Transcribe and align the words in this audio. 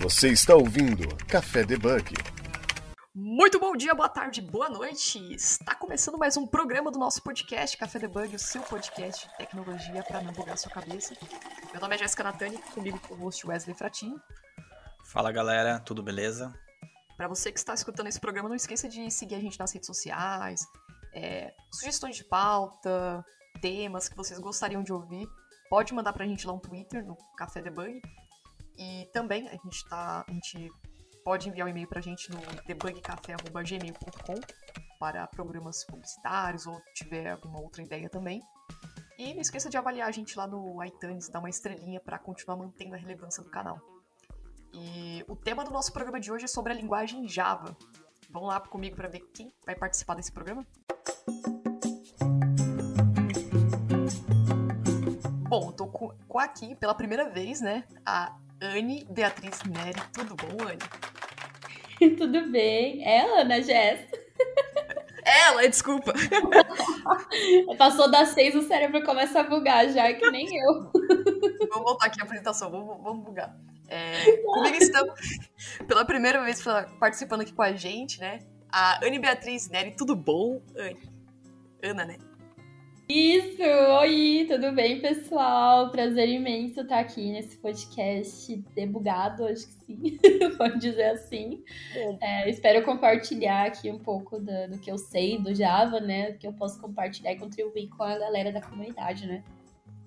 Você 0.00 0.30
está 0.30 0.54
ouvindo 0.54 1.14
Café 1.26 1.62
Debug. 1.62 2.14
Muito 3.14 3.60
bom 3.60 3.76
dia, 3.76 3.94
boa 3.94 4.08
tarde, 4.08 4.40
boa 4.40 4.70
noite. 4.70 5.18
Está 5.34 5.74
começando 5.74 6.16
mais 6.16 6.38
um 6.38 6.46
programa 6.46 6.90
do 6.90 6.98
nosso 6.98 7.22
podcast 7.22 7.76
Café 7.76 7.98
Debug, 7.98 8.34
o 8.34 8.38
seu 8.38 8.62
podcast 8.62 9.28
de 9.28 9.36
tecnologia 9.36 10.02
para 10.02 10.22
não 10.22 10.32
bugar 10.32 10.56
sua 10.56 10.72
cabeça. 10.72 11.14
Meu 11.70 11.82
nome 11.82 11.96
é 11.96 11.98
Jéssica 11.98 12.24
Natani, 12.24 12.56
comigo 12.72 12.98
com 13.00 13.12
o 13.12 13.18
host 13.18 13.46
Wesley 13.46 13.76
Fratini. 13.76 14.18
Fala 15.04 15.30
galera, 15.30 15.78
tudo 15.78 16.02
beleza? 16.02 16.50
Para 17.14 17.28
você 17.28 17.52
que 17.52 17.58
está 17.58 17.74
escutando 17.74 18.06
esse 18.06 18.18
programa, 18.18 18.48
não 18.48 18.56
esqueça 18.56 18.88
de 18.88 19.10
seguir 19.10 19.34
a 19.34 19.40
gente 19.40 19.58
nas 19.58 19.70
redes 19.70 19.86
sociais, 19.86 20.62
é, 21.12 21.52
sugestões 21.70 22.16
de 22.16 22.24
pauta, 22.24 23.22
temas 23.60 24.08
que 24.08 24.16
vocês 24.16 24.38
gostariam 24.38 24.82
de 24.82 24.94
ouvir. 24.94 25.28
Pode 25.68 25.92
mandar 25.92 26.14
pra 26.14 26.24
gente 26.24 26.46
lá 26.46 26.54
um 26.54 26.58
Twitter, 26.58 27.04
no 27.04 27.18
Café 27.36 27.60
Debug. 27.60 28.00
E 28.80 29.04
também 29.12 29.46
a 29.46 29.52
gente 29.52 29.86
tá. 29.90 30.24
A 30.26 30.32
gente 30.32 30.72
pode 31.22 31.50
enviar 31.50 31.66
um 31.66 31.70
e-mail 31.70 31.86
pra 31.86 32.00
gente 32.00 32.30
no 32.30 32.40
debugcafé.gmail.com 32.66 34.40
para 34.98 35.26
programas 35.26 35.84
publicitários 35.84 36.66
ou 36.66 36.80
tiver 36.94 37.30
alguma 37.30 37.60
outra 37.60 37.82
ideia 37.82 38.08
também. 38.08 38.40
E 39.18 39.34
não 39.34 39.42
esqueça 39.42 39.68
de 39.68 39.76
avaliar 39.76 40.08
a 40.08 40.10
gente 40.10 40.34
lá 40.34 40.46
no 40.46 40.82
iTunes, 40.82 41.28
dar 41.28 41.40
uma 41.40 41.50
estrelinha 41.50 42.00
para 42.00 42.18
continuar 42.18 42.56
mantendo 42.56 42.94
a 42.94 42.98
relevância 42.98 43.44
do 43.44 43.50
canal. 43.50 43.78
E 44.72 45.22
o 45.28 45.36
tema 45.36 45.62
do 45.62 45.70
nosso 45.70 45.92
programa 45.92 46.18
de 46.18 46.32
hoje 46.32 46.46
é 46.46 46.48
sobre 46.48 46.72
a 46.72 46.76
linguagem 46.76 47.28
Java. 47.28 47.76
Vamos 48.30 48.48
lá 48.48 48.60
comigo 48.60 48.96
para 48.96 49.08
ver 49.08 49.20
quem 49.34 49.52
vai 49.66 49.74
participar 49.74 50.14
desse 50.14 50.32
programa? 50.32 50.66
Bom, 55.48 55.70
com, 55.72 56.16
com 56.28 56.38
aqui 56.38 56.74
pela 56.76 56.94
primeira 56.94 57.28
vez, 57.28 57.60
né, 57.60 57.84
a 58.06 58.34
Anne 58.60 59.06
Beatriz 59.10 59.62
Neri. 59.64 60.00
Tudo 60.12 60.36
bom, 60.36 60.64
Anne? 60.66 60.78
Tudo 62.16 62.50
bem. 62.50 63.04
É 63.04 63.20
a 63.20 63.40
Ana 63.42 63.62
Jess. 63.62 64.06
Ela, 65.24 65.68
desculpa. 65.68 66.12
Passou 67.78 68.10
das 68.10 68.30
seis, 68.30 68.54
o 68.54 68.62
cérebro 68.62 69.02
começa 69.04 69.40
a 69.40 69.44
bugar 69.44 69.88
já, 69.88 70.12
que 70.12 70.30
nem 70.30 70.46
eu. 70.46 70.90
Vamos 71.70 71.84
voltar 71.84 72.06
aqui 72.06 72.20
a 72.20 72.24
apresentação, 72.24 72.70
vamos, 72.70 73.00
vamos 73.02 73.24
bugar. 73.24 73.54
É, 73.86 74.36
comigo 74.42 74.76
estão, 74.76 75.06
pela 75.86 76.04
primeira 76.04 76.42
vez 76.42 76.64
participando 76.98 77.42
aqui 77.42 77.52
com 77.52 77.62
a 77.62 77.72
gente, 77.72 78.18
né? 78.18 78.40
A 78.72 79.04
Anne 79.04 79.20
Beatriz 79.20 79.68
Neri. 79.68 79.94
Tudo 79.96 80.16
bom, 80.16 80.60
Anne? 80.76 81.00
Ana, 81.82 82.04
né? 82.04 82.16
Isso! 83.12 83.60
Oi, 84.02 84.46
tudo 84.48 84.70
bem, 84.70 85.00
pessoal? 85.00 85.90
Prazer 85.90 86.28
imenso 86.28 86.82
estar 86.82 87.00
aqui 87.00 87.32
nesse 87.32 87.56
podcast 87.56 88.56
debugado, 88.72 89.46
acho 89.46 89.66
que 89.66 89.72
sim, 89.72 90.18
pode 90.56 90.78
dizer 90.78 91.06
assim. 91.06 91.60
É, 92.20 92.48
espero 92.48 92.84
compartilhar 92.84 93.66
aqui 93.66 93.90
um 93.90 93.98
pouco 93.98 94.38
do, 94.38 94.68
do, 94.70 94.78
que 94.78 94.88
eu 94.88 94.96
sei 94.96 95.40
do 95.40 95.52
Java, 95.52 95.98
né? 95.98 96.30
Do 96.30 96.38
que 96.38 96.46
eu 96.46 96.52
posso 96.52 96.80
compartilhar 96.80 97.32
e 97.32 97.38
contribuir 97.40 97.88
com 97.88 98.04
a 98.04 98.16
galera 98.16 98.52
da 98.52 98.60
comunidade, 98.60 99.26
né? 99.26 99.42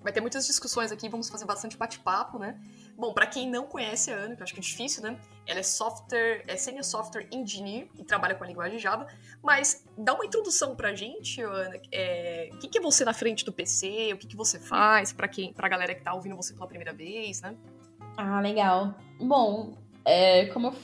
Vai 0.04 0.12
ter 0.12 0.20
muitas 0.20 0.46
discussões 0.46 0.92
aqui, 0.92 1.08
vamos 1.08 1.30
fazer 1.30 1.46
bastante 1.46 1.78
bate-papo, 1.78 2.38
né? 2.38 2.60
Bom, 2.94 3.14
para 3.14 3.26
quem 3.26 3.48
não 3.48 3.66
conhece 3.66 4.12
a 4.12 4.16
Ana, 4.16 4.36
que 4.36 4.42
eu 4.42 4.44
acho 4.44 4.52
que 4.52 4.60
é 4.60 4.62
difícil, 4.62 5.02
né? 5.02 5.18
Ela 5.46 5.60
é 5.60 5.62
software, 5.62 6.44
é 6.46 6.56
senior 6.56 6.84
software 6.84 7.26
engineer 7.32 7.88
e 7.98 8.04
trabalha 8.04 8.34
com 8.34 8.44
a 8.44 8.46
linguagem 8.46 8.78
Java. 8.78 9.06
Mas 9.42 9.82
dá 9.96 10.12
uma 10.12 10.26
introdução 10.26 10.76
pra 10.76 10.94
gente, 10.94 11.40
Ana. 11.40 11.80
É, 11.90 12.50
o 12.52 12.58
que, 12.58 12.76
é 12.76 12.80
você 12.82 13.02
na 13.02 13.14
frente 13.14 13.46
do 13.46 13.52
PC? 13.52 14.12
O 14.12 14.18
que, 14.18 14.26
que 14.26 14.36
você 14.36 14.58
faz 14.58 15.10
para 15.10 15.26
quem, 15.26 15.54
pra 15.54 15.70
galera 15.70 15.94
que 15.94 16.02
tá 16.02 16.12
ouvindo 16.12 16.36
você 16.36 16.52
pela 16.52 16.66
primeira 16.66 16.92
vez, 16.92 17.40
né? 17.40 17.56
Ah, 18.18 18.42
legal. 18.42 18.94
Bom, 19.18 19.72
é, 20.04 20.44
como 20.46 20.76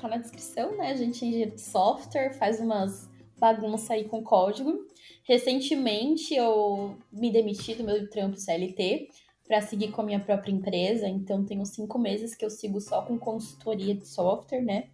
tá 0.00 0.08
na 0.08 0.16
descrição, 0.16 0.76
né? 0.76 0.90
A 0.90 0.96
gente 0.96 1.24
é 1.24 1.28
engenheiro 1.28 1.52
de 1.52 1.60
software, 1.60 2.32
faz 2.32 2.58
umas 2.58 3.08
bagunças 3.38 3.88
aí 3.92 4.08
com 4.08 4.20
código. 4.20 4.84
Recentemente 5.24 6.34
eu 6.34 6.96
me 7.10 7.30
demiti 7.32 7.74
do 7.74 7.82
meu 7.82 8.08
trampo 8.10 8.36
CLT 8.36 9.08
para 9.46 9.60
seguir 9.60 9.90
com 9.90 10.02
a 10.02 10.04
minha 10.04 10.20
própria 10.20 10.52
empresa. 10.52 11.08
Então, 11.08 11.44
tenho 11.44 11.64
cinco 11.64 11.98
meses 11.98 12.34
que 12.34 12.44
eu 12.44 12.50
sigo 12.50 12.80
só 12.80 13.02
com 13.02 13.18
consultoria 13.18 13.94
de 13.94 14.06
software, 14.06 14.62
né? 14.62 14.84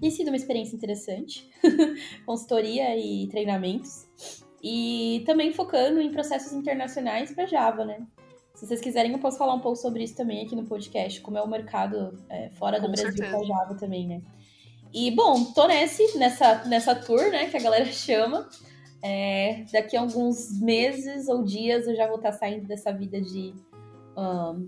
Tem 0.00 0.10
sido 0.10 0.28
uma 0.28 0.36
experiência 0.36 0.76
interessante. 0.76 1.48
consultoria 2.26 2.96
e 2.96 3.26
treinamentos. 3.28 4.06
E 4.62 5.22
também 5.26 5.52
focando 5.52 6.00
em 6.00 6.10
processos 6.10 6.52
internacionais 6.52 7.32
para 7.32 7.46
Java, 7.46 7.84
né? 7.84 8.06
Se 8.54 8.66
vocês 8.66 8.80
quiserem, 8.80 9.12
eu 9.12 9.18
posso 9.18 9.36
falar 9.36 9.54
um 9.54 9.60
pouco 9.60 9.76
sobre 9.76 10.04
isso 10.04 10.14
também 10.14 10.44
aqui 10.44 10.54
no 10.54 10.64
podcast, 10.64 11.20
como 11.20 11.36
é 11.36 11.42
o 11.42 11.48
mercado 11.48 12.16
é, 12.28 12.50
fora 12.50 12.80
do 12.80 12.86
com 12.86 12.92
Brasil 12.92 13.16
para 13.16 13.44
Java 13.44 13.74
também, 13.74 14.06
né? 14.06 14.22
E, 14.92 15.10
bom, 15.10 15.44
tô 15.52 15.66
nesse, 15.66 16.16
nessa, 16.16 16.64
nessa 16.66 16.94
tour, 16.94 17.28
né, 17.30 17.50
que 17.50 17.56
a 17.56 17.60
galera 17.60 17.86
chama. 17.90 18.48
É, 19.06 19.66
daqui 19.70 19.98
a 19.98 20.00
alguns 20.00 20.58
meses 20.62 21.28
ou 21.28 21.44
dias 21.44 21.86
eu 21.86 21.94
já 21.94 22.06
vou 22.06 22.16
estar 22.16 22.32
saindo 22.32 22.66
dessa 22.66 22.90
vida 22.90 23.20
de 23.20 23.52
um, 24.16 24.66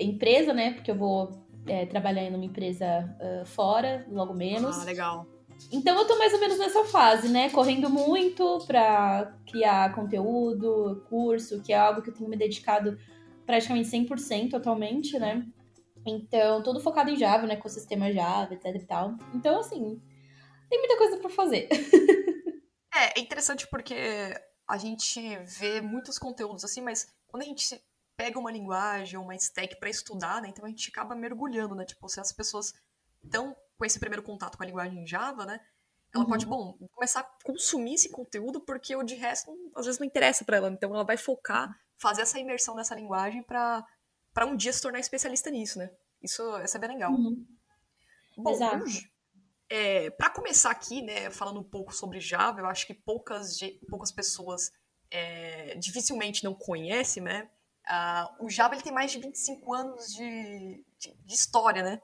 empresa, 0.00 0.54
né? 0.54 0.72
Porque 0.72 0.90
eu 0.90 0.96
vou 0.96 1.30
é, 1.66 1.84
trabalhar 1.84 2.30
numa 2.30 2.46
empresa 2.46 3.14
uh, 3.20 3.44
fora, 3.44 4.06
logo 4.10 4.32
menos. 4.32 4.78
Ah, 4.78 4.84
legal. 4.84 5.26
Então 5.70 5.94
eu 5.98 6.06
tô 6.06 6.16
mais 6.16 6.32
ou 6.32 6.40
menos 6.40 6.58
nessa 6.58 6.84
fase, 6.84 7.28
né? 7.28 7.50
Correndo 7.50 7.90
muito 7.90 8.64
para 8.66 9.34
criar 9.46 9.94
conteúdo, 9.94 11.04
curso, 11.10 11.62
que 11.62 11.74
é 11.74 11.76
algo 11.76 12.00
que 12.00 12.08
eu 12.08 12.14
tenho 12.14 12.30
me 12.30 12.36
dedicado 12.36 12.98
praticamente 13.44 13.90
100% 13.90 14.54
atualmente, 14.54 15.18
né? 15.18 15.46
Então, 16.06 16.62
tudo 16.62 16.80
focado 16.80 17.10
em 17.10 17.16
Java, 17.16 17.46
no 17.46 17.52
ecossistema 17.52 18.10
Java, 18.10 18.54
etc 18.54 18.74
e 18.74 18.86
tal. 18.86 19.16
Então, 19.34 19.58
assim, 19.58 20.00
tem 20.70 20.78
muita 20.78 20.96
coisa 20.96 21.18
para 21.18 21.28
fazer. 21.28 21.68
é, 22.96 23.12
é 23.16 23.20
interessante 23.20 23.66
porque 23.68 23.94
a 24.66 24.76
gente 24.76 25.20
vê 25.44 25.80
muitos 25.80 26.18
conteúdos 26.18 26.64
assim, 26.64 26.80
mas 26.80 27.06
quando 27.28 27.42
a 27.42 27.46
gente 27.46 27.82
pega 28.16 28.38
uma 28.38 28.50
linguagem, 28.50 29.18
uma 29.18 29.34
stack 29.36 29.78
para 29.78 29.90
estudar, 29.90 30.40
né? 30.40 30.48
Então 30.48 30.64
a 30.64 30.68
gente 30.68 30.88
acaba 30.88 31.14
mergulhando, 31.14 31.74
né? 31.74 31.84
Tipo, 31.84 32.08
se 32.08 32.18
as 32.18 32.32
pessoas 32.32 32.74
estão 33.22 33.54
com 33.76 33.84
esse 33.84 34.00
primeiro 34.00 34.22
contato 34.22 34.56
com 34.56 34.62
a 34.62 34.66
linguagem 34.66 35.06
Java, 35.06 35.44
né? 35.44 35.60
Ela 36.14 36.24
uhum. 36.24 36.30
pode, 36.30 36.46
bom, 36.46 36.78
começar 36.92 37.20
a 37.20 37.44
consumir 37.44 37.94
esse 37.94 38.08
conteúdo 38.08 38.60
porque 38.60 38.96
o 38.96 39.02
de 39.02 39.14
resto 39.14 39.52
às 39.74 39.84
vezes 39.84 40.00
não 40.00 40.06
interessa 40.06 40.44
para 40.44 40.56
ela. 40.56 40.70
Então 40.70 40.94
ela 40.94 41.04
vai 41.04 41.16
focar, 41.16 41.78
fazer 41.98 42.22
essa 42.22 42.38
imersão 42.38 42.74
nessa 42.74 42.94
linguagem 42.94 43.42
para 43.42 43.84
para 44.32 44.44
um 44.44 44.54
dia 44.54 44.70
se 44.70 44.82
tornar 44.82 44.98
especialista 44.98 45.50
nisso, 45.50 45.78
né? 45.78 45.90
Isso, 46.22 46.42
isso 46.58 46.76
é 46.76 46.80
bem 46.80 46.90
legal. 46.90 47.10
Uhum. 47.10 47.46
Bom, 48.36 48.50
Exato. 48.50 48.84
É, 49.68 50.10
para 50.10 50.30
começar 50.30 50.70
aqui, 50.70 51.02
né, 51.02 51.28
falando 51.30 51.60
um 51.60 51.64
pouco 51.64 51.92
sobre 51.92 52.20
Java, 52.20 52.60
eu 52.60 52.66
acho 52.66 52.86
que 52.86 52.94
poucas, 52.94 53.58
poucas 53.88 54.12
pessoas 54.12 54.70
é, 55.10 55.74
dificilmente 55.76 56.44
não 56.44 56.54
conhecem, 56.54 57.22
né? 57.22 57.50
Uh, 57.86 58.46
o 58.46 58.50
Java 58.50 58.74
ele 58.74 58.82
tem 58.82 58.92
mais 58.92 59.12
de 59.12 59.18
25 59.20 59.72
anos 59.72 60.12
de, 60.12 60.84
de, 60.98 61.14
de, 61.24 61.34
história, 61.34 61.82
né? 61.82 62.02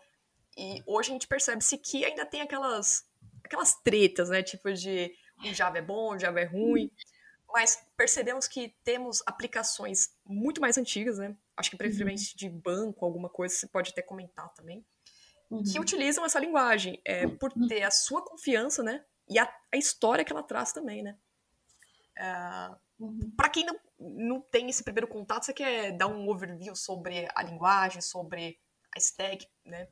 E 0.57 0.83
hoje 0.87 1.11
a 1.11 1.13
gente 1.13 1.27
percebe-se 1.27 1.77
que 1.77 2.05
ainda 2.05 2.25
tem 2.25 2.41
aquelas, 2.41 3.05
aquelas 3.45 3.75
tretas, 3.83 4.29
né? 4.29 4.43
Tipo 4.43 4.73
de 4.73 5.13
o 5.45 5.53
Java 5.53 5.79
é 5.79 5.83
bom, 5.83 6.15
o 6.15 6.19
Java 6.19 6.41
é 6.41 6.45
ruim. 6.45 6.91
Mas 7.53 7.85
percebemos 7.97 8.47
que 8.47 8.75
temos 8.85 9.23
aplicações 9.27 10.17
muito 10.25 10.61
mais 10.61 10.79
antigas, 10.79 11.19
né? 11.19 11.37
Acho 11.57 11.71
que 11.71 11.77
preferencialmente 11.77 12.33
uhum. 12.33 12.51
de 12.51 12.61
banco, 12.61 13.05
alguma 13.05 13.29
coisa, 13.29 13.55
você 13.55 13.67
pode 13.67 13.91
até 13.91 14.03
comentar 14.03 14.53
também. 14.55 14.85
Uhum. 15.53 15.63
Que 15.63 15.79
utilizam 15.79 16.25
essa 16.25 16.39
linguagem 16.39 17.01
é, 17.05 17.27
por 17.27 17.53
uhum. 17.57 17.67
ter 17.69 17.83
a 17.83 17.91
sua 17.91 18.23
confiança, 18.23 18.83
né? 18.83 19.05
E 19.29 19.39
a, 19.39 19.53
a 19.73 19.77
história 19.77 20.25
que 20.25 20.33
ela 20.33 20.43
traz 20.43 20.73
também, 20.73 21.03
né? 21.03 21.17
Uh, 22.19 22.77
Uhum. 23.03 23.33
Para 23.37 23.49
quem 23.49 23.67
não, 23.67 23.77
não 23.99 24.41
tem 24.41 24.69
esse 24.69 24.85
primeiro 24.85 25.09
contato, 25.09 25.45
você 25.45 25.53
quer 25.53 25.91
dar 25.97 26.07
um 26.07 26.29
overview 26.29 26.77
sobre 26.77 27.29
a 27.35 27.43
linguagem, 27.43 28.01
sobre 28.01 28.59
a 28.95 28.99
stack, 28.99 29.45
né? 29.67 29.89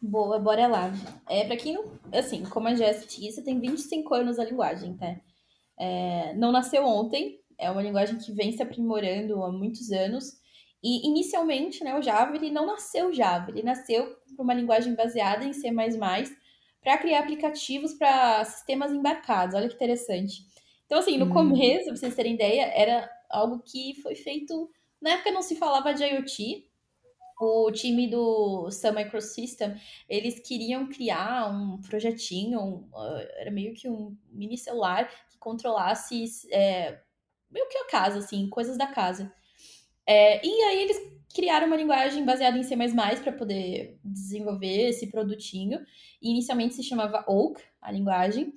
Boa, 0.00 0.38
bora 0.38 0.66
lá. 0.66 0.90
É, 1.28 1.44
para 1.44 1.58
quem 1.58 1.74
não. 1.74 1.84
Assim, 2.14 2.44
como 2.46 2.68
a 2.68 2.74
Jess 2.74 3.06
disse, 3.06 3.44
tem 3.44 3.60
25 3.60 4.14
anos 4.14 4.38
a 4.38 4.44
linguagem, 4.44 4.96
tá? 4.96 5.14
É, 5.78 6.32
não 6.34 6.50
nasceu 6.50 6.86
ontem, 6.86 7.38
é 7.58 7.70
uma 7.70 7.82
linguagem 7.82 8.16
que 8.16 8.32
vem 8.32 8.52
se 8.52 8.62
aprimorando 8.62 9.44
há 9.44 9.52
muitos 9.52 9.92
anos. 9.92 10.40
E 10.82 11.06
inicialmente, 11.06 11.84
né, 11.84 11.98
o 11.98 12.02
Java 12.02 12.34
ele 12.34 12.50
não 12.50 12.66
nasceu 12.66 13.12
Java, 13.12 13.50
ele 13.50 13.62
nasceu 13.62 14.16
com 14.36 14.42
uma 14.42 14.54
linguagem 14.54 14.94
baseada 14.94 15.44
em 15.44 15.52
C++ 15.52 15.70
para 16.80 16.98
criar 16.98 17.20
aplicativos 17.20 17.92
para 17.94 18.44
sistemas 18.44 18.90
embarcados. 18.90 19.54
Olha 19.54 19.68
que 19.68 19.74
interessante. 19.74 20.42
Então, 20.86 20.98
assim, 20.98 21.18
no 21.18 21.26
hum. 21.26 21.32
começo, 21.32 21.86
pra 21.86 21.96
vocês 21.96 22.14
terem 22.14 22.34
ideia, 22.34 22.62
era 22.74 23.08
algo 23.28 23.60
que 23.60 24.00
foi 24.02 24.14
feito. 24.14 24.70
Na 25.00 25.10
época 25.10 25.30
não 25.30 25.42
se 25.42 25.56
falava 25.56 25.92
de 25.92 26.02
IoT. 26.02 26.66
O 27.40 27.70
time 27.70 28.06
do 28.08 28.70
Sun 28.70 28.92
Microsystem, 28.92 29.74
eles 30.08 30.40
queriam 30.40 30.88
criar 30.88 31.48
um 31.50 31.80
projetinho, 31.80 32.60
um, 32.60 32.88
uh, 32.92 33.26
era 33.38 33.50
meio 33.50 33.72
que 33.72 33.88
um 33.88 34.14
mini 34.30 34.58
celular 34.58 35.08
que 35.30 35.38
controlasse 35.38 36.24
é, 36.50 37.00
meio 37.50 37.66
que 37.68 37.78
a 37.78 37.86
casa, 37.86 38.18
assim, 38.18 38.48
coisas 38.50 38.76
da 38.76 38.86
casa. 38.86 39.32
É, 40.10 40.44
e 40.44 40.62
aí 40.64 40.82
eles 40.82 40.96
criaram 41.32 41.68
uma 41.68 41.76
linguagem 41.76 42.24
baseada 42.24 42.58
em 42.58 42.64
C++ 42.64 42.76
para 43.22 43.32
poder 43.32 43.96
desenvolver 44.04 44.88
esse 44.88 45.06
produtinho. 45.06 45.78
E 46.20 46.30
inicialmente 46.32 46.74
se 46.74 46.82
chamava 46.82 47.24
Oak, 47.28 47.62
a 47.80 47.92
linguagem. 47.92 48.52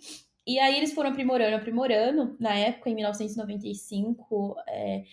E 0.47 0.57
aí 0.57 0.75
eles 0.75 0.93
foram 0.93 1.11
aprimorando, 1.11 1.55
aprimorando. 1.55 2.35
Na 2.39 2.55
época, 2.55 2.89
em 2.89 2.95
1995, 2.95 4.55
é, 4.67 5.03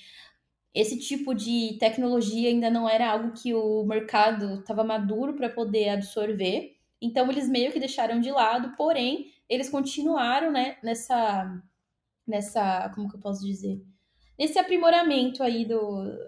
esse 0.74 0.98
tipo 0.98 1.34
de 1.34 1.76
tecnologia 1.78 2.48
ainda 2.48 2.70
não 2.70 2.88
era 2.88 3.10
algo 3.10 3.32
que 3.32 3.52
o 3.52 3.84
mercado 3.84 4.60
estava 4.60 4.82
maduro 4.82 5.34
para 5.34 5.50
poder 5.50 5.90
absorver. 5.90 6.74
Então 7.02 7.30
eles 7.30 7.50
meio 7.50 7.70
que 7.70 7.78
deixaram 7.78 8.18
de 8.18 8.30
lado, 8.30 8.74
porém 8.76 9.30
eles 9.46 9.68
continuaram, 9.68 10.50
né, 10.50 10.78
nessa 10.82 11.62
nessa, 12.26 12.90
como 12.94 13.08
que 13.10 13.16
eu 13.16 13.20
posso 13.20 13.44
dizer? 13.44 13.82
Nesse 14.40 14.58
aprimoramento 14.58 15.42
aí 15.42 15.66
do 15.66 16.18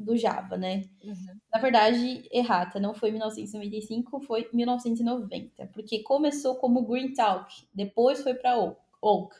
do 0.00 0.16
Java, 0.16 0.56
né? 0.56 0.84
Uhum. 1.04 1.38
Na 1.52 1.60
verdade, 1.60 2.26
errata, 2.32 2.80
não 2.80 2.94
foi 2.94 3.10
1995, 3.10 4.20
foi 4.20 4.48
1990, 4.52 5.66
porque 5.74 6.02
começou 6.02 6.56
como 6.56 6.86
Green 6.86 7.12
Talk, 7.12 7.52
depois 7.74 8.22
foi 8.22 8.34
para 8.34 8.56
Oak. 9.02 9.36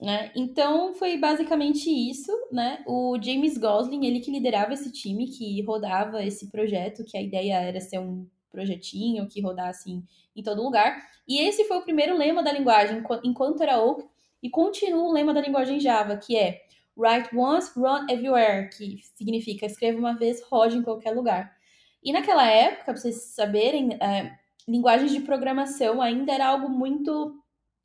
Né? 0.00 0.32
Então 0.34 0.94
foi 0.94 1.18
basicamente 1.18 1.88
isso, 1.90 2.32
né? 2.50 2.82
O 2.86 3.16
James 3.22 3.58
Gosling, 3.58 4.06
ele 4.06 4.20
que 4.20 4.30
liderava 4.30 4.72
esse 4.72 4.90
time, 4.90 5.28
que 5.28 5.62
rodava 5.62 6.24
esse 6.24 6.50
projeto, 6.50 7.04
que 7.04 7.16
a 7.16 7.22
ideia 7.22 7.60
era 7.60 7.80
ser 7.80 8.00
um 8.00 8.26
projetinho 8.50 9.28
que 9.28 9.42
rodasse 9.42 10.02
em 10.34 10.42
todo 10.42 10.62
lugar. 10.62 10.98
E 11.28 11.38
esse 11.38 11.64
foi 11.64 11.76
o 11.76 11.82
primeiro 11.82 12.16
lema 12.16 12.42
da 12.42 12.50
linguagem, 12.50 13.04
enquanto 13.22 13.62
era 13.62 13.80
Oak, 13.80 14.04
e 14.42 14.48
continua 14.48 15.02
o 15.02 15.12
lema 15.12 15.34
da 15.34 15.40
linguagem 15.42 15.78
Java, 15.78 16.16
que 16.16 16.34
é 16.34 16.62
Write 16.96 17.34
once, 17.34 17.72
run 17.78 18.06
everywhere, 18.08 18.68
que 18.70 18.98
significa 19.14 19.66
escreva 19.66 19.98
uma 19.98 20.16
vez, 20.16 20.42
rode 20.42 20.76
em 20.76 20.82
qualquer 20.82 21.12
lugar. 21.12 21.54
E 22.02 22.12
naquela 22.12 22.46
época, 22.46 22.84
para 22.84 22.96
vocês 22.96 23.34
saberem, 23.34 23.94
é, 23.94 24.32
linguagens 24.68 25.12
de 25.12 25.20
programação 25.20 26.00
ainda 26.00 26.32
era 26.32 26.46
algo 26.46 26.68
muito. 26.68 27.34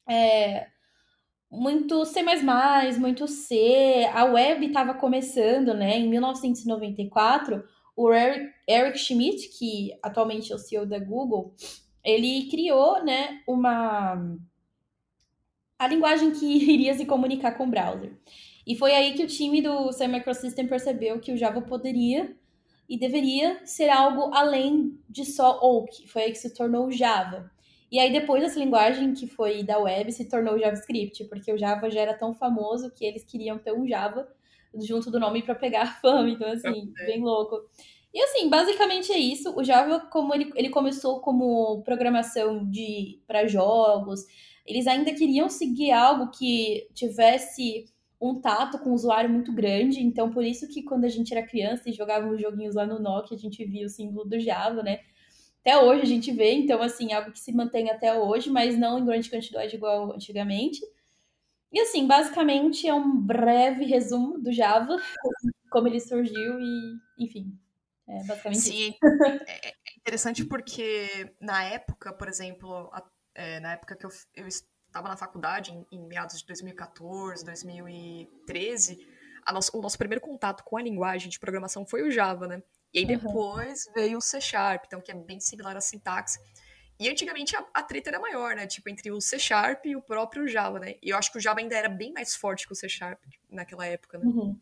É, 0.09 0.67
muito 1.51 2.03
C, 2.05 2.21
muito 2.99 3.27
C. 3.27 4.09
A 4.13 4.25
web 4.25 4.65
estava 4.65 4.93
começando, 4.93 5.73
né? 5.73 5.97
Em 5.97 6.09
1994, 6.09 7.63
o 7.95 8.11
Eric 8.13 8.97
Schmidt, 8.97 9.49
que 9.57 9.97
atualmente 10.03 10.51
é 10.51 10.55
o 10.55 10.59
CEO 10.59 10.85
da 10.85 10.99
Google, 10.99 11.55
ele 12.03 12.47
criou, 12.49 13.03
né, 13.03 13.41
uma 13.47 14.37
a 15.77 15.87
linguagem 15.87 16.31
que 16.31 16.45
iria 16.73 16.93
se 16.93 17.05
comunicar 17.05 17.53
com 17.53 17.65
o 17.65 17.69
browser. 17.69 18.13
E 18.65 18.75
foi 18.75 18.94
aí 18.94 19.13
que 19.13 19.23
o 19.23 19.27
time 19.27 19.62
do 19.62 19.91
Sun 19.91 20.07
Microsystem 20.07 20.67
percebeu 20.67 21.19
que 21.19 21.31
o 21.31 21.38
Java 21.38 21.62
poderia 21.62 22.35
e 22.89 22.97
deveria 22.97 23.65
ser 23.65 23.89
algo 23.89 24.33
além 24.33 24.97
de 25.09 25.25
só 25.25 25.59
Oak. 25.62 26.07
Foi 26.07 26.23
aí 26.23 26.31
que 26.31 26.38
se 26.38 26.53
tornou 26.53 26.88
o 26.88 26.91
Java. 26.91 27.51
E 27.91 28.00
aí 28.00 28.12
depois 28.12 28.44
essa 28.44 28.59
linguagem 28.59 29.13
que 29.13 29.27
foi 29.27 29.63
da 29.63 29.77
web 29.77 30.12
se 30.12 30.25
tornou 30.25 30.56
o 30.56 30.59
JavaScript, 30.59 31.25
porque 31.25 31.51
o 31.51 31.57
Java 31.57 31.89
já 31.89 32.01
era 32.01 32.17
tão 32.17 32.33
famoso 32.33 32.91
que 32.91 33.06
eles 33.06 33.23
queriam 33.23 33.57
ter 33.57 33.73
um 33.73 33.88
Java 33.88 34.27
junto 34.73 35.09
do 35.09 35.19
nome 35.19 35.44
para 35.44 35.56
pegar 35.56 36.00
fama, 36.01 36.29
então 36.29 36.50
assim, 36.51 36.91
é. 37.00 37.06
bem 37.06 37.21
louco. 37.21 37.57
E 38.13 38.21
assim, 38.21 38.50
basicamente 38.50 39.12
é 39.12 39.17
isso. 39.17 39.53
O 39.57 39.63
Java, 39.63 40.00
como 40.12 40.33
ele, 40.33 40.51
ele 40.56 40.69
começou 40.69 41.19
como 41.19 41.81
programação 41.83 42.69
de 42.69 43.21
para 43.27 43.45
jogos, 43.45 44.21
eles 44.65 44.88
ainda 44.88 45.13
queriam 45.13 45.50
seguir 45.50 45.91
algo 45.91 46.31
que 46.31 46.88
tivesse 46.94 47.85
um 48.30 48.42
tato 48.42 48.80
com 48.80 48.92
o 48.92 48.94
usuário 48.94 49.30
muito 49.30 49.51
grande, 49.54 50.01
então 50.01 50.31
por 50.31 50.44
isso 50.44 50.68
que 50.68 50.83
quando 50.83 51.06
a 51.06 51.10
gente 51.10 51.33
era 51.36 51.45
criança 51.45 51.89
e 51.89 51.94
jogava 51.94 52.27
os 52.27 52.42
joguinhos 52.42 52.75
lá 52.75 52.86
no 52.86 53.00
Nokia, 53.00 53.38
a 53.38 53.39
gente 53.39 53.63
via 53.66 53.86
o 53.86 53.89
símbolo 53.89 54.27
do 54.27 54.39
Java, 54.39 54.81
né? 54.83 55.00
Até 55.62 55.77
hoje 55.81 56.04
a 56.04 56.06
gente 56.06 56.31
vê, 56.31 56.54
então 56.54 56.81
assim, 56.81 57.12
algo 57.13 57.31
que 57.31 57.39
se 57.39 57.51
mantém 57.51 57.89
até 57.89 58.18
hoje, 58.18 58.50
mas 58.50 58.77
não 58.77 59.00
em 59.00 59.06
grande 59.06 59.30
quantidade 59.30 59.75
igual 59.75 60.13
antigamente. 60.13 60.80
E 61.72 61.80
assim, 61.80 62.07
basicamente 62.07 62.88
é 62.88 62.94
um 62.94 63.18
breve 63.18 63.83
resumo 63.86 64.39
do 64.39 64.51
Java, 64.54 64.98
como 65.72 65.88
ele 65.88 66.00
surgiu 66.00 66.60
e, 66.60 66.98
enfim, 67.18 67.57
é 68.07 68.24
basicamente 68.24 68.62
Sim, 68.62 68.94
é, 69.48 69.69
é 69.69 69.74
interessante 69.98 70.45
porque 70.45 71.33
na 71.42 71.63
época, 71.63 72.13
por 72.13 72.27
exemplo, 72.27 72.89
a, 72.94 73.04
é, 73.33 73.60
na 73.60 73.74
época 73.74 73.95
que 73.95 74.06
eu, 74.06 74.10
eu 74.36 74.48
estava 74.95 75.09
na 75.09 75.18
faculdade, 75.18 75.71
em, 75.71 75.86
em, 75.92 76.07
meados 76.07 76.39
de 76.39 76.47
2014, 76.47 77.44
2013, 77.44 79.06
nosso, 79.51 79.77
o 79.77 79.81
nosso 79.81 79.97
primeiro 79.97 80.21
contato 80.21 80.63
com 80.63 80.77
a 80.77 80.81
linguagem 80.81 81.30
de 81.30 81.38
programação 81.38 81.86
foi 81.86 82.01
o 82.01 82.09
Java, 82.09 82.47
né? 82.47 82.63
E 82.94 83.00
aí 83.00 83.06
depois 83.06 83.86
uhum. 83.88 83.94
veio 83.94 84.18
o 84.18 84.21
C 84.21 84.39
Sharp, 84.39 84.86
então 84.88 85.01
que 85.01 85.12
é 85.12 85.15
bem 85.15 85.39
similar 85.39 85.75
à 85.75 85.81
sintaxe. 85.81 86.39
E 86.97 87.09
antigamente 87.09 87.57
a, 87.57 87.65
a 87.74 87.83
treta 87.83 88.09
era 88.09 88.19
maior, 88.19 88.56
né? 88.56 88.65
Tipo, 88.65 88.89
entre 88.89 89.12
o 89.12 89.19
C 89.19 89.38
Sharp 89.38 89.86
e 89.86 89.97
o 89.97 90.01
próprio 90.01 90.47
Java, 90.47 90.80
né? 90.80 90.95
E 91.03 91.09
eu 91.09 91.18
acho 91.18 91.30
que 91.30 91.38
o 91.38 91.41
Java 91.41 91.59
ainda 91.59 91.75
era 91.75 91.89
bem 91.89 92.13
mais 92.13 92.36
forte 92.36 92.65
que 92.65 92.71
o 92.71 92.75
C 92.75 92.88
Sharp 92.88 93.21
naquela 93.50 93.86
época, 93.86 94.18
né? 94.18 94.25
Uhum. 94.25 94.57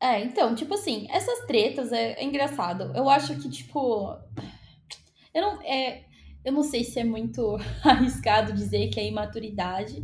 É, 0.00 0.20
então, 0.20 0.54
tipo 0.54 0.74
assim, 0.74 1.06
essas 1.10 1.46
tretas 1.46 1.92
é, 1.92 2.14
é, 2.14 2.24
engraçado. 2.24 2.92
Eu 2.96 3.08
acho 3.10 3.38
que, 3.38 3.48
tipo. 3.50 4.18
Eu 5.34 5.42
não. 5.42 5.62
É, 5.62 6.06
eu 6.44 6.52
não 6.52 6.62
sei 6.62 6.84
se 6.84 6.98
é 6.98 7.04
muito 7.04 7.56
arriscado 7.84 8.52
dizer 8.52 8.88
que 8.88 8.98
é 8.98 9.06
imaturidade, 9.06 10.02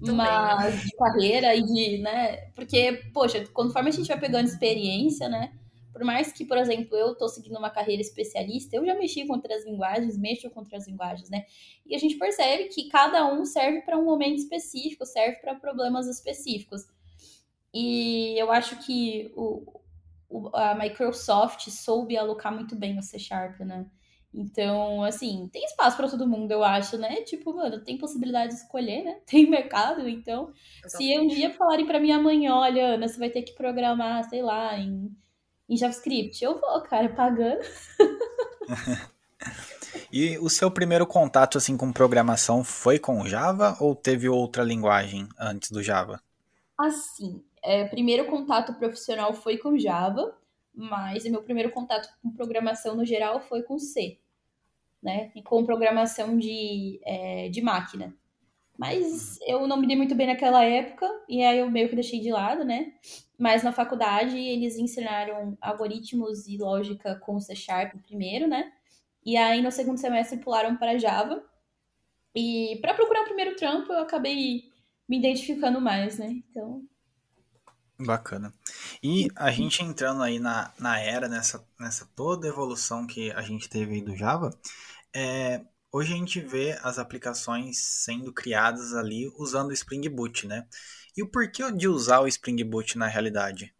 Também, 0.00 0.16
mas 0.16 0.82
de 0.82 0.96
carreira 0.96 1.54
e 1.54 1.62
de, 1.62 1.98
né? 1.98 2.36
Porque, 2.54 3.04
poxa, 3.12 3.44
conforme 3.52 3.88
a 3.88 3.92
gente 3.92 4.08
vai 4.08 4.18
pegando 4.18 4.46
experiência, 4.46 5.28
né? 5.28 5.52
Por 5.92 6.04
mais 6.04 6.32
que, 6.32 6.44
por 6.44 6.56
exemplo, 6.56 6.96
eu 6.96 7.14
tô 7.14 7.28
seguindo 7.28 7.58
uma 7.58 7.68
carreira 7.68 8.00
especialista, 8.00 8.76
eu 8.76 8.86
já 8.86 8.94
mexi 8.94 9.26
com 9.26 9.34
outras 9.34 9.64
linguagens, 9.66 10.16
mexo 10.16 10.48
com 10.50 10.60
outras 10.60 10.88
linguagens, 10.88 11.28
né? 11.28 11.44
E 11.84 11.94
a 11.94 11.98
gente 11.98 12.16
percebe 12.16 12.64
que 12.68 12.88
cada 12.88 13.30
um 13.30 13.44
serve 13.44 13.82
para 13.82 13.98
um 13.98 14.04
momento 14.04 14.38
específico, 14.38 15.04
serve 15.04 15.36
para 15.36 15.54
problemas 15.54 16.06
específicos. 16.06 16.86
E 17.74 18.34
eu 18.38 18.50
acho 18.50 18.78
que 18.84 19.30
o, 19.36 19.80
o, 20.28 20.56
a 20.56 20.74
Microsoft 20.74 21.68
soube 21.68 22.16
alocar 22.16 22.54
muito 22.54 22.74
bem 22.74 22.98
o 22.98 23.02
C 23.02 23.18
Sharp, 23.18 23.60
né? 23.60 23.86
Então, 24.34 25.04
assim, 25.04 25.48
tem 25.52 25.62
espaço 25.64 25.96
para 25.96 26.08
todo 26.08 26.26
mundo, 26.26 26.50
eu 26.50 26.64
acho, 26.64 26.96
né? 26.96 27.16
Tipo, 27.22 27.54
mano, 27.54 27.84
tem 27.84 27.98
possibilidade 27.98 28.54
de 28.54 28.60
escolher, 28.60 29.04
né? 29.04 29.20
Tem 29.26 29.48
mercado, 29.48 30.08
então. 30.08 30.52
Exatamente. 30.84 31.14
Se 31.14 31.18
um 31.20 31.26
dia 31.26 31.50
falarem 31.52 31.86
para 31.86 32.00
minha 32.00 32.18
mãe, 32.18 32.48
olha, 32.48 32.94
Ana, 32.94 33.08
você 33.08 33.18
vai 33.18 33.28
ter 33.28 33.42
que 33.42 33.52
programar, 33.52 34.24
sei 34.28 34.40
lá, 34.40 34.78
em, 34.78 35.14
em 35.68 35.76
JavaScript, 35.76 36.42
eu 36.42 36.58
vou, 36.58 36.82
cara, 36.82 37.10
pagando. 37.10 37.60
e 40.10 40.38
o 40.38 40.48
seu 40.48 40.70
primeiro 40.70 41.06
contato, 41.06 41.58
assim, 41.58 41.76
com 41.76 41.92
programação 41.92 42.64
foi 42.64 42.98
com 42.98 43.26
Java 43.26 43.76
ou 43.80 43.94
teve 43.94 44.30
outra 44.30 44.64
linguagem 44.64 45.28
antes 45.38 45.70
do 45.70 45.82
Java? 45.82 46.22
Assim, 46.78 47.44
é, 47.62 47.86
primeiro 47.86 48.24
contato 48.24 48.72
profissional 48.74 49.34
foi 49.34 49.58
com 49.58 49.78
Java, 49.78 50.34
mas 50.74 51.24
meu 51.24 51.42
primeiro 51.42 51.70
contato 51.70 52.08
com 52.22 52.30
programação 52.30 52.96
no 52.96 53.04
geral 53.04 53.40
foi 53.40 53.62
com 53.62 53.78
C 53.78 54.18
né? 55.02 55.32
E 55.34 55.42
com 55.42 55.64
programação 55.64 56.38
de, 56.38 57.00
é, 57.04 57.48
de 57.48 57.60
máquina. 57.60 58.14
Mas 58.78 59.38
eu 59.46 59.66
não 59.66 59.76
me 59.76 59.86
dei 59.86 59.96
muito 59.96 60.14
bem 60.14 60.28
naquela 60.28 60.64
época, 60.64 61.06
e 61.28 61.42
aí 61.42 61.58
eu 61.58 61.70
meio 61.70 61.88
que 61.88 61.94
deixei 61.94 62.20
de 62.20 62.30
lado, 62.30 62.64
né? 62.64 62.94
Mas 63.38 63.62
na 63.62 63.72
faculdade 63.72 64.38
eles 64.38 64.76
ensinaram 64.76 65.58
algoritmos 65.60 66.46
e 66.46 66.56
lógica 66.56 67.16
com 67.16 67.40
C 67.40 67.54
Sharp 67.56 67.94
primeiro, 68.02 68.46
né? 68.46 68.72
E 69.24 69.36
aí 69.36 69.60
no 69.60 69.70
segundo 69.70 69.98
semestre 69.98 70.38
pularam 70.38 70.76
para 70.76 70.98
Java. 70.98 71.44
E 72.34 72.78
para 72.80 72.94
procurar 72.94 73.22
o 73.22 73.26
primeiro 73.26 73.56
trampo 73.56 73.92
eu 73.92 74.00
acabei 74.00 74.64
me 75.08 75.18
identificando 75.18 75.80
mais, 75.80 76.18
né? 76.18 76.28
Então. 76.50 76.82
Bacana. 78.04 78.52
E 79.02 79.28
a 79.36 79.50
gente 79.50 79.82
entrando 79.82 80.22
aí 80.22 80.38
na, 80.38 80.72
na 80.78 80.98
era, 80.98 81.28
nessa, 81.28 81.64
nessa 81.78 82.06
toda 82.14 82.48
evolução 82.48 83.06
que 83.06 83.30
a 83.32 83.42
gente 83.42 83.68
teve 83.68 83.94
aí 83.94 84.00
do 84.00 84.16
Java, 84.16 84.50
é, 85.14 85.60
hoje 85.90 86.12
a 86.12 86.16
gente 86.16 86.40
vê 86.40 86.78
as 86.82 86.98
aplicações 86.98 87.78
sendo 87.78 88.32
criadas 88.32 88.94
ali 88.94 89.32
usando 89.36 89.70
o 89.70 89.74
Spring 89.74 90.08
Boot, 90.08 90.46
né? 90.46 90.66
E 91.16 91.22
o 91.22 91.28
porquê 91.28 91.70
de 91.70 91.88
usar 91.88 92.20
o 92.20 92.28
Spring 92.28 92.64
Boot 92.64 92.96
na 92.96 93.06
realidade? 93.06 93.74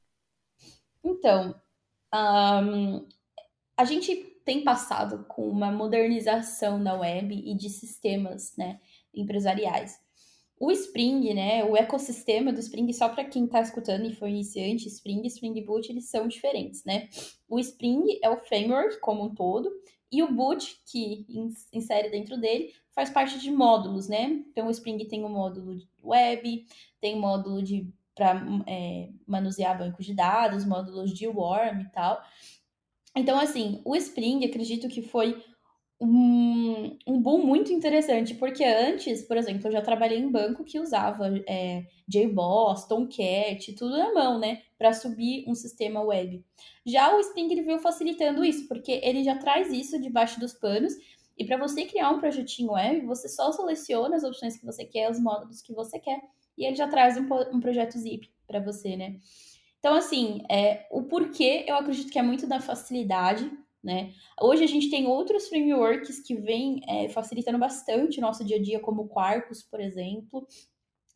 Então, 1.03 1.55
um, 2.15 3.07
a 3.77 3.85
gente 3.85 4.15
tem 4.45 4.63
passado 4.63 5.25
com 5.29 5.49
uma 5.49 5.71
modernização 5.71 6.83
da 6.83 6.95
web 6.95 7.35
e 7.35 7.55
de 7.57 7.71
sistemas 7.71 8.57
né, 8.57 8.81
empresariais. 9.15 9.99
O 10.63 10.71
Spring, 10.71 11.35
né, 11.35 11.65
o 11.65 11.77
ecossistema 11.77 12.53
do 12.53 12.61
Spring, 12.61 12.93
só 12.93 13.09
para 13.09 13.25
quem 13.25 13.47
está 13.47 13.61
escutando 13.61 14.07
e 14.07 14.15
foi 14.15 14.31
iniciante, 14.31 14.87
Spring 14.87 15.21
e 15.25 15.27
Spring 15.27 15.61
Boot, 15.61 15.91
eles 15.91 16.09
são 16.09 16.29
diferentes, 16.29 16.85
né? 16.85 17.09
O 17.49 17.59
Spring 17.59 18.21
é 18.23 18.31
o 18.31 18.37
framework 18.37 19.01
como 19.01 19.25
um 19.25 19.35
todo, 19.35 19.69
e 20.13 20.23
o 20.23 20.33
boot, 20.33 20.81
que 20.87 21.27
insere 21.73 22.11
dentro 22.11 22.39
dele, 22.41 22.73
faz 22.93 23.11
parte 23.11 23.41
de 23.41 23.51
módulos, 23.51 24.07
né? 24.07 24.41
Então, 24.53 24.69
o 24.69 24.71
Spring 24.71 25.05
tem 25.09 25.25
o 25.25 25.27
um 25.27 25.31
módulo 25.31 25.81
web, 26.01 26.65
tem 27.01 27.17
um 27.17 27.21
módulo 27.21 27.61
de 27.61 27.93
para 28.15 28.41
é, 28.69 29.09
manusear 29.27 29.77
bancos 29.77 30.07
de 30.07 30.15
dados, 30.15 30.65
módulos 30.65 31.13
de 31.13 31.27
Worm 31.27 31.81
e 31.81 31.91
tal. 31.91 32.23
Então, 33.17 33.37
assim, 33.37 33.83
o 33.85 33.97
Spring, 33.97 34.45
acredito 34.45 34.87
que 34.87 35.03
foi 35.03 35.43
um, 36.03 36.99
um 37.07 37.23
boom 37.23 37.47
muito 37.47 37.73
interessante, 37.73 38.35
porque 38.35 38.65
antes, 38.65 39.23
por 39.23 39.37
exemplo, 39.37 39.69
eu 39.69 39.73
já 39.73 39.81
trabalhei 39.81 40.19
em 40.19 40.29
banco 40.29 40.65
que 40.65 40.81
usava 40.81 41.33
é, 41.47 41.85
JBoss, 42.09 42.89
Tomcat, 42.89 43.73
tudo 43.75 43.97
na 43.97 44.13
mão, 44.13 44.39
né, 44.39 44.63
para 44.77 44.93
subir 44.93 45.45
um 45.47 45.55
sistema 45.55 46.03
web. 46.03 46.45
Já 46.85 47.15
o 47.15 47.21
Spring 47.21 47.53
ele 47.53 47.63
veio 47.63 47.79
facilitando 47.79 48.45
isso, 48.45 48.67
porque 48.67 49.01
ele 49.03 49.23
já 49.23 49.39
traz 49.39 49.73
isso 49.73 50.01
debaixo 50.01 50.41
dos 50.41 50.53
panos, 50.53 50.93
e 51.39 51.45
para 51.45 51.57
você 51.57 51.85
criar 51.85 52.11
um 52.11 52.19
projetinho 52.19 52.73
web, 52.73 53.07
você 53.07 53.29
só 53.29 53.53
seleciona 53.53 54.17
as 54.17 54.25
opções 54.25 54.57
que 54.57 54.67
você 54.67 54.85
quer, 54.85 55.09
os 55.09 55.21
módulos 55.21 55.63
que 55.63 55.73
você 55.73 56.01
quer, 56.01 56.21
e 56.59 56.67
ele 56.67 56.75
já 56.75 56.89
traz 56.89 57.17
um, 57.17 57.27
um 57.53 57.61
projeto 57.61 57.97
zip 57.97 58.29
para 58.47 58.59
você, 58.59 58.97
né? 58.97 59.17
Então, 59.79 59.95
assim, 59.95 60.43
é, 60.51 60.87
o 60.91 61.03
porquê 61.05 61.65
eu 61.67 61.77
acredito 61.77 62.11
que 62.11 62.19
é 62.19 62.23
muito 62.23 62.47
da 62.47 62.61
facilidade, 62.61 63.51
né? 63.83 64.13
Hoje 64.41 64.63
a 64.63 64.67
gente 64.67 64.91
tem 64.91 65.07
outros 65.07 65.49
frameworks 65.49 66.21
que 66.21 66.35
vêm 66.35 66.81
é, 66.89 67.09
facilitando 67.09 67.59
bastante 67.59 68.19
o 68.19 68.21
nosso 68.21 68.45
dia 68.45 68.57
a 68.57 68.63
dia, 68.63 68.81
como 68.81 69.03
o 69.03 69.09
Quarkus, 69.09 69.63
por 69.63 69.81
exemplo, 69.81 70.47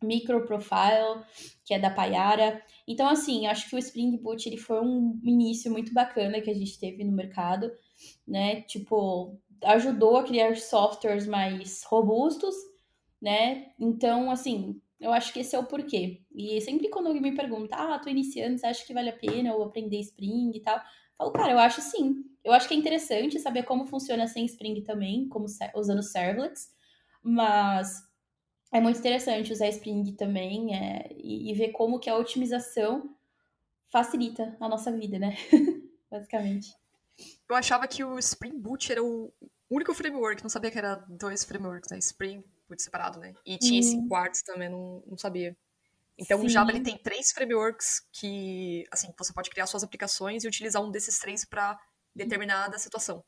Microprofile, 0.03 1.25
que 1.65 1.73
é 1.73 1.79
da 1.79 1.91
Payara. 1.91 2.63
Então, 2.87 3.09
assim, 3.09 3.47
acho 3.47 3.69
que 3.69 3.77
o 3.77 3.79
Spring 3.79 4.17
Boot 4.17 4.49
ele 4.49 4.57
foi 4.57 4.81
um 4.81 5.19
início 5.23 5.71
muito 5.71 5.93
bacana 5.93 6.41
que 6.41 6.51
a 6.51 6.55
gente 6.55 6.79
teve 6.79 7.05
no 7.05 7.13
mercado, 7.13 7.71
né? 8.27 8.63
Tipo, 8.63 9.39
ajudou 9.65 10.17
a 10.17 10.25
criar 10.25 10.57
softwares 10.57 11.27
mais 11.27 11.83
robustos, 11.85 12.55
né? 13.21 13.71
Então, 13.79 14.31
assim, 14.31 14.81
eu 15.01 15.13
acho 15.13 15.33
que 15.33 15.41
esse 15.41 15.55
é 15.57 15.59
o 15.59 15.67
porquê. 15.67 16.23
E 16.35 16.61
sempre 16.61 16.89
quando 16.89 17.07
alguém 17.07 17.23
me 17.23 17.35
pergunta, 17.35 17.77
ah, 17.77 17.99
tô 17.99 18.09
iniciando, 18.11 18.59
você 18.59 18.67
acha 18.67 18.85
que 18.85 18.95
vale 18.95 19.11
a 19.11 19.17
pena 19.17 19.51
eu 19.51 19.63
aprender 19.63 20.01
Spring 20.01 20.51
e 20.55 20.61
tal? 20.61 20.77
Eu 20.77 20.83
falo, 21.17 21.33
cara, 21.33 21.53
eu 21.53 21.59
acho 21.59 21.81
sim. 21.81 22.25
Eu 22.47 22.53
acho 22.53 22.69
que 22.69 22.75
é 22.75 22.77
interessante 22.77 23.41
saber 23.41 23.65
como 23.65 23.89
funciona 23.89 24.29
sem 24.29 24.45
Spring 24.47 24.81
também, 24.85 25.29
como 25.29 25.47
usando 25.75 26.01
servlets, 26.01 26.69
mas 27.21 27.89
é 28.73 28.81
muito 28.81 29.01
interessante 29.01 29.53
usar 29.53 29.67
Spring 29.67 30.13
também 30.13 30.73
é, 30.73 31.09
e, 31.11 31.51
e, 31.51 31.55
ver 31.55 31.73
como 31.73 31.99
que 31.99 32.09
a 32.09 32.17
otimização 32.17 33.13
facilita 33.91 34.57
a 34.61 34.69
nossa 34.69 34.93
vida, 34.93 35.19
né? 35.19 35.35
Basicamente. 36.09 36.73
Eu 37.51 37.57
achava 37.57 37.89
que 37.89 38.05
o 38.05 38.17
Spring 38.21 38.57
Boot 38.57 38.93
era 38.93 39.03
o 39.03 39.33
único 39.69 39.93
framework, 39.93 40.41
não 40.41 40.49
sabia 40.49 40.71
que 40.71 40.79
era 40.79 41.05
dois 41.09 41.43
frameworks, 41.43 41.91
né? 41.91 41.99
Spring 41.99 42.45
Boot 42.69 42.81
separado, 42.81 43.19
né? 43.19 43.35
E 43.45 43.59
tinha 43.59 43.81
hum. 43.81 43.81
esse 43.81 44.09
Quartz 44.09 44.43
também, 44.43 44.69
não, 44.69 45.03
não 45.05 45.19
sabia. 45.19 45.57
Então 46.17 46.39
Sim. 46.39 46.47
o 46.47 46.49
Java 46.49 46.71
ele 46.71 46.81
tem 46.81 46.97
três 46.97 47.33
frameworks 47.33 48.07
que, 48.13 48.85
assim, 48.93 49.13
você 49.19 49.33
pode 49.33 49.51
criar 49.51 49.67
suas 49.67 49.83
aplicações 49.83 50.45
e 50.45 50.49
utilizar 50.49 50.81
um 50.81 50.93
desses 50.93 51.19
três 51.19 51.45
para 51.45 51.77
determinada 52.17 52.79
situação, 52.79 53.23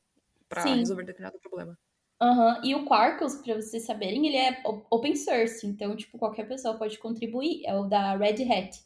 para 0.49 0.65
resolver 0.65 1.05
determinado 1.05 1.39
problema. 1.39 1.79
Uhum. 2.21 2.65
E 2.65 2.75
o 2.75 2.85
Quarkus, 2.85 3.37
para 3.37 3.55
vocês 3.55 3.85
saberem, 3.85 4.27
ele 4.27 4.37
é 4.37 4.61
open 4.91 5.15
source, 5.15 5.65
então, 5.65 5.95
tipo, 5.95 6.19
qualquer 6.19 6.49
pessoa 6.49 6.77
pode 6.77 6.99
contribuir. 6.99 7.63
É 7.65 7.75
o 7.77 7.85
da 7.85 8.17
Red 8.17 8.43
Hat. 8.51 8.81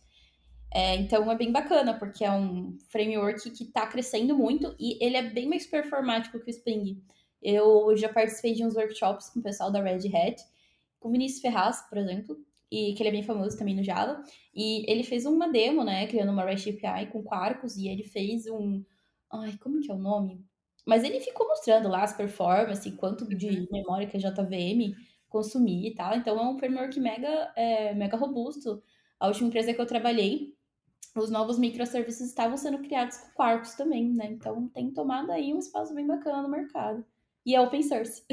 É, 0.75 0.97
então 0.97 1.31
é 1.31 1.37
bem 1.37 1.53
bacana, 1.53 1.99
porque 1.99 2.25
é 2.25 2.31
um 2.31 2.77
framework 2.89 3.51
que 3.51 3.65
está 3.65 3.87
crescendo 3.87 4.37
muito 4.37 4.75
e 4.79 5.03
ele 5.05 5.17
é 5.17 5.23
bem 5.23 5.47
mais 5.47 5.67
performático 5.67 6.41
que 6.41 6.47
o 6.47 6.51
Spring. 6.51 7.03
Eu 7.43 7.95
já 7.97 8.09
participei 8.09 8.55
de 8.55 8.65
uns 8.65 8.75
workshops 8.75 9.31
com 9.31 9.41
o 9.41 9.43
pessoal 9.43 9.71
da 9.71 9.83
Red 9.83 10.09
Hat, 10.15 10.43
com 10.99 11.09
o 11.09 11.13
Vinícius 11.13 11.43
Ferraz, 11.43 11.83
por 11.89 11.99
exemplo, 11.99 12.37
e 12.71 12.95
que 12.95 13.03
ele 13.03 13.11
é 13.11 13.13
bem 13.13 13.23
famoso 13.23 13.59
também 13.59 13.75
no 13.75 13.83
Java. 13.83 14.23
E 14.55 14.91
ele 14.91 15.03
fez 15.03 15.27
uma 15.27 15.51
demo, 15.51 15.85
né, 15.85 16.07
criando 16.07 16.33
uma 16.33 16.45
REST 16.45 16.69
API 16.69 17.11
com 17.11 17.23
Quarkus, 17.23 17.77
e 17.77 17.89
ele 17.89 18.05
fez 18.05 18.47
um... 18.47 18.83
Ai, 19.33 19.57
como 19.59 19.81
que 19.81 19.91
é 19.91 19.95
o 19.95 19.99
nome? 19.99 20.45
Mas 20.87 21.05
ele 21.05 21.21
ficou 21.21 21.47
mostrando 21.47 21.89
lá 21.89 22.03
as 22.03 22.13
performances, 22.13 22.95
quanto 22.97 23.27
de 23.27 23.49
uhum. 23.49 23.67
memória 23.71 24.07
que 24.07 24.17
a 24.17 24.21
JVM 24.21 24.95
consumir 25.29 25.89
e 25.89 25.95
tal. 25.95 26.15
Então 26.15 26.39
é 26.39 26.49
um 26.49 26.59
framework 26.59 27.01
mega, 27.01 27.53
é, 27.57 27.95
mega 27.95 28.17
robusto. 28.17 28.83
A 29.19 29.29
última 29.29 29.49
empresa 29.49 29.73
que 29.73 29.81
eu 29.81 29.87
trabalhei, 29.87 30.55
os 31.17 31.31
novos 31.31 31.59
microservices 31.59 32.29
estavam 32.29 32.57
sendo 32.57 32.79
criados 32.79 33.17
com 33.17 33.33
Quarkus 33.33 33.75
também, 33.75 34.13
né? 34.13 34.27
Então 34.27 34.69
tem 34.69 34.93
tomado 34.93 35.31
aí 35.31 35.55
um 35.55 35.59
espaço 35.59 35.95
bem 35.95 36.07
bacana 36.07 36.43
no 36.43 36.49
mercado. 36.49 37.05
E 37.45 37.55
é 37.55 37.61
open 37.61 37.83
source. 37.83 38.25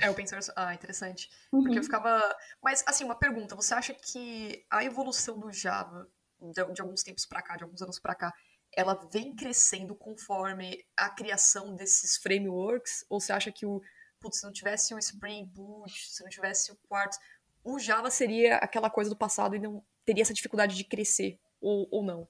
É 0.00 0.08
open 0.08 0.26
source. 0.26 0.52
Ah, 0.54 0.72
interessante. 0.72 1.28
Uhum. 1.52 1.62
Porque 1.62 1.78
eu 1.78 1.82
ficava. 1.82 2.22
Mas, 2.62 2.84
assim, 2.86 3.04
uma 3.04 3.16
pergunta: 3.16 3.56
você 3.56 3.74
acha 3.74 3.92
que 3.92 4.64
a 4.70 4.84
evolução 4.84 5.38
do 5.38 5.50
Java, 5.50 6.08
de, 6.40 6.72
de 6.72 6.80
alguns 6.80 7.02
tempos 7.02 7.26
para 7.26 7.42
cá, 7.42 7.56
de 7.56 7.64
alguns 7.64 7.82
anos 7.82 7.98
para 7.98 8.14
cá, 8.14 8.32
ela 8.78 8.94
vem 9.12 9.34
crescendo 9.34 9.92
conforme 9.92 10.84
a 10.96 11.10
criação 11.10 11.74
desses 11.74 12.16
frameworks? 12.16 13.04
Ou 13.10 13.20
você 13.20 13.32
acha 13.32 13.50
que 13.50 13.66
o, 13.66 13.82
putz, 14.20 14.38
se 14.38 14.44
não 14.44 14.52
tivesse 14.52 14.94
o 14.94 14.98
Spring 15.00 15.44
Boot, 15.46 16.08
se 16.08 16.22
não 16.22 16.30
tivesse 16.30 16.70
o 16.70 16.76
Quartz, 16.88 17.18
o 17.64 17.76
Java 17.80 18.08
seria 18.08 18.54
aquela 18.58 18.88
coisa 18.88 19.10
do 19.10 19.16
passado 19.16 19.56
e 19.56 19.58
não 19.58 19.82
teria 20.04 20.22
essa 20.22 20.32
dificuldade 20.32 20.76
de 20.76 20.84
crescer? 20.84 21.40
Ou, 21.60 21.88
ou 21.90 22.04
não? 22.04 22.28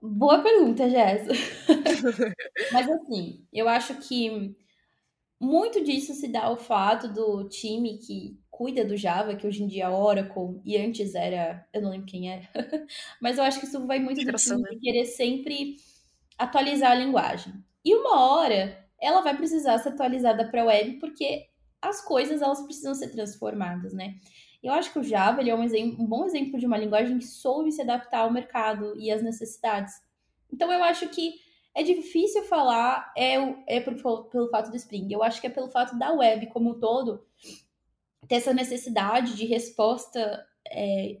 Boa 0.00 0.42
pergunta, 0.42 0.88
Jess. 0.88 1.28
Mas 2.72 2.88
assim, 2.88 3.46
eu 3.52 3.68
acho 3.68 3.94
que 3.96 4.56
muito 5.40 5.82
disso 5.84 6.14
se 6.14 6.28
dá 6.28 6.44
ao 6.44 6.56
fato 6.56 7.08
do 7.08 7.48
time 7.48 7.98
que 7.98 8.38
cuida 8.50 8.84
do 8.84 8.96
Java, 8.96 9.36
que 9.36 9.46
hoje 9.46 9.62
em 9.62 9.68
dia 9.68 9.84
é 9.84 9.88
Oracle, 9.88 10.60
e 10.64 10.76
antes 10.76 11.14
era. 11.14 11.64
Eu 11.72 11.82
não 11.82 11.90
lembro 11.90 12.06
quem 12.06 12.32
era. 12.32 12.48
Mas 13.22 13.38
eu 13.38 13.44
acho 13.44 13.60
que 13.60 13.66
isso 13.66 13.86
vai 13.86 14.00
muito 14.00 14.24
do 14.24 14.32
time 14.32 14.80
querer 14.80 15.04
sempre 15.04 15.76
atualizar 16.36 16.92
a 16.92 16.96
linguagem. 16.96 17.52
E 17.84 17.94
uma 17.94 18.32
hora 18.32 18.84
ela 19.00 19.20
vai 19.20 19.36
precisar 19.36 19.78
ser 19.78 19.90
atualizada 19.90 20.48
para 20.50 20.62
a 20.62 20.66
web, 20.66 20.98
porque 20.98 21.46
as 21.80 22.04
coisas 22.04 22.42
elas 22.42 22.60
precisam 22.62 22.94
ser 22.94 23.10
transformadas, 23.10 23.92
né? 23.92 24.16
Eu 24.60 24.72
acho 24.72 24.92
que 24.92 24.98
o 24.98 25.04
Java 25.04 25.40
ele 25.40 25.50
é 25.50 25.54
um, 25.54 25.62
exemplo, 25.62 26.02
um 26.02 26.06
bom 26.06 26.24
exemplo 26.24 26.58
de 26.58 26.66
uma 26.66 26.76
linguagem 26.76 27.18
que 27.18 27.26
soube 27.26 27.70
se 27.70 27.80
adaptar 27.80 28.20
ao 28.20 28.32
mercado 28.32 28.98
e 28.98 29.10
às 29.10 29.22
necessidades. 29.22 29.94
Então 30.52 30.72
eu 30.72 30.82
acho 30.82 31.08
que 31.10 31.34
é 31.78 31.82
difícil 31.82 32.42
falar 32.44 33.12
é, 33.16 33.34
é 33.66 33.80
pelo, 33.80 34.24
pelo 34.24 34.48
fato 34.48 34.70
do 34.70 34.76
Spring. 34.76 35.06
Eu 35.10 35.22
acho 35.22 35.40
que 35.40 35.46
é 35.46 35.50
pelo 35.50 35.68
fato 35.68 35.98
da 35.98 36.12
web 36.12 36.46
como 36.48 36.70
um 36.70 36.78
todo 36.78 37.24
ter 38.26 38.36
essa 38.36 38.52
necessidade 38.52 39.34
de 39.34 39.46
resposta 39.46 40.46
é, 40.70 41.18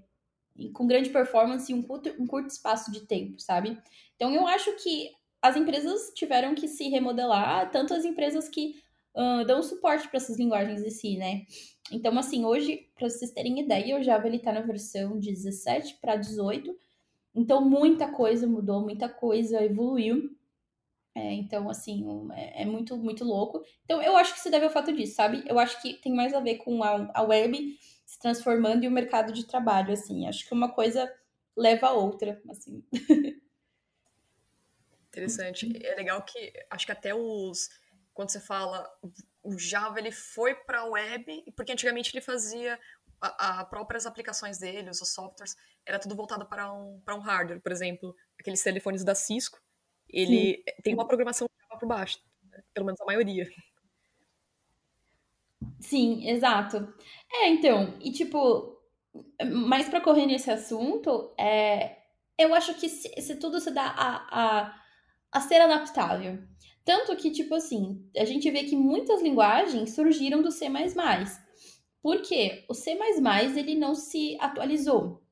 com 0.72 0.86
grande 0.86 1.10
performance 1.10 1.72
em 1.72 1.76
um 1.76 1.82
curto, 1.82 2.14
um 2.20 2.26
curto 2.26 2.48
espaço 2.48 2.90
de 2.90 3.06
tempo, 3.06 3.40
sabe? 3.40 3.80
Então 4.16 4.34
eu 4.34 4.46
acho 4.46 4.74
que 4.82 5.10
as 5.40 5.56
empresas 5.56 6.12
tiveram 6.14 6.54
que 6.54 6.66
se 6.66 6.88
remodelar, 6.88 7.70
tanto 7.70 7.94
as 7.94 8.04
empresas 8.04 8.48
que 8.48 8.74
uh, 9.14 9.44
dão 9.46 9.62
suporte 9.62 10.08
para 10.08 10.16
essas 10.16 10.36
linguagens 10.36 10.82
em 10.82 10.90
si, 10.90 11.16
né? 11.16 11.46
Então, 11.90 12.18
assim, 12.18 12.44
hoje, 12.44 12.90
para 12.96 13.08
vocês 13.08 13.30
terem 13.30 13.60
ideia, 13.60 13.98
o 13.98 14.02
Java 14.02 14.28
está 14.28 14.52
na 14.52 14.60
versão 14.60 15.18
17 15.18 15.98
para 16.00 16.16
18. 16.16 16.76
Então, 17.34 17.64
muita 17.64 18.10
coisa 18.10 18.46
mudou, 18.46 18.82
muita 18.82 19.08
coisa 19.08 19.62
evoluiu. 19.62 20.36
É, 21.18 21.32
então, 21.32 21.68
assim, 21.68 22.06
é, 22.32 22.62
é, 22.62 22.64
muito, 22.64 22.96
muito 22.96 23.24
louco. 23.24 23.64
Então, 23.84 24.00
eu 24.00 24.16
acho 24.16 24.32
que 24.34 24.40
se 24.40 24.48
deve 24.48 24.66
ao 24.66 24.70
fato 24.70 24.92
disso, 24.92 25.16
sabe? 25.16 25.42
Eu 25.48 25.58
acho 25.58 25.82
que 25.82 25.94
tem 25.94 26.14
mais 26.14 26.32
a 26.32 26.38
ver 26.38 26.58
com 26.58 26.80
a, 26.84 27.10
a 27.12 27.22
web 27.22 27.76
se 28.06 28.20
transformando 28.20 28.84
e 28.84 28.88
o 28.88 28.92
mercado 28.92 29.32
de 29.32 29.44
trabalho, 29.44 29.92
assim. 29.92 30.28
Acho 30.28 30.46
que 30.46 30.54
uma 30.54 30.72
coisa 30.72 31.12
leva 31.56 31.88
a 31.88 31.92
outra, 31.92 32.40
assim. 32.48 32.84
Interessante. 35.08 35.84
É 35.84 35.96
legal 35.96 36.22
que 36.22 36.52
acho 36.70 36.86
que 36.86 36.92
até 36.92 37.12
os 37.12 37.68
quando 38.14 38.30
você 38.30 38.40
fala 38.40 38.88
o 39.42 39.58
Java 39.58 39.98
ele 39.98 40.12
foi 40.12 40.54
para 40.54 40.80
a 40.80 40.84
web 40.84 41.44
porque 41.56 41.72
antigamente 41.72 42.10
ele 42.14 42.20
fazia 42.20 42.78
a, 43.20 43.60
a, 43.60 43.64
próprias 43.64 44.06
aplicações 44.06 44.58
dele, 44.58 44.90
os 44.90 44.98
softwares, 44.98 45.56
era 45.84 45.98
tudo 45.98 46.14
voltado 46.14 46.46
para 46.46 46.72
um, 46.72 47.00
para 47.04 47.16
um 47.16 47.20
hardware, 47.20 47.60
por 47.60 47.72
exemplo, 47.72 48.14
aqueles 48.38 48.62
telefones 48.62 49.02
da 49.02 49.14
Cisco, 49.14 49.60
ele 50.08 50.56
Sim. 50.56 50.82
tem 50.82 50.94
uma 50.94 51.06
programação 51.06 51.48
por 51.78 51.86
baixo, 51.86 52.18
né? 52.50 52.62
pelo 52.72 52.86
menos 52.86 53.00
a 53.00 53.04
maioria. 53.04 53.48
Sim, 55.80 56.28
exato. 56.28 56.92
É, 57.32 57.48
então, 57.48 57.96
e 58.00 58.10
tipo, 58.10 58.78
mais 59.44 59.88
para 59.88 60.00
correr 60.00 60.26
nesse 60.26 60.50
assunto, 60.50 61.32
é, 61.38 61.98
eu 62.38 62.54
acho 62.54 62.74
que 62.74 62.88
se, 62.88 63.08
se 63.20 63.36
tudo 63.36 63.60
se 63.60 63.70
dá 63.70 63.86
a, 63.86 64.16
a, 64.30 64.82
a 65.32 65.40
ser 65.40 65.60
adaptável. 65.60 66.38
Tanto 66.84 67.14
que, 67.16 67.30
tipo 67.30 67.54
assim, 67.54 68.08
a 68.16 68.24
gente 68.24 68.50
vê 68.50 68.64
que 68.64 68.76
muitas 68.76 69.20
linguagens 69.20 69.94
surgiram 69.94 70.40
do 70.40 70.50
C++. 70.50 70.66
Por 72.00 72.22
quê? 72.22 72.64
O 72.68 72.74
C++ 72.74 72.96
ele 73.56 73.74
não 73.74 73.94
se 73.94 74.38
atualizou. 74.40 75.22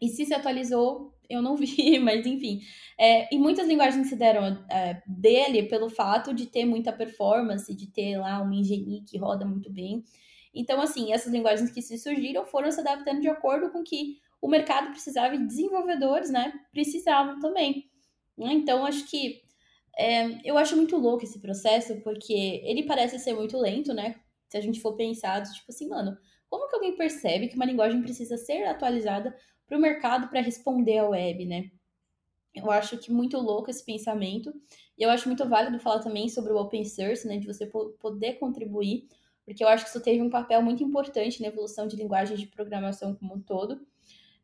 E 0.00 0.08
se 0.08 0.26
se 0.26 0.34
atualizou, 0.34 1.13
eu 1.28 1.42
não 1.42 1.56
vi, 1.56 1.98
mas 2.00 2.26
enfim. 2.26 2.60
É, 2.98 3.34
e 3.34 3.38
muitas 3.38 3.66
linguagens 3.66 4.08
se 4.08 4.16
deram 4.16 4.64
é, 4.70 5.02
dele 5.06 5.64
pelo 5.64 5.88
fato 5.88 6.32
de 6.32 6.46
ter 6.46 6.64
muita 6.64 6.92
performance, 6.92 7.74
de 7.74 7.86
ter 7.86 8.18
lá 8.18 8.42
um 8.42 8.52
engenho 8.52 9.04
que 9.04 9.18
roda 9.18 9.44
muito 9.44 9.70
bem. 9.70 10.04
Então, 10.54 10.80
assim, 10.80 11.12
essas 11.12 11.32
linguagens 11.32 11.70
que 11.70 11.82
se 11.82 11.98
surgiram 11.98 12.44
foram 12.46 12.70
se 12.70 12.80
adaptando 12.80 13.20
de 13.20 13.28
acordo 13.28 13.70
com 13.70 13.82
que 13.82 14.18
o 14.40 14.48
mercado 14.48 14.90
precisava 14.90 15.34
e 15.34 15.46
desenvolvedores, 15.46 16.30
né, 16.30 16.52
precisavam 16.70 17.40
também. 17.40 17.90
Então, 18.38 18.84
acho 18.84 19.08
que 19.08 19.42
é, 19.96 20.40
eu 20.44 20.58
acho 20.58 20.76
muito 20.76 20.96
louco 20.96 21.24
esse 21.24 21.40
processo, 21.40 22.00
porque 22.02 22.60
ele 22.64 22.84
parece 22.84 23.18
ser 23.18 23.32
muito 23.34 23.56
lento, 23.58 23.94
né? 23.94 24.16
Se 24.48 24.56
a 24.56 24.60
gente 24.60 24.80
for 24.80 24.96
pensar, 24.96 25.42
tipo 25.42 25.66
assim, 25.70 25.88
mano, 25.88 26.16
como 26.48 26.68
que 26.68 26.74
alguém 26.74 26.96
percebe 26.96 27.48
que 27.48 27.56
uma 27.56 27.64
linguagem 27.64 28.02
precisa 28.02 28.36
ser 28.36 28.64
atualizada 28.64 29.34
para 29.66 29.78
o 29.78 29.80
mercado 29.80 30.28
para 30.28 30.40
responder 30.40 30.98
à 30.98 31.08
web, 31.08 31.46
né? 31.46 31.70
Eu 32.54 32.70
acho 32.70 32.96
que 32.98 33.10
muito 33.10 33.36
louco 33.38 33.70
esse 33.70 33.84
pensamento. 33.84 34.52
E 34.96 35.02
eu 35.02 35.10
acho 35.10 35.26
muito 35.28 35.48
válido 35.48 35.78
falar 35.78 35.98
também 35.98 36.28
sobre 36.28 36.52
o 36.52 36.56
open 36.56 36.84
source, 36.84 37.26
né? 37.26 37.38
De 37.38 37.46
você 37.46 37.66
poder 37.98 38.34
contribuir, 38.34 39.08
porque 39.44 39.62
eu 39.62 39.68
acho 39.68 39.84
que 39.84 39.90
isso 39.90 40.02
teve 40.02 40.22
um 40.22 40.30
papel 40.30 40.62
muito 40.62 40.82
importante 40.82 41.42
na 41.42 41.48
evolução 41.48 41.86
de 41.86 41.96
linguagens 41.96 42.38
de 42.38 42.46
programação 42.46 43.14
como 43.14 43.34
um 43.34 43.40
todo. 43.40 43.84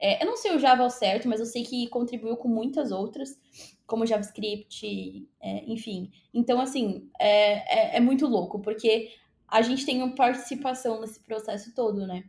É, 0.00 0.22
eu 0.22 0.26
não 0.26 0.36
sei 0.36 0.56
o 0.56 0.58
Java 0.58 0.82
ao 0.82 0.90
certo, 0.90 1.28
mas 1.28 1.40
eu 1.40 1.46
sei 1.46 1.62
que 1.62 1.86
contribuiu 1.88 2.36
com 2.36 2.48
muitas 2.48 2.90
outras, 2.90 3.38
como 3.86 4.06
JavaScript, 4.06 5.28
é, 5.40 5.64
enfim. 5.66 6.10
Então, 6.32 6.58
assim, 6.58 7.10
é, 7.20 7.96
é, 7.96 7.96
é, 7.96 8.00
muito 8.00 8.26
louco, 8.26 8.60
porque 8.60 9.10
a 9.46 9.60
gente 9.60 9.84
tem 9.84 10.02
uma 10.02 10.14
participação 10.14 11.00
nesse 11.00 11.20
processo 11.20 11.74
todo, 11.74 12.06
né? 12.06 12.24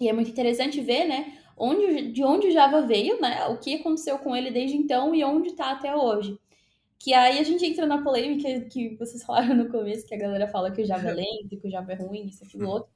E 0.00 0.08
é 0.08 0.12
muito 0.12 0.30
interessante 0.30 0.80
ver, 0.80 1.06
né, 1.06 1.38
onde, 1.58 2.12
de 2.12 2.24
onde 2.24 2.48
o 2.48 2.52
Java 2.52 2.82
veio, 2.82 3.20
né? 3.20 3.46
O 3.46 3.58
que 3.58 3.76
aconteceu 3.76 4.18
com 4.18 4.34
ele 4.34 4.50
desde 4.50 4.76
então 4.76 5.14
e 5.14 5.24
onde 5.24 5.48
está 5.48 5.72
até 5.72 5.94
hoje. 5.94 6.38
Que 6.98 7.14
aí 7.14 7.38
a 7.38 7.42
gente 7.42 7.64
entra 7.64 7.86
na 7.86 8.02
polêmica 8.02 8.60
que 8.68 8.96
vocês 8.96 9.22
falaram 9.22 9.54
no 9.54 9.70
começo, 9.70 10.06
que 10.06 10.14
a 10.14 10.18
galera 10.18 10.48
fala 10.48 10.70
que 10.70 10.82
o 10.82 10.86
Java 10.86 11.10
é 11.10 11.14
lento, 11.14 11.60
que 11.60 11.68
o 11.68 11.70
Java 11.70 11.92
é 11.92 11.96
ruim, 11.96 12.26
isso, 12.26 12.44
aquilo, 12.44 12.64
uhum. 12.64 12.70
outro. 12.72 12.90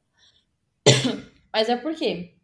Mas 1.53 1.69
é 1.69 1.77
porque 1.77 2.35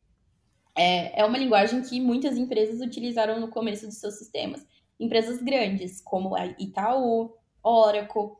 é, 0.76 1.20
é 1.20 1.24
uma 1.24 1.38
linguagem 1.38 1.82
que 1.82 2.00
muitas 2.00 2.36
empresas 2.36 2.80
utilizaram 2.80 3.40
no 3.40 3.48
começo 3.48 3.86
dos 3.86 3.96
seus 3.96 4.14
sistemas. 4.14 4.64
Empresas 5.00 5.42
grandes, 5.42 6.00
como 6.00 6.36
a 6.36 6.46
Itaú, 6.58 7.34
Oracle. 7.62 8.32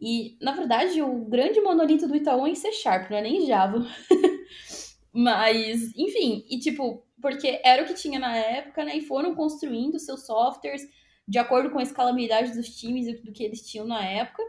E, 0.00 0.36
na 0.40 0.52
verdade, 0.52 1.02
o 1.02 1.24
grande 1.24 1.60
monolito 1.60 2.06
do 2.06 2.16
Itaú 2.16 2.46
é 2.46 2.50
em 2.50 2.54
C 2.54 2.72
Sharp, 2.72 3.10
não 3.10 3.18
é 3.18 3.22
nem 3.22 3.46
Java. 3.46 3.86
Mas, 5.12 5.92
enfim, 5.96 6.44
e 6.48 6.58
tipo, 6.58 7.04
porque 7.20 7.60
era 7.64 7.82
o 7.82 7.86
que 7.86 7.94
tinha 7.94 8.18
na 8.18 8.36
época, 8.36 8.84
né? 8.84 8.96
E 8.96 9.02
foram 9.02 9.34
construindo 9.34 9.98
seus 9.98 10.26
softwares 10.26 10.82
de 11.26 11.38
acordo 11.38 11.70
com 11.70 11.78
a 11.78 11.82
escalabilidade 11.82 12.52
dos 12.52 12.68
times 12.76 13.06
e 13.06 13.14
do 13.14 13.32
que 13.32 13.44
eles 13.44 13.60
tinham 13.62 13.86
na 13.86 14.02
época. 14.04 14.42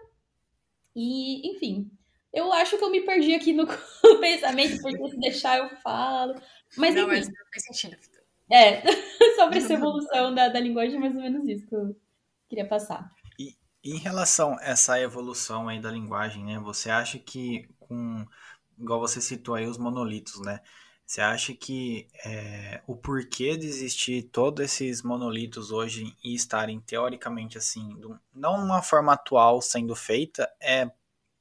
E, 0.95 1.51
enfim, 1.51 1.91
eu 2.33 2.51
acho 2.53 2.77
que 2.77 2.83
eu 2.83 2.91
me 2.91 3.01
perdi 3.01 3.33
aqui 3.33 3.53
no 3.53 3.67
pensamento, 4.19 4.81
porque 4.81 5.09
se 5.09 5.19
deixar 5.19 5.57
eu 5.57 5.69
falo. 5.81 6.35
Mas, 6.77 6.95
não, 6.95 7.11
enfim. 7.11 7.27
mas 7.27 7.27
faz 7.27 7.77
sentido. 7.77 7.97
É, 8.51 8.81
sobre 9.35 9.59
essa 9.59 9.73
evolução 9.73 10.33
da, 10.33 10.47
da 10.47 10.59
linguagem, 10.59 10.95
é 10.95 10.99
mais 10.99 11.15
ou 11.15 11.21
menos 11.21 11.47
isso 11.47 11.67
que 11.67 11.75
eu 11.75 11.95
queria 12.47 12.67
passar. 12.67 13.11
E 13.39 13.55
em 13.83 13.97
relação 13.97 14.57
a 14.57 14.63
essa 14.63 14.99
evolução 14.99 15.67
aí 15.69 15.79
da 15.79 15.91
linguagem, 15.91 16.43
né? 16.43 16.59
Você 16.59 16.89
acha 16.89 17.19
que 17.19 17.67
com, 17.79 18.25
igual 18.77 18.99
você 18.99 19.21
citou 19.21 19.55
aí, 19.55 19.65
os 19.65 19.77
monolitos, 19.77 20.39
né? 20.41 20.59
Você 21.09 21.21
acha 21.21 21.55
que 21.55 22.07
é, 22.23 22.83
o 22.85 22.95
porquê 22.95 23.57
de 23.57 23.65
existir 23.65 24.29
todos 24.31 24.63
esses 24.63 25.01
monolitos 25.01 25.71
hoje 25.71 26.15
e 26.23 26.35
estarem 26.35 26.79
teoricamente 26.79 27.57
assim, 27.57 27.99
não 28.31 28.59
numa 28.59 28.83
forma 28.83 29.13
atual 29.13 29.59
sendo 29.59 29.95
feita, 29.95 30.47
é, 30.61 30.87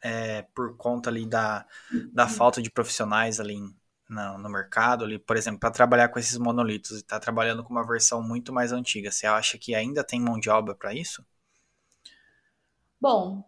é 0.03 0.41
por 0.55 0.75
conta 0.79 1.11
ali 1.11 1.27
da, 1.27 1.67
da 2.15 2.25
uhum. 2.25 2.31
falta 2.31 2.63
de 2.63 2.71
profissionais 2.71 3.41
ali 3.41 3.61
no, 4.09 4.39
no 4.39 4.49
mercado, 4.49 5.05
ali, 5.05 5.19
por 5.19 5.37
exemplo, 5.37 5.61
para 5.61 5.71
trabalhar 5.71 6.09
com 6.09 6.19
esses 6.19 6.39
monolitos 6.39 6.93
e 6.93 7.01
está 7.01 7.21
trabalhando 7.21 7.63
com 7.63 7.71
uma 7.71 7.87
versão 7.87 8.23
muito 8.23 8.51
mais 8.51 8.73
antiga. 8.73 9.13
Você 9.13 9.27
acha 9.27 9.59
que 9.59 9.75
ainda 9.75 10.03
tem 10.03 10.19
mão 10.19 10.41
de 10.41 10.49
obra 10.49 10.75
para 10.75 10.95
isso? 10.95 11.23
Bom, 12.99 13.45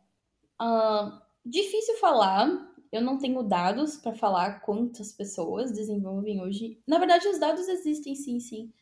uh, 0.61 1.19
difícil 1.47 1.97
falar. 1.97 2.70
Eu 2.93 3.01
não 3.01 3.19
tenho 3.19 3.43
dados 3.43 3.97
para 3.97 4.15
falar 4.15 4.61
quantas 4.61 5.13
pessoas 5.13 5.71
desenvolvem 5.71 6.43
hoje. 6.43 6.81
Na 6.87 6.99
verdade, 6.99 7.29
os 7.29 7.39
dados 7.39 7.69
existem, 7.69 8.15
sim, 8.15 8.41
sim. 8.41 8.73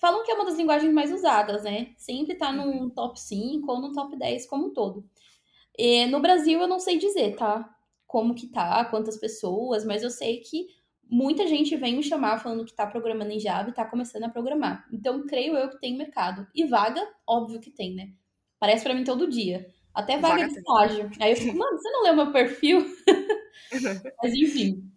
Falam 0.00 0.24
que 0.24 0.30
é 0.30 0.34
uma 0.34 0.44
das 0.44 0.56
linguagens 0.56 0.92
mais 0.92 1.12
usadas, 1.12 1.62
né? 1.62 1.94
Sempre 1.96 2.34
tá 2.34 2.52
num 2.52 2.88
top 2.88 3.20
5 3.20 3.70
ou 3.70 3.80
no 3.80 3.92
top 3.92 4.16
10 4.16 4.46
como 4.46 4.66
um 4.66 4.72
todo. 4.72 5.04
E 5.78 6.06
no 6.06 6.20
Brasil 6.20 6.60
eu 6.60 6.66
não 6.66 6.80
sei 6.80 6.98
dizer, 6.98 7.36
tá? 7.36 7.68
Como 8.06 8.34
que 8.34 8.48
tá, 8.48 8.84
quantas 8.86 9.16
pessoas, 9.16 9.84
mas 9.84 10.02
eu 10.02 10.10
sei 10.10 10.40
que 10.40 10.66
muita 11.08 11.46
gente 11.46 11.76
vem 11.76 11.96
me 11.96 12.02
chamar 12.02 12.38
falando 12.38 12.64
que 12.64 12.74
tá 12.74 12.86
programando 12.86 13.32
em 13.32 13.38
Java 13.38 13.68
e 13.68 13.74
tá 13.74 13.84
começando 13.84 14.24
a 14.24 14.28
programar. 14.30 14.88
Então, 14.92 15.26
creio 15.26 15.54
eu 15.56 15.68
que 15.68 15.78
tem 15.78 15.96
mercado. 15.96 16.46
E 16.54 16.64
vaga, 16.64 17.06
óbvio 17.26 17.60
que 17.60 17.70
tem, 17.70 17.94
né? 17.94 18.12
Parece 18.58 18.82
para 18.82 18.94
mim 18.94 19.04
todo 19.04 19.28
dia. 19.28 19.70
Até 19.94 20.16
vaga, 20.16 20.36
vaga 20.36 20.48
de 20.48 20.58
estágio. 20.58 21.10
Aí 21.20 21.32
eu 21.32 21.36
fico, 21.36 21.56
mano, 21.56 21.78
você 21.78 21.90
não 21.90 22.02
leu 22.02 22.16
meu 22.16 22.32
perfil? 22.32 22.84
Mas 24.22 24.32
enfim. 24.34 24.90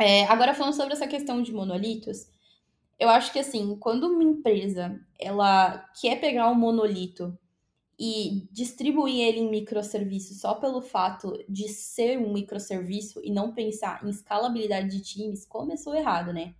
É, 0.00 0.24
agora 0.24 0.54
falando 0.54 0.74
sobre 0.74 0.94
essa 0.94 1.06
questão 1.06 1.42
de 1.42 1.52
monolitos, 1.52 2.26
eu 2.98 3.08
acho 3.08 3.32
que 3.32 3.38
assim, 3.38 3.76
quando 3.76 4.08
uma 4.08 4.24
empresa 4.24 5.00
ela 5.18 5.78
quer 6.00 6.20
pegar 6.20 6.50
um 6.50 6.54
monolito 6.54 7.36
e 7.98 8.48
distribuir 8.50 9.20
ele 9.20 9.40
em 9.40 9.50
microserviços 9.50 10.40
só 10.40 10.54
pelo 10.54 10.82
fato 10.82 11.32
de 11.48 11.68
ser 11.68 12.18
um 12.18 12.32
microserviço 12.32 13.20
e 13.22 13.30
não 13.30 13.54
pensar 13.54 14.04
em 14.04 14.10
escalabilidade 14.10 14.90
de 14.90 15.00
times, 15.00 15.46
começou 15.46 15.94
errado, 15.94 16.32
né? 16.32 16.54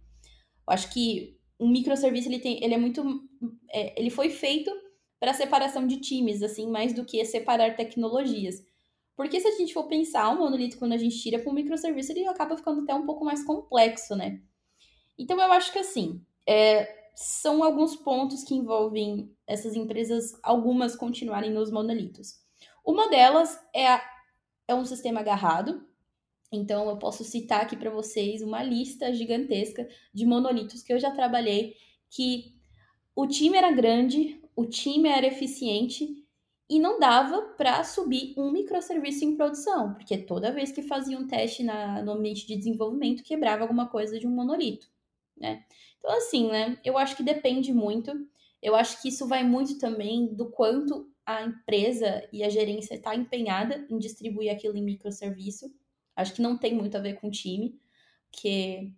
Eu 0.66 0.72
acho 0.72 0.92
que 0.92 1.36
um 1.58 1.68
microserviço 1.68 2.28
ele 2.28 2.38
tem, 2.38 2.62
ele 2.62 2.74
é 2.74 2.78
muito, 2.78 3.28
é, 3.70 4.00
ele 4.00 4.10
foi 4.10 4.30
feito 4.30 4.70
para 5.18 5.34
separação 5.34 5.86
de 5.86 6.00
times, 6.00 6.42
assim, 6.42 6.70
mais 6.70 6.92
do 6.92 7.04
que 7.04 7.24
separar 7.24 7.76
tecnologias. 7.76 8.62
Porque 9.16 9.40
se 9.40 9.46
a 9.46 9.52
gente 9.52 9.72
for 9.72 9.84
pensar, 9.84 10.28
um 10.30 10.38
monolito, 10.38 10.78
quando 10.78 10.92
a 10.92 10.98
gente 10.98 11.20
tira 11.20 11.38
para 11.38 11.50
um 11.50 11.54
microserviço, 11.54 12.12
ele 12.12 12.26
acaba 12.26 12.56
ficando 12.56 12.82
até 12.82 12.94
um 12.94 13.06
pouco 13.06 13.24
mais 13.24 13.44
complexo, 13.44 14.16
né? 14.16 14.40
Então 15.16 15.40
eu 15.40 15.52
acho 15.52 15.72
que 15.72 15.78
assim, 15.78 16.20
é, 16.46 17.10
são 17.14 17.62
alguns 17.62 17.94
pontos 17.94 18.42
que 18.42 18.54
envolvem 18.54 19.32
essas 19.46 19.76
empresas, 19.76 20.38
algumas 20.42 20.96
continuarem 20.96 21.52
nos 21.52 21.70
monolitos. 21.70 22.40
Uma 22.84 23.08
delas 23.08 23.58
é, 23.72 23.86
a, 23.86 24.02
é 24.66 24.74
um 24.74 24.84
sistema 24.84 25.20
agarrado. 25.20 25.86
Então 26.50 26.88
eu 26.88 26.96
posso 26.98 27.24
citar 27.24 27.62
aqui 27.62 27.76
para 27.76 27.90
vocês 27.90 28.42
uma 28.42 28.62
lista 28.62 29.12
gigantesca 29.12 29.88
de 30.12 30.26
monolitos 30.26 30.82
que 30.82 30.92
eu 30.92 30.98
já 30.98 31.10
trabalhei, 31.10 31.76
que 32.10 32.54
o 33.14 33.26
time 33.26 33.56
era 33.56 33.70
grande, 33.70 34.40
o 34.56 34.66
time 34.66 35.08
era 35.08 35.26
eficiente 35.26 36.23
e 36.74 36.80
não 36.80 36.98
dava 36.98 37.40
para 37.56 37.84
subir 37.84 38.34
um 38.36 38.50
microserviço 38.50 39.24
em 39.24 39.36
produção, 39.36 39.94
porque 39.94 40.18
toda 40.18 40.50
vez 40.50 40.72
que 40.72 40.82
fazia 40.82 41.16
um 41.16 41.24
teste 41.24 41.62
na, 41.62 42.02
no 42.02 42.10
ambiente 42.10 42.44
de 42.48 42.56
desenvolvimento, 42.56 43.22
quebrava 43.22 43.62
alguma 43.62 43.86
coisa 43.86 44.18
de 44.18 44.26
um 44.26 44.30
monolito, 44.30 44.90
né? 45.36 45.64
Então, 46.00 46.10
assim, 46.16 46.48
né? 46.48 46.76
Eu 46.84 46.98
acho 46.98 47.16
que 47.16 47.22
depende 47.22 47.72
muito. 47.72 48.12
Eu 48.60 48.74
acho 48.74 49.00
que 49.00 49.06
isso 49.06 49.24
vai 49.28 49.44
muito 49.44 49.78
também 49.78 50.34
do 50.34 50.50
quanto 50.50 51.08
a 51.24 51.44
empresa 51.44 52.28
e 52.32 52.42
a 52.42 52.48
gerência 52.48 52.94
está 52.94 53.14
empenhada 53.14 53.86
em 53.88 53.96
distribuir 53.96 54.50
aquilo 54.50 54.76
em 54.76 54.82
microserviço. 54.82 55.72
Acho 56.16 56.34
que 56.34 56.42
não 56.42 56.58
tem 56.58 56.74
muito 56.74 56.96
a 56.96 57.00
ver 57.00 57.20
com 57.20 57.28
o 57.28 57.30
time, 57.30 57.78
porque 58.32 58.90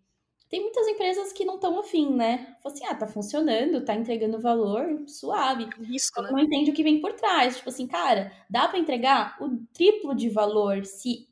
tem 0.48 0.60
muitas 0.60 0.86
empresas 0.86 1.32
que 1.32 1.44
não 1.44 1.56
estão 1.56 1.78
afim, 1.80 2.14
né? 2.14 2.56
Fala 2.62 2.74
assim, 2.74 2.86
ah, 2.86 2.94
tá 2.94 3.06
funcionando, 3.06 3.84
tá 3.84 3.94
entregando 3.94 4.40
valor, 4.40 5.04
suave. 5.08 5.68
Risco, 5.82 6.22
né? 6.22 6.30
Não 6.30 6.38
entende 6.38 6.70
o 6.70 6.74
que 6.74 6.84
vem 6.84 7.00
por 7.00 7.12
trás. 7.14 7.56
Tipo 7.56 7.68
assim, 7.68 7.86
cara, 7.86 8.32
dá 8.48 8.68
para 8.68 8.78
entregar 8.78 9.36
o 9.40 9.56
triplo 9.72 10.14
de 10.14 10.28
valor 10.28 10.84
se 10.84 11.28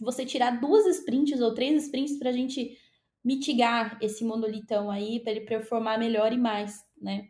você 0.00 0.24
tirar 0.24 0.60
duas 0.60 0.86
sprints 0.86 1.40
ou 1.40 1.52
três 1.52 1.84
sprints 1.84 2.18
pra 2.18 2.32
gente 2.32 2.76
mitigar 3.24 3.98
esse 4.00 4.24
monolitão 4.24 4.90
aí, 4.90 5.20
para 5.20 5.32
ele 5.32 5.42
performar 5.42 5.98
melhor 5.98 6.32
e 6.32 6.38
mais, 6.38 6.84
né? 7.00 7.28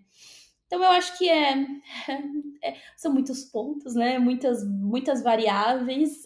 Então 0.69 0.83
eu 0.83 0.91
acho 0.91 1.17
que 1.17 1.27
é, 1.29 1.55
é, 2.63 2.77
são 2.95 3.13
muitos 3.13 3.43
pontos, 3.45 3.95
né? 3.95 4.19
Muitas, 4.19 4.63
muitas 4.65 5.23
variáveis 5.23 6.25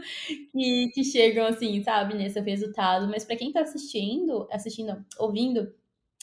que, 0.50 0.88
que 0.94 1.04
chegam 1.04 1.46
assim, 1.46 1.82
sabe, 1.82 2.14
nesse 2.14 2.40
resultado. 2.40 3.06
Mas 3.08 3.24
para 3.24 3.36
quem 3.36 3.48
está 3.48 3.60
assistindo, 3.60 4.48
assistindo, 4.50 5.04
ouvindo 5.18 5.70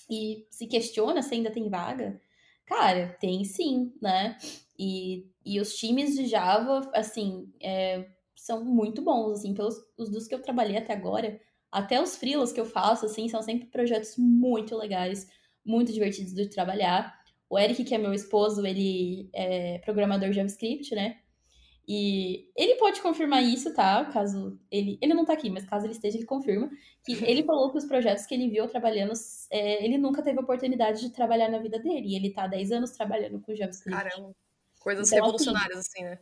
e 0.10 0.46
se 0.50 0.66
questiona 0.66 1.22
se 1.22 1.36
ainda 1.36 1.52
tem 1.52 1.70
vaga, 1.70 2.20
cara, 2.66 3.16
tem 3.20 3.46
sim, 3.46 3.94
né? 4.02 4.38
E, 4.78 5.28
e 5.46 5.60
os 5.62 5.76
times 5.76 6.16
de 6.16 6.26
Java, 6.26 6.90
assim, 6.96 7.48
é, 7.62 8.08
são 8.36 8.66
muito 8.66 9.04
bons, 9.04 9.40
assim, 9.40 9.54
pelos 9.54 9.76
os 9.96 10.10
dos 10.10 10.28
que 10.28 10.34
eu 10.34 10.42
trabalhei 10.42 10.78
até 10.78 10.94
agora. 10.94 11.40
Até 11.72 12.02
os 12.02 12.16
freelas 12.16 12.52
que 12.52 12.60
eu 12.60 12.66
faço, 12.66 13.06
assim, 13.06 13.30
são 13.30 13.42
sempre 13.44 13.68
projetos 13.68 14.18
muito 14.18 14.76
legais, 14.76 15.30
muito 15.64 15.94
divertidos 15.94 16.34
de 16.34 16.50
trabalhar. 16.50 17.21
O 17.52 17.60
Eric, 17.60 17.84
que 17.84 17.94
é 17.94 17.98
meu 17.98 18.14
esposo, 18.14 18.66
ele 18.66 19.30
é 19.34 19.78
programador 19.80 20.32
JavaScript, 20.32 20.96
né? 20.96 21.18
E 21.86 22.50
ele 22.56 22.76
pode 22.76 23.02
confirmar 23.02 23.44
isso, 23.44 23.74
tá? 23.74 24.06
Caso 24.06 24.58
ele. 24.72 24.98
Ele 25.02 25.14
não 25.14 25.26
tá 25.26 25.34
aqui, 25.34 25.50
mas 25.50 25.66
caso 25.66 25.86
ele 25.86 25.92
esteja, 25.92 26.16
ele 26.18 26.26
confirma. 26.26 26.70
Que 27.04 27.12
ele 27.30 27.44
falou 27.44 27.70
que 27.70 27.78
os 27.78 27.84
projetos 27.84 28.26
que 28.26 28.34
ele 28.34 28.48
viu 28.48 28.70
trabalhando, 28.70 29.12
é, 29.50 29.84
ele 29.84 29.98
nunca 29.98 30.22
teve 30.22 30.40
oportunidade 30.40 31.02
de 31.02 31.10
trabalhar 31.10 31.50
na 31.50 31.60
vida 31.60 31.78
dele. 31.78 32.14
E 32.14 32.16
ele 32.16 32.30
tá 32.30 32.46
há 32.46 32.48
10 32.48 32.72
anos 32.72 32.92
trabalhando 32.92 33.42
com 33.42 33.54
JavaScript. 33.54 34.02
Caramba. 34.02 34.34
Coisas 34.80 35.12
então, 35.12 35.18
assim, 35.20 35.26
revolucionárias, 35.26 35.80
assim, 35.80 36.04
né? 36.06 36.20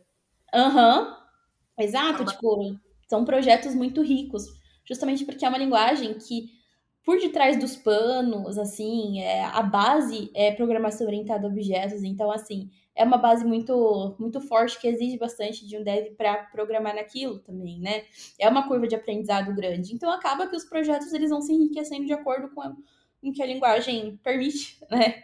Aham. 0.52 1.00
Uhum. 1.00 1.84
Exato, 1.84 2.24
tipo, 2.24 2.76
são 3.08 3.24
projetos 3.24 3.72
muito 3.72 4.02
ricos. 4.02 4.46
Justamente 4.84 5.24
porque 5.24 5.44
é 5.44 5.48
uma 5.48 5.58
linguagem 5.58 6.12
que 6.14 6.59
por 7.04 7.18
detrás 7.18 7.58
dos 7.58 7.76
panos, 7.76 8.58
assim, 8.58 9.20
é, 9.20 9.44
a 9.44 9.62
base 9.62 10.30
é 10.34 10.52
programação 10.52 11.06
orientada 11.06 11.46
a 11.46 11.50
objetos, 11.50 12.02
então, 12.02 12.30
assim, 12.30 12.70
é 12.94 13.04
uma 13.04 13.16
base 13.16 13.44
muito, 13.44 14.14
muito 14.18 14.40
forte 14.40 14.78
que 14.78 14.86
exige 14.86 15.16
bastante 15.16 15.66
de 15.66 15.78
um 15.78 15.82
dev 15.82 16.14
para 16.16 16.44
programar 16.44 16.94
naquilo 16.94 17.38
também, 17.38 17.80
né? 17.80 18.04
É 18.38 18.48
uma 18.48 18.68
curva 18.68 18.86
de 18.86 18.94
aprendizado 18.94 19.54
grande. 19.54 19.94
Então, 19.94 20.10
acaba 20.10 20.46
que 20.46 20.56
os 20.56 20.64
projetos 20.64 21.12
eles 21.12 21.30
vão 21.30 21.40
se 21.40 21.52
enriquecendo 21.52 22.04
de 22.04 22.12
acordo 22.12 22.50
com 22.50 22.76
o 23.22 23.32
que 23.32 23.42
a 23.42 23.46
linguagem 23.46 24.18
permite, 24.22 24.78
né? 24.90 25.22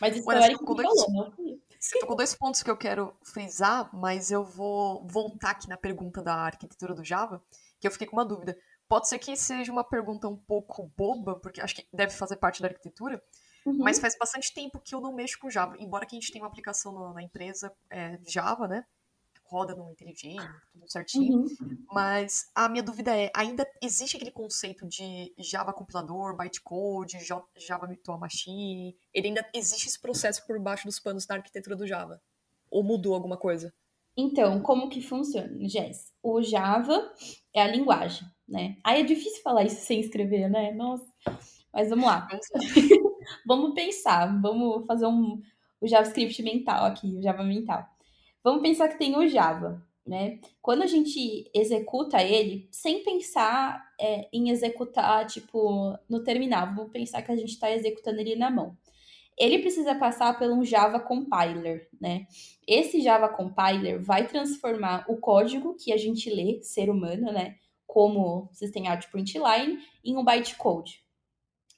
Mas 0.00 0.16
isso 0.16 0.28
Olha, 0.28 0.44
é 0.44 0.48
que 0.48 0.64
dois... 0.64 1.02
falou? 1.04 1.32
Você 1.78 2.00
tocou 2.00 2.16
dois 2.16 2.34
pontos 2.34 2.62
que 2.62 2.70
eu 2.70 2.76
quero 2.76 3.14
frisar, 3.22 3.88
mas 3.94 4.32
eu 4.32 4.44
vou 4.44 5.06
voltar 5.06 5.50
aqui 5.50 5.68
na 5.68 5.76
pergunta 5.76 6.20
da 6.20 6.34
arquitetura 6.34 6.92
do 6.92 7.04
Java, 7.04 7.40
que 7.78 7.86
eu 7.86 7.92
fiquei 7.92 8.06
com 8.06 8.16
uma 8.16 8.24
dúvida. 8.24 8.58
Pode 8.88 9.08
ser 9.08 9.18
que 9.18 9.36
seja 9.36 9.70
uma 9.70 9.84
pergunta 9.84 10.26
um 10.26 10.36
pouco 10.36 10.90
boba, 10.96 11.38
porque 11.38 11.60
acho 11.60 11.74
que 11.74 11.86
deve 11.92 12.12
fazer 12.12 12.36
parte 12.36 12.62
da 12.62 12.68
arquitetura, 12.68 13.22
uhum. 13.66 13.76
mas 13.78 13.98
faz 13.98 14.16
bastante 14.18 14.52
tempo 14.54 14.80
que 14.80 14.94
eu 14.94 15.00
não 15.00 15.14
mexo 15.14 15.38
com 15.38 15.50
Java. 15.50 15.76
Embora 15.78 16.06
que 16.06 16.16
a 16.16 16.18
gente 16.18 16.32
tenha 16.32 16.42
uma 16.42 16.48
aplicação 16.48 17.12
na 17.12 17.22
empresa 17.22 17.70
é, 17.90 18.18
Java, 18.26 18.66
né? 18.66 18.84
Roda 19.44 19.74
no 19.74 19.90
IntelliJ, 19.90 20.36
tudo 20.72 20.90
certinho. 20.90 21.38
Uhum. 21.38 21.84
Mas 21.90 22.50
a 22.54 22.68
minha 22.68 22.82
dúvida 22.82 23.16
é, 23.16 23.30
ainda 23.34 23.66
existe 23.82 24.16
aquele 24.16 24.30
conceito 24.30 24.86
de 24.86 25.34
Java 25.38 25.72
compilador, 25.72 26.36
bytecode, 26.36 27.18
Java 27.20 27.86
virtual 27.86 28.18
machine? 28.18 28.96
Ele 29.12 29.28
ainda 29.28 29.46
existe 29.54 29.88
esse 29.88 30.00
processo 30.00 30.46
por 30.46 30.58
baixo 30.60 30.86
dos 30.86 30.98
panos 30.98 31.26
da 31.26 31.34
arquitetura 31.34 31.76
do 31.76 31.86
Java? 31.86 32.20
Ou 32.70 32.82
mudou 32.82 33.14
alguma 33.14 33.38
coisa? 33.38 33.72
Então, 34.20 34.60
como 34.60 34.88
que 34.88 35.00
funciona, 35.00 35.56
Jess? 35.68 36.12
O 36.20 36.42
Java 36.42 37.08
é 37.54 37.62
a 37.62 37.68
linguagem, 37.68 38.26
né? 38.48 38.76
Aí 38.82 39.00
é 39.00 39.04
difícil 39.04 39.40
falar 39.44 39.62
isso 39.62 39.80
sem 39.86 40.00
escrever, 40.00 40.50
né? 40.50 40.72
Nossa. 40.72 41.06
Mas 41.72 41.88
vamos 41.88 42.04
lá. 42.06 42.26
vamos 43.46 43.74
pensar, 43.74 44.26
vamos 44.42 44.84
fazer 44.86 45.06
um 45.06 45.40
o 45.80 45.86
JavaScript 45.86 46.42
mental 46.42 46.86
aqui, 46.86 47.14
o 47.14 47.22
Java 47.22 47.44
mental. 47.44 47.86
Vamos 48.42 48.60
pensar 48.62 48.88
que 48.88 48.98
tem 48.98 49.16
o 49.16 49.28
Java, 49.28 49.80
né? 50.04 50.40
Quando 50.60 50.82
a 50.82 50.88
gente 50.88 51.48
executa 51.54 52.20
ele, 52.20 52.68
sem 52.72 53.04
pensar 53.04 53.80
é, 54.00 54.28
em 54.32 54.50
executar, 54.50 55.24
tipo, 55.28 55.96
no 56.08 56.24
terminal, 56.24 56.74
vamos 56.74 56.90
pensar 56.90 57.22
que 57.22 57.30
a 57.30 57.36
gente 57.36 57.50
está 57.50 57.70
executando 57.70 58.20
ele 58.20 58.34
na 58.34 58.50
mão 58.50 58.76
ele 59.38 59.60
precisa 59.60 59.94
passar 59.94 60.36
por 60.36 60.50
um 60.50 60.64
Java 60.64 60.98
Compiler, 60.98 61.88
né? 62.00 62.26
Esse 62.66 63.00
Java 63.00 63.28
Compiler 63.28 64.02
vai 64.02 64.26
transformar 64.26 65.04
o 65.08 65.16
código 65.18 65.76
que 65.76 65.92
a 65.92 65.96
gente 65.96 66.28
lê, 66.28 66.60
ser 66.62 66.90
humano, 66.90 67.32
né? 67.32 67.54
Como 67.86 68.50
System 68.52 68.88
Out 68.88 69.08
Print 69.10 69.38
Line, 69.38 69.78
em 70.04 70.16
um 70.16 70.24
bytecode. 70.24 71.02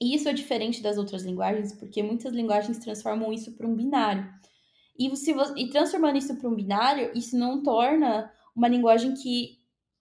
E 0.01 0.15
isso 0.15 0.29
é 0.29 0.33
diferente 0.33 0.83
das 0.83 0.97
outras 0.97 1.23
linguagens, 1.23 1.75
porque 1.75 2.03
muitas 2.03 2.33
linguagens 2.33 2.79
transformam 2.79 3.33
isso 3.33 3.55
para 3.55 3.67
um 3.67 3.75
binário. 3.75 4.27
E, 4.99 5.15
se 5.15 5.33
você, 5.35 5.53
e 5.57 5.69
transformando 5.69 6.17
isso 6.17 6.35
para 6.37 6.49
um 6.49 6.55
binário, 6.55 7.13
isso 7.15 7.37
não 7.37 7.63
torna 7.63 8.33
uma 8.57 8.69
linguagem 8.69 9.15
que 9.15 9.59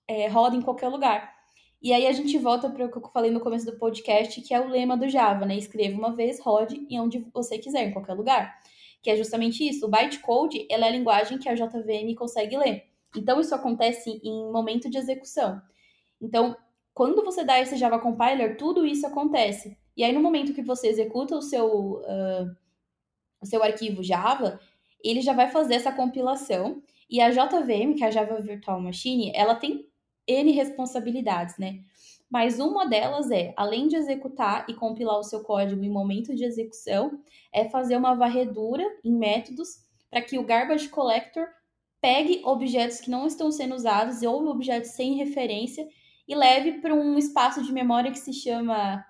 é, 0.07 0.27
roda 0.27 0.55
em 0.55 0.61
qualquer 0.61 0.87
lugar. 0.87 1.38
E 1.81 1.93
aí 1.93 2.07
a 2.07 2.11
gente 2.11 2.37
volta 2.37 2.69
para 2.69 2.85
o 2.85 2.91
que 2.91 2.97
eu 2.97 3.09
falei 3.09 3.31
no 3.31 3.39
começo 3.39 3.65
do 3.65 3.77
podcast, 3.77 4.41
que 4.41 4.53
é 4.53 4.59
o 4.59 4.67
lema 4.67 4.97
do 4.97 5.07
Java, 5.07 5.45
né? 5.45 5.55
Escreva 5.55 5.97
uma 5.97 6.13
vez, 6.13 6.39
rode 6.39 6.85
em 6.89 6.99
onde 6.99 7.19
você 7.33 7.57
quiser, 7.57 7.87
em 7.87 7.93
qualquer 7.93 8.13
lugar. 8.13 8.59
Que 9.01 9.09
é 9.09 9.15
justamente 9.15 9.67
isso. 9.67 9.85
O 9.85 9.89
bytecode, 9.89 10.67
ela 10.69 10.85
é 10.85 10.89
a 10.89 10.91
linguagem 10.91 11.37
que 11.37 11.47
a 11.47 11.55
JVM 11.55 12.13
consegue 12.17 12.57
ler. 12.57 12.83
Então, 13.15 13.39
isso 13.39 13.55
acontece 13.55 14.19
em 14.23 14.51
momento 14.51 14.89
de 14.89 14.97
execução. 14.97 15.61
Então, 16.21 16.55
quando 16.93 17.23
você 17.23 17.45
dá 17.45 17.59
esse 17.59 17.77
Java 17.77 17.97
Compiler, 17.97 18.57
tudo 18.57 18.85
isso 18.85 19.07
acontece. 19.07 19.77
E 19.95 20.03
aí, 20.03 20.11
no 20.11 20.21
momento 20.21 20.53
que 20.53 20.61
você 20.61 20.89
executa 20.89 21.37
o 21.37 21.41
seu, 21.41 21.65
uh, 21.65 22.55
o 23.41 23.45
seu 23.45 23.63
arquivo 23.63 24.03
Java, 24.03 24.59
ele 25.01 25.21
já 25.21 25.31
vai 25.31 25.49
fazer 25.49 25.75
essa 25.75 25.93
compilação. 25.93 26.83
E 27.09 27.21
a 27.21 27.29
JVM, 27.29 27.95
que 27.95 28.03
é 28.03 28.07
a 28.07 28.11
Java 28.11 28.39
Virtual 28.41 28.81
Machine, 28.81 29.31
ela 29.33 29.55
tem 29.55 29.88
N 30.27 30.51
responsabilidades, 30.51 31.57
né? 31.57 31.79
Mas 32.29 32.59
uma 32.59 32.85
delas 32.85 33.31
é, 33.31 33.53
além 33.57 33.87
de 33.87 33.95
executar 33.95 34.65
e 34.69 34.73
compilar 34.75 35.17
o 35.17 35.23
seu 35.23 35.43
código 35.43 35.83
em 35.83 35.89
momento 35.89 36.35
de 36.35 36.43
execução, 36.43 37.19
é 37.51 37.67
fazer 37.67 37.97
uma 37.97 38.13
varredura 38.13 38.83
em 39.03 39.11
métodos 39.17 39.69
para 40.09 40.21
que 40.21 40.37
o 40.37 40.43
garbage 40.43 40.89
collector 40.89 41.47
pegue 41.99 42.41
objetos 42.45 43.01
que 43.01 43.09
não 43.09 43.25
estão 43.25 43.51
sendo 43.51 43.75
usados 43.75 44.21
ou 44.21 44.47
objetos 44.47 44.91
sem 44.91 45.15
referência 45.15 45.87
e 46.27 46.35
leve 46.35 46.73
para 46.73 46.93
um 46.93 47.17
espaço 47.17 47.63
de 47.63 47.73
memória 47.73 48.11
que 48.11 48.19
se 48.19 48.31
chama 48.31 49.03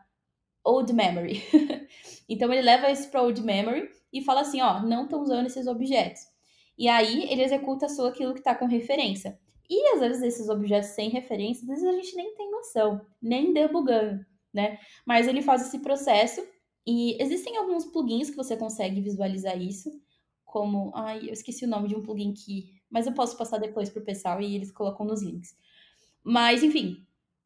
old 0.63 0.93
memory. 0.93 1.43
então 2.27 2.51
ele 2.51 2.61
leva 2.61 2.89
isso 2.89 3.09
para 3.09 3.21
old 3.21 3.41
memory 3.41 3.89
e 4.11 4.23
fala 4.23 4.41
assim, 4.41 4.61
ó, 4.61 4.81
não 4.81 5.03
estão 5.03 5.21
usando 5.21 5.47
esses 5.47 5.67
objetos. 5.67 6.21
E 6.77 6.87
aí 6.87 7.29
ele 7.29 7.43
executa 7.43 7.89
só 7.89 8.07
aquilo 8.07 8.33
que 8.33 8.39
está 8.39 8.55
com 8.55 8.65
referência. 8.65 9.37
E 9.69 9.87
às 9.93 9.99
vezes 9.99 10.21
esses 10.23 10.49
objetos 10.49 10.89
sem 10.89 11.09
referência, 11.09 11.61
às 11.61 11.67
vezes 11.67 11.85
a 11.85 11.91
gente 11.91 12.15
nem 12.15 12.33
tem 12.33 12.49
noção, 12.49 13.05
nem 13.21 13.53
debugando, 13.53 14.25
né? 14.53 14.79
Mas 15.05 15.27
ele 15.27 15.41
faz 15.41 15.67
esse 15.67 15.79
processo 15.79 16.41
e 16.85 17.21
existem 17.21 17.55
alguns 17.57 17.85
plugins 17.85 18.29
que 18.29 18.35
você 18.35 18.57
consegue 18.57 18.99
visualizar 18.99 19.61
isso, 19.61 19.91
como, 20.43 20.91
ai, 20.95 21.27
eu 21.27 21.33
esqueci 21.33 21.65
o 21.65 21.67
nome 21.67 21.87
de 21.87 21.95
um 21.95 22.01
plugin 22.01 22.33
que, 22.33 22.81
mas 22.89 23.05
eu 23.05 23.13
posso 23.13 23.37
passar 23.37 23.59
depois 23.59 23.89
pro 23.89 24.03
pessoal 24.03 24.41
e 24.41 24.55
eles 24.55 24.71
colocam 24.71 25.05
nos 25.05 25.21
links. 25.21 25.55
Mas 26.23 26.63
enfim, 26.63 27.05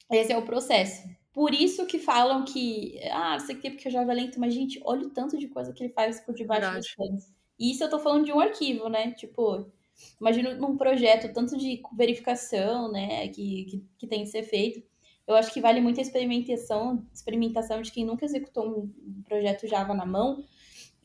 esse 0.10 0.32
é 0.32 0.38
o 0.38 0.46
processo. 0.46 1.04
Por 1.34 1.54
isso 1.54 1.86
que 1.88 1.98
falam 2.00 2.46
que, 2.46 3.00
ah, 3.12 3.40
sei 3.40 3.56
que 3.56 3.72
porque 3.72 3.90
o 3.90 3.92
Java 3.92 4.12
é 4.12 4.16
lento, 4.16 4.40
mas 4.40 4.54
gente, 4.54 4.80
olha 4.86 5.08
o 5.08 5.10
tanto 5.10 5.38
de 5.38 5.48
coisa 5.48 5.74
que 5.74 5.84
ele 5.84 5.94
faz 5.94 6.22
por 6.22 6.36
debaixo 6.36 6.62
Verdade. 6.62 6.86
dos 6.86 6.96
panos. 6.96 7.34
E 7.60 7.72
isso 7.72 7.84
eu 7.84 7.90
tô 7.90 8.00
falando 8.00 8.26
de 8.26 8.32
um 8.32 8.40
arquivo, 8.40 8.88
né? 8.88 9.12
Tipo, 9.12 9.72
Imagino 10.20 10.56
num 10.56 10.78
projeto, 10.78 11.34
tanto 11.34 11.58
de 11.58 11.82
verificação, 11.96 12.92
né, 12.92 13.28
que, 13.28 13.66
que, 13.66 13.86
que, 14.00 14.08
tem 14.08 14.24
que 14.24 14.30
ser 14.30 14.44
feito. 14.44 14.82
Eu 15.28 15.36
acho 15.36 15.54
que 15.54 15.62
vale 15.62 15.80
muito 15.80 16.00
a 16.00 16.02
experimentação, 16.02 17.06
experimentação 17.14 17.82
de 17.82 17.92
quem 17.92 18.06
nunca 18.06 18.26
executou 18.26 18.68
um 18.68 19.24
projeto 19.24 19.68
Java 19.68 19.94
na 19.94 20.06
mão, 20.06 20.44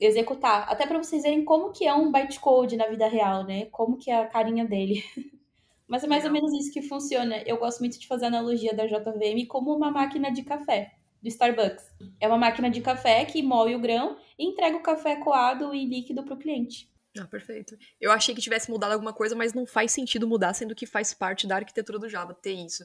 executar. 0.00 0.68
Até 0.68 0.86
para 0.86 0.98
vocês 0.98 1.22
verem 1.22 1.44
como 1.44 1.72
que 1.72 1.86
é 1.86 1.94
um 1.94 2.10
bytecode 2.10 2.76
na 2.76 2.86
vida 2.86 3.06
real, 3.06 3.44
né? 3.44 3.66
Como 3.66 3.96
que 3.96 4.10
é 4.10 4.16
a 4.16 4.26
carinha 4.26 4.64
dele. 4.64 5.02
Mas 5.86 6.04
é 6.04 6.06
mais 6.06 6.24
ou 6.24 6.30
menos 6.30 6.52
isso 6.52 6.72
que 6.72 6.82
funciona. 6.82 7.42
Eu 7.46 7.56
gosto 7.56 7.80
muito 7.80 7.98
de 7.98 8.06
fazer 8.06 8.26
a 8.26 8.28
analogia 8.28 8.74
da 8.74 8.86
JVM 8.86 9.46
como 9.48 9.74
uma 9.74 9.90
máquina 9.90 10.30
de 10.30 10.42
café 10.42 10.92
do 11.22 11.28
Starbucks. 11.28 11.84
É 12.20 12.28
uma 12.28 12.36
máquina 12.36 12.70
de 12.70 12.80
café 12.80 13.24
que 13.24 13.42
moe 13.42 13.74
o 13.74 13.80
grão 13.80 14.16
e 14.38 14.44
entrega 14.44 14.76
o 14.76 14.82
café 14.82 15.16
coado 15.16 15.74
e 15.74 15.86
líquido 15.86 16.22
para 16.22 16.34
o 16.34 16.38
cliente. 16.38 16.90
Ah, 17.18 17.26
perfeito. 17.26 17.76
Eu 18.00 18.10
achei 18.12 18.34
que 18.34 18.40
tivesse 18.40 18.70
mudado 18.70 18.92
alguma 18.92 19.12
coisa, 19.12 19.34
mas 19.34 19.52
não 19.52 19.66
faz 19.66 19.92
sentido 19.92 20.26
mudar, 20.26 20.54
sendo 20.54 20.74
que 20.74 20.86
faz 20.86 21.12
parte 21.12 21.46
da 21.46 21.56
arquitetura 21.56 21.98
do 21.98 22.08
Java 22.08 22.34
ter 22.34 22.52
isso. 22.52 22.84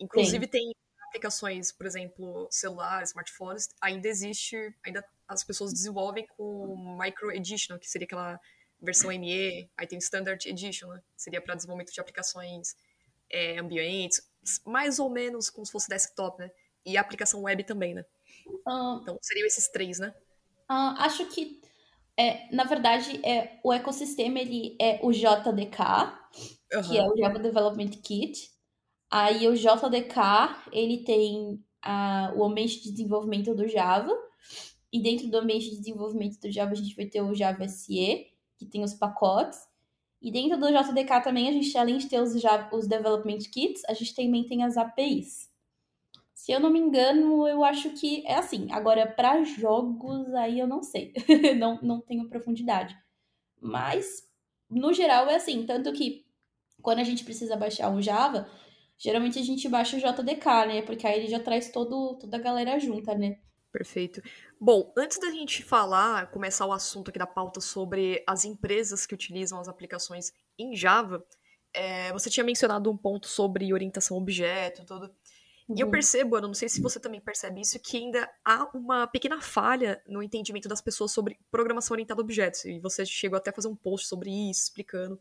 Inclusive, 0.00 0.44
Sim. 0.44 0.50
tem 0.50 0.72
aplicações, 1.08 1.70
por 1.70 1.86
exemplo, 1.86 2.48
celulares, 2.50 3.10
smartphones, 3.10 3.68
ainda 3.80 4.08
existe, 4.08 4.56
ainda 4.84 5.04
as 5.28 5.44
pessoas 5.44 5.72
desenvolvem 5.72 6.26
com 6.36 6.98
Micro 7.00 7.30
Edition, 7.30 7.78
que 7.78 7.88
seria 7.88 8.04
aquela 8.04 8.40
versão 8.80 9.10
ME, 9.10 9.70
aí 9.76 9.86
tem 9.86 9.98
Standard 9.98 10.46
Edition, 10.48 10.88
né? 10.88 11.00
seria 11.16 11.40
para 11.40 11.54
desenvolvimento 11.54 11.92
de 11.92 12.00
aplicações 12.00 12.76
é, 13.30 13.58
ambientes, 13.58 14.20
mais 14.66 14.98
ou 14.98 15.08
menos 15.08 15.48
como 15.48 15.64
se 15.64 15.72
fosse 15.72 15.88
desktop, 15.88 16.38
né? 16.38 16.50
E 16.84 16.98
a 16.98 17.00
aplicação 17.00 17.42
web 17.42 17.64
também, 17.64 17.94
né? 17.94 18.04
Uh, 18.46 19.00
então, 19.00 19.18
seriam 19.22 19.46
esses 19.46 19.68
três, 19.68 19.98
né? 19.98 20.14
Uh, 20.70 20.98
acho 20.98 21.26
que 21.26 21.62
é, 22.16 22.54
na 22.54 22.64
verdade, 22.64 23.20
é, 23.24 23.58
o 23.62 23.72
ecossistema 23.72 24.38
ele 24.38 24.76
é 24.80 25.00
o 25.02 25.10
JDK, 25.10 25.80
uhum. 26.72 26.82
que 26.82 26.96
é 26.96 27.08
o 27.08 27.16
Java 27.16 27.38
Development 27.38 27.90
Kit. 28.02 28.50
Aí 29.10 29.48
o 29.48 29.54
JDK, 29.54 30.66
ele 30.72 30.98
tem 30.98 31.62
a, 31.82 32.32
o 32.36 32.44
ambiente 32.44 32.82
de 32.82 32.92
desenvolvimento 32.92 33.54
do 33.54 33.66
Java. 33.66 34.12
E 34.92 35.02
dentro 35.02 35.28
do 35.28 35.38
ambiente 35.38 35.70
de 35.70 35.78
desenvolvimento 35.78 36.40
do 36.40 36.50
Java, 36.50 36.72
a 36.72 36.76
gente 36.76 36.94
vai 36.94 37.06
ter 37.06 37.20
o 37.20 37.34
Java 37.34 37.66
SE, 37.66 38.26
que 38.56 38.66
tem 38.66 38.84
os 38.84 38.94
pacotes. 38.94 39.58
E 40.22 40.30
dentro 40.30 40.58
do 40.58 40.68
JDK 40.68 41.20
também, 41.22 41.48
a 41.48 41.52
gente, 41.52 41.76
além 41.76 41.98
de 41.98 42.08
ter 42.08 42.20
os, 42.20 42.40
Java, 42.40 42.74
os 42.74 42.86
Development 42.86 43.38
Kits, 43.52 43.82
a 43.88 43.92
gente 43.92 44.14
também 44.14 44.44
tem 44.46 44.62
as 44.62 44.76
APIs. 44.76 45.50
Se 46.44 46.52
eu 46.52 46.60
não 46.60 46.68
me 46.68 46.78
engano, 46.78 47.48
eu 47.48 47.64
acho 47.64 47.88
que 47.94 48.22
é 48.26 48.34
assim. 48.34 48.70
Agora, 48.70 49.06
para 49.06 49.42
jogos, 49.44 50.28
aí 50.34 50.58
eu 50.58 50.66
não 50.66 50.82
sei. 50.82 51.14
não, 51.58 51.80
não 51.80 52.02
tenho 52.02 52.28
profundidade. 52.28 52.94
Mas, 53.62 54.28
no 54.68 54.92
geral, 54.92 55.26
é 55.30 55.36
assim. 55.36 55.64
Tanto 55.64 55.90
que 55.94 56.26
Quando 56.82 56.98
a 56.98 57.02
gente 57.02 57.24
precisa 57.24 57.56
baixar 57.56 57.88
um 57.88 58.02
Java, 58.02 58.46
geralmente 58.98 59.38
a 59.38 59.42
gente 59.42 59.66
baixa 59.70 59.96
o 59.96 59.98
JDK, 59.98 60.66
né? 60.68 60.82
Porque 60.82 61.06
aí 61.06 61.20
ele 61.20 61.28
já 61.28 61.40
traz 61.40 61.70
todo, 61.72 62.18
toda 62.18 62.36
a 62.36 62.40
galera 62.40 62.78
junta, 62.78 63.14
né? 63.14 63.38
Perfeito. 63.72 64.20
Bom, 64.60 64.92
antes 64.98 65.18
da 65.18 65.30
gente 65.30 65.62
falar, 65.62 66.30
começar 66.30 66.66
o 66.66 66.72
assunto 66.72 67.08
aqui 67.08 67.18
da 67.18 67.26
pauta 67.26 67.58
sobre 67.62 68.22
as 68.26 68.44
empresas 68.44 69.06
que 69.06 69.14
utilizam 69.14 69.58
as 69.58 69.66
aplicações 69.66 70.30
em 70.58 70.76
Java, 70.76 71.24
é, 71.72 72.12
você 72.12 72.28
tinha 72.28 72.44
mencionado 72.44 72.90
um 72.90 72.98
ponto 72.98 73.26
sobre 73.26 73.72
orientação 73.72 74.18
objeto, 74.18 74.84
tudo. 74.84 75.10
Uhum. 75.68 75.76
E 75.76 75.80
eu 75.80 75.86
uhum. 75.86 75.90
percebo, 75.90 76.36
Ana, 76.36 76.46
não 76.46 76.54
sei 76.54 76.68
se 76.68 76.80
você 76.80 77.00
também 77.00 77.20
percebe 77.20 77.60
isso, 77.60 77.78
que 77.78 77.96
ainda 77.96 78.30
há 78.44 78.68
uma 78.74 79.06
pequena 79.06 79.40
falha 79.40 80.02
no 80.06 80.22
entendimento 80.22 80.68
das 80.68 80.80
pessoas 80.80 81.12
sobre 81.12 81.38
programação 81.50 81.94
orientada 81.94 82.20
a 82.20 82.24
objetos. 82.24 82.64
E 82.64 82.78
você 82.78 83.04
chegou 83.06 83.36
até 83.36 83.50
a 83.50 83.52
fazer 83.52 83.68
um 83.68 83.76
post 83.76 84.06
sobre 84.06 84.30
isso, 84.30 84.64
explicando. 84.64 85.18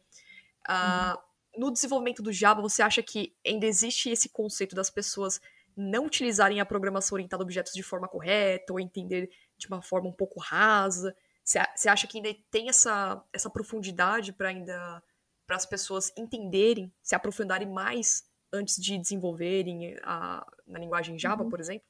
Uh, 0.68 1.18
no 1.58 1.72
desenvolvimento 1.72 2.22
do 2.22 2.32
Java, 2.32 2.62
você 2.62 2.82
acha 2.82 3.02
que 3.02 3.36
ainda 3.46 3.66
existe 3.66 4.10
esse 4.10 4.30
conceito 4.30 4.76
das 4.76 4.90
pessoas 4.90 5.40
não 5.76 6.06
utilizarem 6.06 6.60
a 6.60 6.66
programação 6.66 7.16
orientada 7.16 7.44
a 7.44 7.46
objetos 7.46 7.74
de 7.74 7.84
forma 7.84 8.08
correta 8.08 8.74
ou 8.74 8.80
entender 8.80 9.30
de 9.58 9.68
uma 9.68 9.82
forma 9.82 10.10
um 10.10 10.14
pouco 10.14 10.40
rasa? 10.40 11.16
Você 11.44 11.90
acha 11.90 12.08
que 12.08 12.18
ainda 12.18 12.34
tem 12.50 12.70
essa, 12.70 13.22
essa 13.32 13.50
profundidade 13.50 14.34
para 14.34 14.50
ainda 14.50 15.04
para 15.46 15.58
as 15.58 15.66
pessoas 15.66 16.12
entenderem, 16.18 16.92
se 17.02 17.16
aprofundarem 17.16 17.68
mais 17.68 18.24
antes 18.54 18.82
de 18.82 18.98
desenvolverem 18.98 19.98
a, 20.04 20.46
na 20.68 20.80
linguagem 20.80 21.18
Java, 21.18 21.44
uhum. 21.44 21.50
por 21.50 21.60
exemplo? 21.60 21.86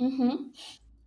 Uhum. 0.00 0.50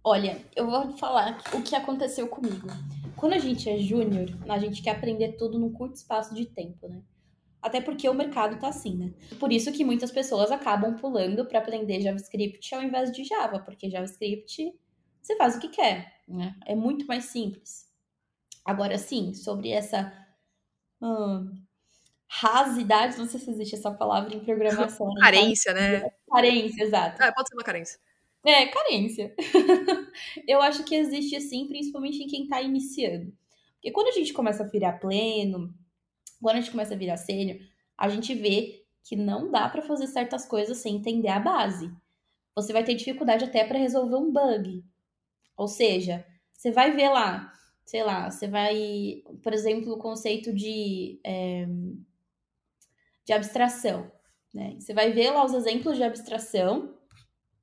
Olha, 0.03 0.39
eu 0.55 0.69
vou 0.69 0.91
falar 0.97 1.41
o 1.53 1.63
que 1.63 1.75
aconteceu 1.75 2.27
comigo. 2.27 2.67
Quando 3.15 3.33
a 3.33 3.39
gente 3.39 3.69
é 3.69 3.79
júnior, 3.79 4.27
a 4.47 4.59
gente 4.59 4.81
quer 4.81 4.91
aprender 4.91 5.33
tudo 5.33 5.57
num 5.57 5.71
curto 5.71 5.95
espaço 5.95 6.35
de 6.35 6.45
tempo, 6.45 6.87
né? 6.87 7.01
Até 7.61 7.79
porque 7.79 8.09
o 8.09 8.13
mercado 8.13 8.59
tá 8.59 8.67
assim, 8.67 8.97
né? 8.97 9.13
Por 9.39 9.51
isso 9.51 9.71
que 9.71 9.85
muitas 9.85 10.11
pessoas 10.11 10.51
acabam 10.51 10.97
pulando 10.97 11.45
para 11.45 11.59
aprender 11.59 12.01
JavaScript 12.01 12.75
ao 12.75 12.83
invés 12.83 13.11
de 13.13 13.23
Java, 13.23 13.59
porque 13.59 13.89
JavaScript 13.89 14.73
você 15.21 15.37
faz 15.37 15.55
o 15.55 15.59
que 15.59 15.69
quer, 15.69 16.21
né? 16.27 16.53
É 16.65 16.75
muito 16.75 17.07
mais 17.07 17.25
simples. 17.25 17.89
Agora 18.65 18.97
sim, 18.97 19.33
sobre 19.33 19.69
essa 19.69 20.11
hum, 21.01 21.62
rasidade, 22.35 23.19
não 23.19 23.27
sei 23.27 23.39
se 23.39 23.51
existe 23.51 23.75
essa 23.75 23.91
palavra 23.91 24.33
em 24.33 24.39
programação. 24.39 25.07
Né? 25.13 25.21
carência, 25.21 25.71
né? 25.71 26.09
Carência, 26.27 26.83
exato. 26.83 27.21
Ah, 27.21 27.31
pode 27.31 27.47
ser 27.47 27.55
uma 27.55 27.63
carência. 27.63 27.99
É, 28.43 28.65
carência. 28.65 29.35
eu 30.47 30.59
acho 30.59 30.83
que 30.83 30.95
existe 30.95 31.39
sim, 31.39 31.67
principalmente 31.67 32.23
em 32.23 32.27
quem 32.27 32.43
está 32.43 32.59
iniciando. 32.59 33.31
Porque 33.75 33.91
quando 33.91 34.07
a 34.07 34.11
gente 34.11 34.33
começa 34.33 34.63
a 34.63 34.67
virar 34.67 34.93
pleno, 34.93 35.71
quando 36.41 36.55
a 36.55 36.59
gente 36.59 36.71
começa 36.71 36.95
a 36.95 36.97
virar 36.97 37.17
sênior, 37.17 37.59
a 37.95 38.09
gente 38.09 38.33
vê 38.33 38.83
que 39.03 39.15
não 39.15 39.51
dá 39.51 39.69
para 39.69 39.83
fazer 39.83 40.07
certas 40.07 40.43
coisas 40.43 40.77
sem 40.77 40.95
entender 40.95 41.29
a 41.29 41.39
base. 41.39 41.93
Você 42.55 42.73
vai 42.73 42.83
ter 42.83 42.95
dificuldade 42.95 43.45
até 43.45 43.63
para 43.63 43.77
resolver 43.77 44.15
um 44.15 44.31
bug. 44.31 44.83
Ou 45.55 45.67
seja, 45.67 46.25
você 46.51 46.71
vai 46.71 46.95
ver 46.95 47.09
lá, 47.09 47.53
sei 47.85 48.03
lá, 48.03 48.31
você 48.31 48.47
vai, 48.47 49.21
por 49.43 49.53
exemplo, 49.53 49.93
o 49.93 49.99
conceito 49.99 50.51
de 50.51 51.19
é, 51.23 51.67
de 53.25 53.33
abstração. 53.33 54.11
Né? 54.53 54.75
Você 54.79 54.93
vai 54.93 55.11
ver 55.11 55.31
lá 55.31 55.45
os 55.45 55.53
exemplos 55.53 55.97
de 55.97 56.03
abstração, 56.03 56.93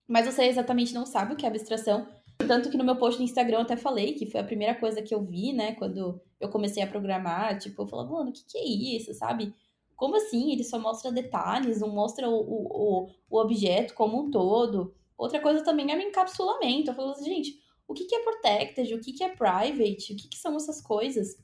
mas 0.09 0.27
você 0.27 0.45
exatamente 0.45 0.93
não 0.93 1.07
sabe 1.07 1.35
o 1.35 1.37
que 1.37 1.47
é 1.47 1.49
abstração. 1.49 2.07
Tanto 2.47 2.71
que 2.71 2.77
no 2.77 2.85
meu 2.85 2.97
post 2.97 3.19
no 3.19 3.25
Instagram 3.25 3.59
eu 3.59 3.63
até 3.63 3.77
falei 3.77 4.15
que 4.15 4.27
foi 4.27 4.41
a 4.41 4.45
primeira 4.45 4.75
coisa 4.75 5.03
que 5.03 5.15
eu 5.15 5.23
vi, 5.23 5.53
né, 5.53 5.73
quando 5.75 6.21
eu 6.41 6.49
comecei 6.49 6.83
a 6.83 6.87
programar. 6.87 7.59
Tipo, 7.59 7.83
eu 7.83 7.87
falava, 7.87 8.11
mano, 8.11 8.31
o 8.31 8.33
que, 8.33 8.45
que 8.45 8.59
é 8.59 8.65
isso, 8.65 9.13
sabe? 9.15 9.55
Como 9.95 10.17
assim? 10.17 10.53
Ele 10.53 10.65
só 10.65 10.79
mostra 10.79 11.13
detalhes, 11.13 11.81
não 11.81 11.91
mostra 11.91 12.29
o, 12.29 12.35
o, 12.35 13.11
o 13.29 13.39
objeto 13.39 13.95
como 13.95 14.19
um 14.19 14.31
todo. 14.31 14.95
Outra 15.17 15.39
coisa 15.41 15.63
também 15.63 15.93
é 15.93 15.97
o 15.97 16.01
encapsulamento. 16.01 16.91
Eu 16.91 16.95
falo 16.95 17.11
assim, 17.11 17.27
gente, 17.27 17.61
o 17.87 17.93
que, 17.93 18.07
que 18.07 18.15
é 18.15 18.23
protected? 18.23 18.95
O 18.95 19.01
que, 19.01 19.13
que 19.13 19.23
é 19.23 19.29
private? 19.29 20.15
O 20.15 20.17
que, 20.17 20.29
que 20.29 20.39
são 20.39 20.57
essas 20.57 20.81
coisas? 20.81 21.37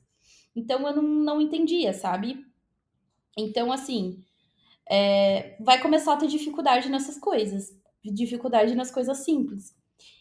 Então 0.54 0.88
eu 0.88 0.96
não, 0.96 1.02
não 1.02 1.40
entendia, 1.40 1.92
sabe? 1.92 2.42
Então, 3.36 3.70
assim, 3.72 4.18
é, 4.88 5.56
vai 5.60 5.80
começar 5.80 6.14
a 6.14 6.16
ter 6.16 6.26
dificuldade 6.26 6.88
nessas 6.88 7.18
coisas, 7.18 7.76
dificuldade 8.04 8.74
nas 8.74 8.90
coisas 8.90 9.18
simples. 9.18 9.74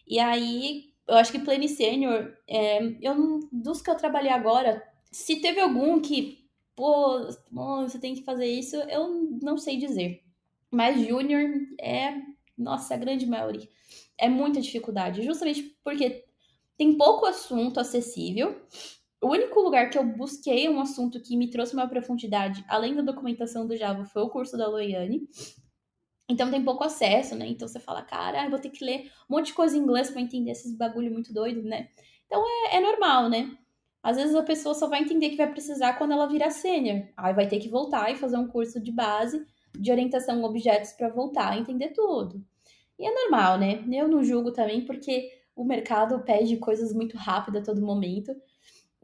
E 0.08 0.19
aí, 0.19 0.93
eu 1.08 1.15
acho 1.15 1.32
que 1.32 1.39
Plane 1.39 1.69
Senior, 1.69 2.34
é, 2.47 2.80
eu, 3.01 3.47
dos 3.51 3.82
que 3.82 3.89
eu 3.89 3.95
trabalhei 3.95 4.32
agora, 4.32 4.84
se 5.12 5.38
teve 5.38 5.60
algum 5.60 5.99
que, 6.01 6.47
pô, 6.75 7.28
você 7.51 7.99
tem 7.99 8.15
que 8.15 8.23
fazer 8.23 8.47
isso, 8.47 8.75
eu 8.75 9.39
não 9.41 9.58
sei 9.58 9.78
dizer. 9.78 10.23
Mas 10.71 11.08
Júnior 11.08 11.41
é, 11.80 12.21
nossa, 12.58 12.93
a 12.93 12.97
grande 12.97 13.25
maioria. 13.25 13.67
É 14.17 14.30
muita 14.30 14.62
dificuldade, 14.62 15.23
justamente 15.23 15.75
porque 15.84 16.25
tem 16.78 16.97
pouco 16.97 17.25
assunto 17.25 17.80
acessível 17.80 18.62
o 19.21 19.30
único 19.30 19.60
lugar 19.62 19.89
que 19.89 19.97
eu 19.97 20.04
busquei 20.04 20.69
um 20.69 20.80
assunto 20.80 21.21
que 21.21 21.38
me 21.38 21.49
trouxe 21.49 21.73
uma 21.73 21.88
profundidade, 21.88 22.63
além 22.67 22.95
da 22.95 23.01
documentação 23.01 23.65
do 23.65 23.75
Java, 23.75 24.06
foi 24.06 24.21
o 24.21 24.30
curso 24.30 24.58
da 24.58 24.67
Loiane. 24.67 25.28
Então 26.28 26.49
tem 26.49 26.63
pouco 26.63 26.84
acesso, 26.84 27.36
né? 27.36 27.47
Então 27.47 27.67
você 27.67 27.80
fala, 27.80 28.01
cara, 28.01 28.45
eu 28.45 28.49
vou 28.49 28.60
ter 28.60 28.69
que 28.69 28.84
ler 28.84 29.12
um 29.30 29.36
monte 29.36 29.47
de 29.47 29.54
coisa 29.54 29.78
em 29.78 29.82
inglês 29.82 30.10
para 30.10 30.21
entender 30.21 30.51
esses 30.51 30.75
bagulho 30.75 31.12
muito 31.12 31.34
doido, 31.34 31.62
né? 31.62 31.89
Então 32.25 32.43
é, 32.67 32.78
é 32.78 32.80
normal, 32.82 33.30
né? 33.30 33.56
Às 34.01 34.17
vezes 34.17 34.36
a 34.36 34.43
pessoa 34.43 34.75
só 34.75 34.88
vai 34.88 35.01
entender 35.01 35.30
que 35.30 35.38
vai 35.38 35.51
precisar 35.51 35.93
quando 35.93 36.12
ela 36.12 36.28
virar 36.28 36.51
sênior. 36.51 37.08
Aí 37.17 37.34
vai 37.34 37.47
ter 37.47 37.60
que 37.60 37.69
voltar 37.69 38.12
e 38.12 38.15
fazer 38.15 38.38
um 38.38 38.47
curso 38.47 38.80
de 38.80 38.91
base 38.91 39.45
de 39.73 39.91
orientação 39.91 40.43
a 40.43 40.47
objetos 40.47 40.93
para 40.93 41.10
voltar 41.10 41.51
a 41.51 41.58
entender 41.58 41.89
tudo. 41.89 42.43
E 42.97 43.06
é 43.06 43.13
normal, 43.13 43.58
né? 43.58 43.84
Eu 43.91 44.08
não 44.08 44.23
julgo 44.23 44.51
também 44.51 44.86
porque 44.86 45.30
o 45.56 45.63
mercado 45.63 46.19
pede 46.23 46.58
coisas 46.58 46.93
muito 46.93 47.17
rápido 47.17 47.58
a 47.58 47.62
todo 47.62 47.82
momento. 47.82 48.32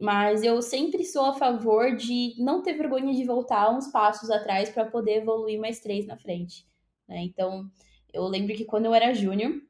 Mas 0.01 0.41
eu 0.41 0.59
sempre 0.63 1.05
sou 1.05 1.25
a 1.25 1.33
favor 1.33 1.95
de 1.95 2.33
não 2.39 2.63
ter 2.63 2.73
vergonha 2.73 3.13
de 3.13 3.23
voltar 3.23 3.69
uns 3.69 3.87
passos 3.91 4.31
atrás 4.31 4.67
para 4.67 4.83
poder 4.83 5.17
evoluir 5.17 5.59
mais 5.59 5.79
três 5.79 6.07
na 6.07 6.17
frente. 6.17 6.65
Né? 7.07 7.21
Então, 7.21 7.69
eu 8.11 8.23
lembro 8.23 8.55
que 8.55 8.65
quando 8.65 8.85
eu 8.85 8.95
era 8.95 9.13
júnior, 9.13 9.61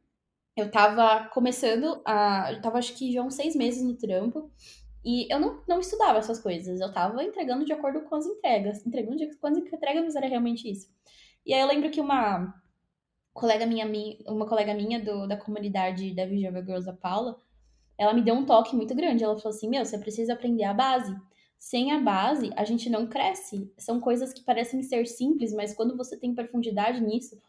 eu 0.56 0.68
estava 0.68 1.28
começando 1.34 2.02
a. 2.06 2.54
Eu 2.54 2.62
tava 2.62 2.78
acho 2.78 2.94
que 2.96 3.12
já 3.12 3.22
uns 3.22 3.34
seis 3.34 3.58
meses 3.58 3.84
no 3.84 3.98
trampo. 3.98 4.50
E 5.04 5.28
eu 5.34 5.38
não, 5.38 5.62
não 5.68 5.80
estudava 5.82 6.20
essas 6.20 6.40
coisas. 6.40 6.80
Eu 6.80 6.88
estava 6.88 7.22
entregando 7.24 7.66
de 7.66 7.74
acordo 7.74 8.02
com 8.02 8.16
as 8.16 8.26
entregas. 8.26 8.86
Entregando 8.86 9.18
de 9.18 9.24
acordo 9.24 9.40
com 9.40 9.48
as 9.48 9.58
entregas, 9.58 10.04
mas 10.06 10.16
era 10.16 10.28
realmente 10.28 10.70
isso. 10.72 10.88
E 11.46 11.54
aí 11.54 11.60
eu 11.60 11.68
lembro 11.68 11.90
que 11.92 12.00
uma 12.00 12.54
colega 13.34 13.66
minha, 13.66 13.86
uma 14.28 14.48
colega 14.48 14.74
minha 14.74 15.04
do, 15.04 15.28
da 15.28 15.36
comunidade 15.36 16.14
da 16.14 16.26
Visual 16.26 16.54
Girls, 16.64 16.90
a 16.90 16.94
Paula, 16.94 17.38
ela 18.02 18.16
me 18.16 18.22
deu 18.24 18.34
um 18.34 18.46
toque 18.46 18.76
muito 18.76 18.96
grande. 18.96 19.24
Ela 19.24 19.38
falou 19.38 19.56
assim: 19.56 19.70
Meu, 19.70 19.86
você 19.86 19.98
precisa 19.98 20.34
aprender 20.34 20.64
a 20.64 20.74
base. 20.74 21.16
Sem 21.60 21.92
a 21.92 22.00
base, 22.00 22.50
a 22.56 22.64
gente 22.64 22.90
não 22.90 23.08
cresce. 23.08 23.72
São 23.78 24.00
coisas 24.00 24.34
que 24.34 24.44
parecem 24.44 24.82
ser 24.82 25.06
simples, 25.06 25.54
mas 25.54 25.76
quando 25.76 25.96
você 25.96 26.18
tem 26.18 26.34
profundidade 26.34 27.00
nisso, 27.00 27.40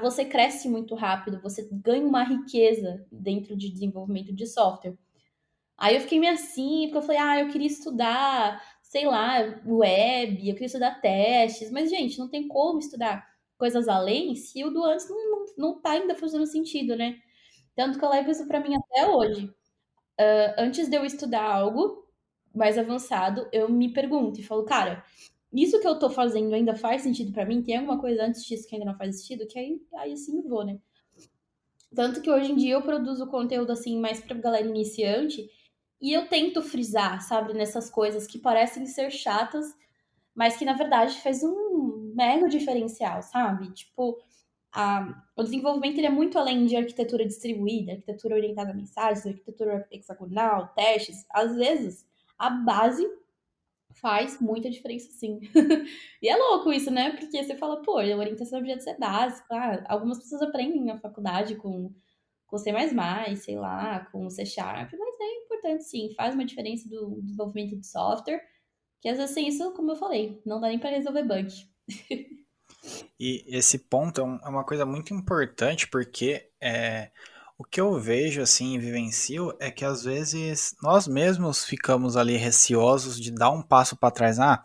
você 0.00 0.24
cresce 0.24 0.68
muito 0.68 0.96
rápido, 0.96 1.40
você 1.40 1.68
ganha 1.70 2.04
uma 2.04 2.24
riqueza 2.24 3.06
dentro 3.12 3.56
de 3.56 3.70
desenvolvimento 3.70 4.34
de 4.34 4.46
software. 4.46 4.98
Aí 5.78 5.94
eu 5.94 6.00
fiquei 6.00 6.18
meio 6.18 6.32
assim, 6.34 6.86
porque 6.86 6.98
eu 6.98 7.02
falei, 7.02 7.18
ah, 7.18 7.40
eu 7.40 7.48
queria 7.48 7.66
estudar, 7.68 8.60
sei 8.82 9.06
lá, 9.06 9.38
web, 9.64 10.48
eu 10.48 10.54
queria 10.54 10.66
estudar 10.66 11.00
testes, 11.00 11.70
mas, 11.70 11.90
gente, 11.90 12.18
não 12.18 12.28
tem 12.28 12.48
como 12.48 12.80
estudar 12.80 13.24
coisas 13.58 13.88
além 13.88 14.34
se 14.34 14.64
o 14.64 14.70
do 14.70 14.84
antes 14.84 15.08
não, 15.08 15.30
não, 15.30 15.46
não 15.58 15.80
tá 15.80 15.92
ainda 15.92 16.14
fazendo 16.16 16.46
sentido, 16.46 16.96
né? 16.96 17.18
Tanto 17.76 17.98
que 17.98 18.04
eu 18.04 18.10
levo 18.10 18.30
isso 18.30 18.46
para 18.48 18.60
mim 18.60 18.74
até 18.76 19.06
hoje 19.08 19.54
uh, 20.20 20.54
antes 20.58 20.88
de 20.88 20.96
eu 20.96 21.04
estudar 21.04 21.42
algo 21.42 22.06
mais 22.54 22.78
avançado, 22.78 23.48
eu 23.52 23.68
me 23.68 23.92
pergunto 23.92 24.40
e 24.40 24.42
falo, 24.42 24.64
cara, 24.64 25.04
isso 25.52 25.80
que 25.80 25.86
eu 25.86 25.98
tô 25.98 26.10
fazendo 26.10 26.54
ainda 26.54 26.74
faz 26.74 27.02
sentido 27.02 27.32
para 27.32 27.46
mim? 27.46 27.62
Tem 27.62 27.76
alguma 27.76 27.98
coisa 27.98 28.24
antes 28.24 28.44
disso 28.44 28.66
que 28.68 28.74
ainda 28.74 28.86
não 28.86 28.96
faz 28.96 29.20
sentido? 29.20 29.46
Que 29.46 29.58
aí, 29.58 29.82
aí 29.94 30.12
assim 30.12 30.38
eu 30.38 30.48
vou, 30.48 30.64
né? 30.64 30.78
Tanto 31.94 32.20
que 32.20 32.30
hoje 32.30 32.52
em 32.52 32.56
dia 32.56 32.74
eu 32.74 32.82
produzo 32.82 33.26
conteúdo 33.26 33.72
assim 33.72 33.98
mais 33.98 34.20
pra 34.20 34.36
galera 34.36 34.66
iniciante 34.66 35.48
e 36.00 36.12
eu 36.12 36.28
tento 36.28 36.62
frisar, 36.62 37.22
sabe, 37.22 37.54
nessas 37.54 37.88
coisas 37.88 38.26
que 38.26 38.38
parecem 38.38 38.86
ser 38.86 39.10
chatas, 39.10 39.66
mas 40.34 40.56
que 40.56 40.64
na 40.64 40.74
verdade 40.74 41.20
faz 41.22 41.42
um 41.42 42.12
mega 42.14 42.48
diferencial, 42.48 43.22
sabe? 43.22 43.72
Tipo, 43.72 44.18
a, 44.76 45.24
o 45.34 45.42
desenvolvimento 45.42 45.96
ele 45.96 46.06
é 46.06 46.10
muito 46.10 46.38
além 46.38 46.66
de 46.66 46.76
arquitetura 46.76 47.24
distribuída, 47.24 47.92
arquitetura 47.92 48.34
orientada 48.34 48.72
a 48.72 48.74
mensagens, 48.74 49.26
arquitetura 49.26 49.88
hexagonal, 49.90 50.68
testes. 50.74 51.24
Às 51.30 51.56
vezes, 51.56 52.06
a 52.38 52.50
base 52.50 53.02
faz 53.94 54.38
muita 54.38 54.68
diferença, 54.68 55.10
sim. 55.12 55.40
e 56.20 56.28
é 56.28 56.36
louco 56.36 56.70
isso, 56.70 56.90
né? 56.90 57.12
Porque 57.12 57.42
você 57.42 57.56
fala, 57.56 57.80
pô, 57.80 57.98
a 57.98 58.16
orientação 58.16 58.58
a 58.58 58.60
objetos 58.60 58.86
é 58.86 58.98
básica. 58.98 59.46
Ah, 59.50 59.84
algumas 59.88 60.18
pessoas 60.18 60.42
aprendem 60.42 60.84
na 60.84 60.98
faculdade 60.98 61.56
com, 61.56 61.90
com 62.46 62.58
C++, 62.58 62.70
sei 63.36 63.56
lá, 63.56 64.00
com 64.12 64.28
C 64.28 64.44
Sharp, 64.44 64.92
mas 64.92 65.20
é 65.20 65.44
importante, 65.44 65.84
sim. 65.84 66.12
Faz 66.14 66.34
uma 66.34 66.44
diferença 66.44 66.86
do 66.86 67.22
desenvolvimento 67.22 67.76
de 67.76 67.86
software, 67.86 68.42
que 69.00 69.08
às 69.08 69.16
vezes 69.16 69.34
sem 69.34 69.48
isso, 69.48 69.72
como 69.72 69.92
eu 69.92 69.96
falei, 69.96 70.42
não 70.44 70.60
dá 70.60 70.68
nem 70.68 70.78
para 70.78 70.90
resolver 70.90 71.22
bug. 71.22 71.48
E 73.18 73.44
esse 73.48 73.78
ponto 73.78 74.20
é, 74.20 74.24
é 74.46 74.48
uma 74.48 74.64
coisa 74.64 74.84
muito 74.84 75.14
importante 75.14 75.88
porque 75.88 76.48
é, 76.60 77.10
o 77.58 77.64
que 77.64 77.80
eu 77.80 77.98
vejo 77.98 78.42
assim 78.42 78.74
e 78.74 78.78
vivencio 78.78 79.50
é 79.58 79.70
que 79.70 79.82
às 79.82 80.04
vezes 80.04 80.76
nós 80.82 81.08
mesmos 81.08 81.64
ficamos 81.64 82.14
ali 82.14 82.36
receosos 82.36 83.18
de 83.18 83.30
dar 83.30 83.50
um 83.50 83.62
passo 83.62 83.96
para 83.96 84.10
trás. 84.10 84.38
Ah, 84.38 84.62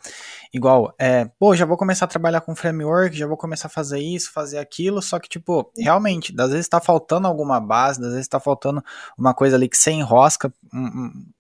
igual, 0.54 0.94
é, 1.00 1.24
pô, 1.40 1.56
já 1.56 1.66
vou 1.66 1.78
começar 1.78 2.04
a 2.04 2.10
trabalhar 2.10 2.42
com 2.42 2.54
framework, 2.54 3.18
já 3.18 3.26
vou 3.26 3.38
começar 3.38 3.68
a 3.68 3.72
fazer 3.72 4.00
isso, 4.00 4.34
fazer 4.34 4.58
aquilo, 4.58 5.02
só 5.02 5.20
que 5.20 5.30
tipo, 5.30 5.72
realmente, 5.78 6.34
às 6.38 6.50
vezes 6.50 6.66
está 6.66 6.82
faltando 6.82 7.28
alguma 7.28 7.62
base, 7.62 8.02
às 8.02 8.08
vezes 8.08 8.22
está 8.26 8.42
faltando 8.42 8.84
uma 9.18 9.34
coisa 9.34 9.56
ali 9.56 9.70
que 9.70 9.78
você 9.78 9.92
enrosca, 9.92 10.54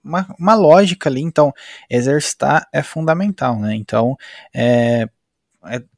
uma, 0.01 0.25
uma 0.39 0.53
lógica 0.55 1.09
ali, 1.09 1.21
então 1.21 1.51
exercitar 1.89 2.65
é 2.71 2.81
fundamental, 2.81 3.59
né? 3.59 3.75
Então, 3.75 4.15
é, 4.55 5.09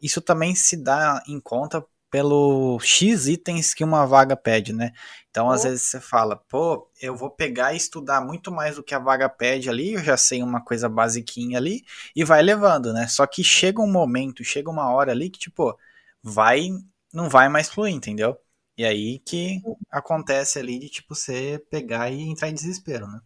isso 0.02 0.22
também 0.22 0.56
se 0.56 0.78
dá 0.78 1.24
em 1.28 1.40
conta 1.40 1.86
pelo 2.12 2.80
X 2.80 3.28
itens 3.28 3.74
que 3.74 3.84
uma 3.84 4.06
vaga 4.06 4.36
pede, 4.36 4.72
né? 4.72 4.92
Então, 5.32 5.50
às 5.50 5.64
vezes 5.64 5.82
você 5.82 6.00
fala, 6.00 6.36
pô, 6.48 6.88
eu 7.02 7.16
vou 7.16 7.32
pegar 7.32 7.74
e 7.74 7.78
estudar 7.78 8.22
muito 8.22 8.52
mais 8.52 8.76
do 8.76 8.84
que 8.84 8.94
a 8.94 9.00
vaga 9.00 9.28
pede 9.28 9.68
ali, 9.68 9.94
eu 9.94 10.04
já 10.04 10.16
sei 10.16 10.44
uma 10.44 10.64
coisa 10.64 10.88
basiquinha 10.88 11.58
ali, 11.58 11.84
e 12.16 12.24
vai 12.24 12.44
levando, 12.44 12.94
né? 12.94 13.08
Só 13.08 13.26
que 13.26 13.44
chega 13.44 13.82
um 13.82 13.92
momento, 13.92 14.44
chega 14.44 14.70
uma 14.70 14.92
hora 14.94 15.12
ali 15.12 15.28
que, 15.30 15.40
tipo, 15.40 15.76
vai, 16.22 16.70
não 17.12 17.30
vai 17.30 17.50
mais 17.50 17.68
fluir, 17.68 17.96
entendeu? 17.96 18.38
E 18.78 18.86
aí 18.86 19.20
que 19.20 19.60
acontece 19.90 20.60
ali 20.60 20.78
de, 20.80 20.90
tipo, 20.90 21.16
você 21.16 21.64
pegar 21.72 22.12
e 22.12 22.22
entrar 22.22 22.50
em 22.50 22.54
desespero, 22.54 23.08
né? 23.08 23.20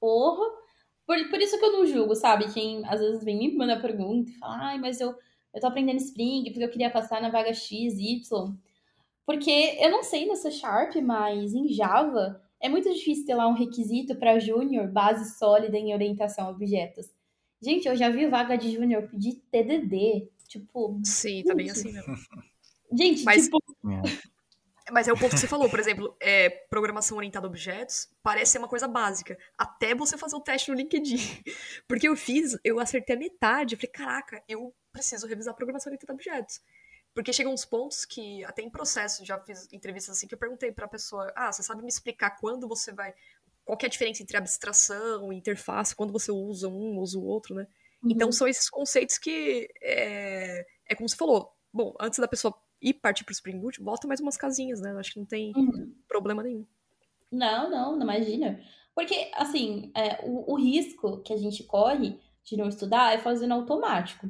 Porra! 0.00 0.46
Por, 1.06 1.16
por 1.30 1.40
isso 1.40 1.58
que 1.58 1.64
eu 1.64 1.72
não 1.72 1.86
julgo, 1.86 2.14
sabe? 2.14 2.52
Quem 2.52 2.86
às 2.86 3.00
vezes 3.00 3.24
vem 3.24 3.38
me 3.38 3.56
mandar 3.56 3.80
pergunta 3.80 4.30
e 4.30 4.34
fala, 4.34 4.58
ai, 4.58 4.78
mas 4.78 5.00
eu 5.00 5.16
eu 5.58 5.60
tô 5.60 5.66
aprendendo 5.66 5.98
Spring 5.98 6.44
porque 6.44 6.64
eu 6.64 6.70
queria 6.70 6.88
passar 6.90 7.20
na 7.20 7.30
vaga 7.30 7.52
X, 7.52 7.98
Y. 7.98 8.54
Porque 9.26 9.76
eu 9.80 9.90
não 9.90 10.04
sei 10.04 10.24
nessa 10.26 10.50
Sharp, 10.50 10.94
mas 11.02 11.52
em 11.52 11.68
Java 11.68 12.40
é 12.60 12.68
muito 12.68 12.92
difícil 12.94 13.26
ter 13.26 13.34
lá 13.34 13.46
um 13.48 13.54
requisito 13.54 14.14
para 14.14 14.38
júnior, 14.38 14.88
base 14.88 15.36
sólida 15.36 15.76
em 15.76 15.92
orientação 15.92 16.46
a 16.46 16.50
objetos. 16.50 17.12
Gente, 17.60 17.88
eu 17.88 17.96
já 17.96 18.08
vi 18.08 18.26
vaga 18.28 18.56
de 18.56 18.70
júnior 18.70 19.08
pedir 19.08 19.42
TDD. 19.50 20.28
Tipo. 20.46 21.00
Sim, 21.04 21.42
tá 21.42 21.54
bem 21.54 21.68
assim 21.68 21.92
mesmo. 21.92 22.14
Gente, 22.96 23.24
mas, 23.24 23.44
tipo. 23.44 23.58
Mas 24.90 25.08
é 25.08 25.12
o 25.12 25.18
ponto 25.18 25.34
que 25.34 25.40
você 25.40 25.46
falou, 25.46 25.68
por 25.68 25.78
exemplo, 25.78 26.16
é, 26.20 26.48
programação 26.70 27.18
orientada 27.18 27.46
a 27.46 27.50
objetos 27.50 28.08
parece 28.22 28.52
ser 28.52 28.58
uma 28.58 28.68
coisa 28.68 28.88
básica, 28.88 29.36
até 29.58 29.94
você 29.94 30.16
fazer 30.16 30.36
o 30.36 30.40
teste 30.40 30.70
no 30.70 30.76
LinkedIn. 30.76 31.18
Porque 31.86 32.08
eu 32.08 32.16
fiz, 32.16 32.56
eu 32.64 32.80
acertei 32.80 33.14
a 33.14 33.18
metade, 33.18 33.74
eu 33.74 33.78
falei, 33.78 33.92
caraca, 33.92 34.42
eu 34.48 34.72
preciso 34.98 35.26
revisar 35.26 35.52
a 35.52 35.56
programação 35.56 35.90
orientada 35.90 36.12
a 36.12 36.14
objetos. 36.14 36.60
Porque 37.14 37.32
chegam 37.32 37.52
uns 37.52 37.64
pontos 37.64 38.04
que, 38.04 38.44
até 38.44 38.62
em 38.62 38.70
processo, 38.70 39.24
já 39.24 39.38
fiz 39.40 39.72
entrevistas 39.72 40.16
assim, 40.16 40.26
que 40.26 40.34
eu 40.34 40.38
perguntei 40.38 40.70
pra 40.70 40.86
pessoa, 40.86 41.32
ah, 41.34 41.50
você 41.50 41.62
sabe 41.62 41.82
me 41.82 41.88
explicar 41.88 42.38
quando 42.38 42.68
você 42.68 42.92
vai... 42.92 43.14
Qual 43.64 43.78
é 43.82 43.86
a 43.86 43.88
diferença 43.88 44.22
entre 44.22 44.36
abstração 44.36 45.32
e 45.32 45.36
interface, 45.36 45.94
quando 45.94 46.12
você 46.12 46.30
usa 46.30 46.68
um, 46.68 46.98
usa 46.98 47.18
o 47.18 47.24
outro, 47.24 47.54
né? 47.54 47.66
Uhum. 48.02 48.10
Então, 48.12 48.32
são 48.32 48.46
esses 48.46 48.70
conceitos 48.70 49.18
que, 49.18 49.68
é, 49.82 50.64
é 50.86 50.94
como 50.94 51.08
você 51.08 51.16
falou, 51.16 51.52
bom, 51.72 51.94
antes 52.00 52.18
da 52.18 52.28
pessoa 52.28 52.54
ir 52.80 52.94
partir 52.94 53.24
pro 53.24 53.32
Spring 53.32 53.58
Boot, 53.58 53.82
volta 53.82 54.06
mais 54.06 54.20
umas 54.20 54.36
casinhas, 54.36 54.80
né? 54.80 54.92
Eu 54.92 54.98
acho 54.98 55.12
que 55.12 55.18
não 55.18 55.26
tem 55.26 55.52
uhum. 55.56 55.94
problema 56.06 56.42
nenhum. 56.42 56.64
Não, 57.30 57.68
não, 57.68 57.96
não 57.96 58.02
imagina. 58.02 58.58
Porque, 58.94 59.30
assim, 59.34 59.92
é, 59.94 60.24
o, 60.24 60.52
o 60.52 60.56
risco 60.56 61.20
que 61.22 61.32
a 61.32 61.36
gente 61.36 61.64
corre 61.64 62.18
de 62.44 62.56
não 62.56 62.68
estudar 62.68 63.12
é 63.12 63.18
fazendo 63.18 63.54
automático 63.54 64.28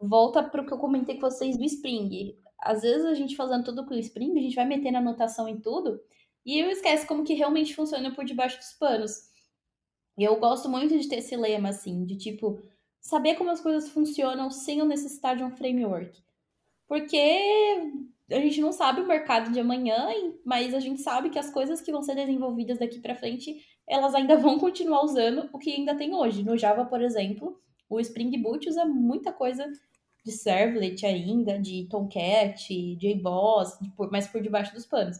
volta 0.00 0.42
para 0.42 0.62
o 0.62 0.66
que 0.66 0.72
eu 0.72 0.78
comentei 0.78 1.16
com 1.16 1.22
vocês 1.22 1.56
do 1.56 1.64
Spring. 1.64 2.36
Às 2.60 2.82
vezes 2.82 3.04
a 3.04 3.14
gente 3.14 3.36
fazendo 3.36 3.64
tudo 3.64 3.84
com 3.86 3.94
o 3.94 3.98
Spring, 3.98 4.38
a 4.38 4.42
gente 4.42 4.56
vai 4.56 4.66
metendo 4.66 4.98
anotação 4.98 5.48
em 5.48 5.60
tudo 5.60 6.00
e 6.44 6.58
eu 6.58 6.70
esquece 6.70 7.06
como 7.06 7.24
que 7.24 7.34
realmente 7.34 7.74
funciona 7.74 8.10
por 8.10 8.24
debaixo 8.24 8.58
dos 8.58 8.72
panos. 8.72 9.28
Eu 10.16 10.36
gosto 10.40 10.68
muito 10.68 10.98
de 10.98 11.08
ter 11.08 11.16
esse 11.16 11.36
lema, 11.36 11.68
assim, 11.68 12.04
de 12.04 12.16
tipo, 12.16 12.60
saber 13.00 13.36
como 13.36 13.50
as 13.50 13.60
coisas 13.60 13.88
funcionam 13.88 14.50
sem 14.50 14.78
eu 14.78 14.86
necessitar 14.86 15.36
de 15.36 15.44
um 15.44 15.50
framework. 15.50 16.20
Porque 16.88 17.18
a 18.30 18.40
gente 18.40 18.60
não 18.60 18.72
sabe 18.72 19.00
o 19.00 19.06
mercado 19.06 19.52
de 19.52 19.60
amanhã, 19.60 20.08
mas 20.44 20.74
a 20.74 20.80
gente 20.80 21.00
sabe 21.00 21.30
que 21.30 21.38
as 21.38 21.50
coisas 21.50 21.80
que 21.80 21.92
vão 21.92 22.02
ser 22.02 22.14
desenvolvidas 22.14 22.78
daqui 22.78 22.98
para 22.98 23.14
frente, 23.14 23.64
elas 23.86 24.14
ainda 24.14 24.36
vão 24.36 24.58
continuar 24.58 25.04
usando 25.04 25.48
o 25.52 25.58
que 25.58 25.70
ainda 25.70 25.94
tem 25.94 26.14
hoje. 26.14 26.42
No 26.42 26.56
Java, 26.56 26.84
por 26.84 27.00
exemplo, 27.00 27.60
o 27.88 28.00
Spring 28.00 28.36
Boot 28.42 28.68
usa 28.68 28.84
muita 28.84 29.32
coisa 29.32 29.70
de 30.24 30.32
servlet 30.32 31.06
ainda, 31.06 31.58
de 31.58 31.86
Tomcat, 31.88 32.96
JBoss, 32.96 33.78
mas 34.10 34.26
por 34.26 34.42
debaixo 34.42 34.74
dos 34.74 34.84
panos. 34.84 35.18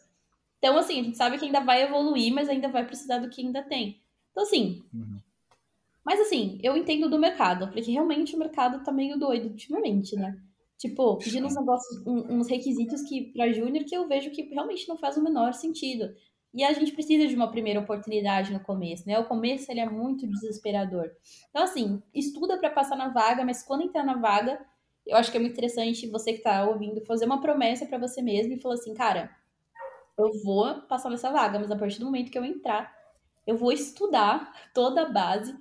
Então, 0.59 0.77
assim, 0.77 1.01
a 1.01 1.03
gente 1.05 1.17
sabe 1.17 1.39
que 1.39 1.45
ainda 1.45 1.61
vai 1.61 1.83
evoluir, 1.83 2.33
mas 2.33 2.49
ainda 2.49 2.69
vai 2.69 2.85
precisar 2.85 3.19
do 3.19 3.31
que 3.31 3.41
ainda 3.41 3.63
tem. 3.63 4.01
Então, 4.31 4.43
assim. 4.43 4.83
Uhum. 4.93 5.19
Mas, 6.05 6.21
assim, 6.21 6.59
eu 6.63 6.77
entendo 6.77 7.09
do 7.09 7.19
mercado, 7.19 7.69
porque 7.69 7.91
realmente 7.91 8.35
o 8.35 8.39
mercado 8.39 8.83
tá 8.83 8.91
meio 8.91 9.19
doido 9.19 9.49
ultimamente, 9.49 10.17
né? 10.17 10.41
Tipo, 10.79 11.17
pedindo 11.17 11.47
uns 11.47 11.57
negócios, 11.57 12.07
uns 12.07 12.49
requisitos 12.49 13.03
que 13.03 13.33
para 13.33 13.53
júnior 13.53 13.85
que 13.85 13.97
eu 13.97 14.07
vejo 14.07 14.31
que 14.31 14.43
realmente 14.43 14.89
não 14.89 14.97
faz 14.97 15.17
o 15.17 15.23
menor 15.23 15.53
sentido. 15.53 16.15
E 16.55 16.65
a 16.65 16.73
gente 16.73 16.93
precisa 16.93 17.27
de 17.27 17.35
uma 17.35 17.51
primeira 17.51 17.81
oportunidade 17.81 18.53
no 18.53 18.61
começo, 18.61 19.07
né? 19.07 19.19
O 19.19 19.27
começo 19.27 19.71
ele 19.71 19.81
é 19.81 19.89
muito 19.89 20.27
desesperador. 20.27 21.11
Então, 21.51 21.63
assim, 21.63 22.03
estuda 22.15 22.59
para 22.59 22.71
passar 22.71 22.97
na 22.97 23.09
vaga, 23.09 23.45
mas 23.45 23.63
quando 23.63 23.85
entrar 23.85 24.05
na 24.05 24.17
vaga, 24.17 24.59
eu 25.07 25.17
acho 25.17 25.31
que 25.31 25.37
é 25.37 25.41
muito 25.41 25.53
interessante 25.53 26.09
você 26.09 26.33
que 26.33 26.39
está 26.39 26.65
ouvindo 26.65 27.05
fazer 27.05 27.27
uma 27.27 27.41
promessa 27.41 27.87
para 27.87 27.99
você 27.99 28.23
mesmo 28.23 28.55
e 28.55 28.61
falar 28.61 28.75
assim, 28.75 28.95
cara, 28.95 29.31
eu 30.19 30.33
vou 30.45 30.83
passar 30.83 31.11
nessa 31.11 31.31
vaga, 31.31 31.59
mas 31.59 31.71
a 31.71 31.77
partir 31.77 31.99
do 32.01 32.07
momento 32.07 32.31
que 32.31 32.39
eu 32.39 32.45
entrar, 32.45 32.93
eu 33.47 33.57
vou 33.57 33.73
estudar 33.73 34.53
toda 34.75 35.03
a 35.03 35.11
base 35.11 35.57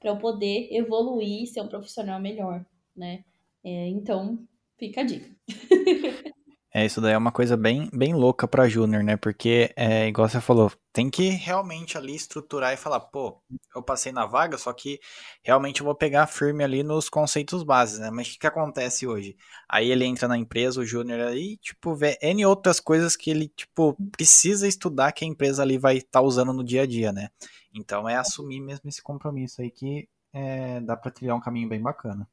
para 0.00 0.10
eu 0.10 0.18
poder 0.18 0.68
evoluir 0.72 1.44
e 1.44 1.46
ser 1.46 1.60
um 1.62 1.68
profissional 1.68 2.20
melhor, 2.20 2.64
né? 2.96 3.24
É, 3.64 3.88
então, 3.88 4.46
fica 4.78 5.02
a 5.02 5.04
dica. 5.04 5.30
É, 6.72 6.86
isso 6.86 7.00
daí 7.00 7.14
é 7.14 7.18
uma 7.18 7.32
coisa 7.32 7.56
bem, 7.56 7.90
bem 7.92 8.14
louca 8.14 8.46
para 8.46 8.68
júnior, 8.68 9.02
né? 9.02 9.16
Porque, 9.16 9.72
é, 9.74 10.06
igual 10.06 10.28
você 10.28 10.40
falou, 10.40 10.70
tem 10.92 11.10
que 11.10 11.30
realmente 11.30 11.98
ali 11.98 12.14
estruturar 12.14 12.72
e 12.72 12.76
falar, 12.76 13.00
pô, 13.00 13.42
eu 13.74 13.82
passei 13.82 14.12
na 14.12 14.24
vaga, 14.24 14.56
só 14.56 14.72
que 14.72 15.00
realmente 15.42 15.80
eu 15.80 15.84
vou 15.84 15.96
pegar 15.96 16.28
firme 16.28 16.62
ali 16.62 16.84
nos 16.84 17.08
conceitos 17.08 17.64
básicos, 17.64 18.00
né? 18.00 18.10
Mas 18.10 18.28
o 18.28 18.30
que, 18.30 18.38
que 18.38 18.46
acontece 18.46 19.04
hoje? 19.04 19.36
Aí 19.68 19.90
ele 19.90 20.04
entra 20.04 20.28
na 20.28 20.38
empresa, 20.38 20.80
o 20.80 20.84
júnior 20.84 21.20
ali, 21.20 21.56
tipo, 21.56 21.92
vê 21.96 22.16
N 22.22 22.46
outras 22.46 22.78
coisas 22.78 23.16
que 23.16 23.30
ele, 23.30 23.48
tipo, 23.48 23.96
precisa 24.12 24.68
estudar 24.68 25.10
que 25.10 25.24
a 25.24 25.28
empresa 25.28 25.62
ali 25.62 25.76
vai 25.76 25.96
estar 25.96 26.20
tá 26.20 26.22
usando 26.22 26.52
no 26.52 26.62
dia 26.62 26.82
a 26.82 26.86
dia, 26.86 27.10
né? 27.10 27.30
Então 27.74 28.08
é 28.08 28.14
assumir 28.16 28.60
mesmo 28.60 28.88
esse 28.88 29.02
compromisso 29.02 29.60
aí 29.60 29.72
que 29.72 30.08
é, 30.32 30.80
dá 30.80 30.96
para 30.96 31.10
trilhar 31.10 31.36
um 31.36 31.40
caminho 31.40 31.68
bem 31.68 31.82
bacana. 31.82 32.28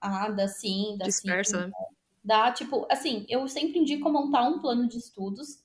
Ah, 0.00 0.28
dá 0.28 0.46
sim, 0.46 0.96
dá 0.96 1.06
Dispersa, 1.06 1.62
sim. 1.62 1.66
né? 1.66 1.72
Dá, 2.26 2.50
tipo, 2.50 2.84
assim, 2.90 3.24
eu 3.28 3.46
sempre 3.46 3.78
indico 3.78 4.10
montar 4.10 4.42
um 4.42 4.58
plano 4.58 4.88
de 4.88 4.98
estudos, 4.98 5.62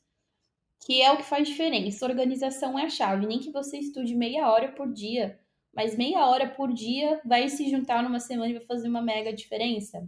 que 0.85 1.01
é 1.01 1.11
o 1.11 1.17
que 1.17 1.23
faz 1.23 1.47
diferença. 1.47 2.05
Organização 2.05 2.77
é 2.77 2.83
a 2.83 2.89
chave. 2.89 3.25
Nem 3.25 3.39
que 3.39 3.49
você 3.49 3.79
estude 3.79 4.13
meia 4.13 4.47
hora 4.47 4.71
por 4.71 4.93
dia, 4.93 5.39
mas 5.73 5.97
meia 5.97 6.23
hora 6.27 6.47
por 6.47 6.71
dia 6.71 7.19
vai 7.25 7.49
se 7.49 7.67
juntar 7.67 8.03
numa 8.03 8.19
semana 8.19 8.51
e 8.51 8.53
vai 8.59 8.61
fazer 8.61 8.87
uma 8.87 9.01
mega 9.01 9.33
diferença. 9.33 10.07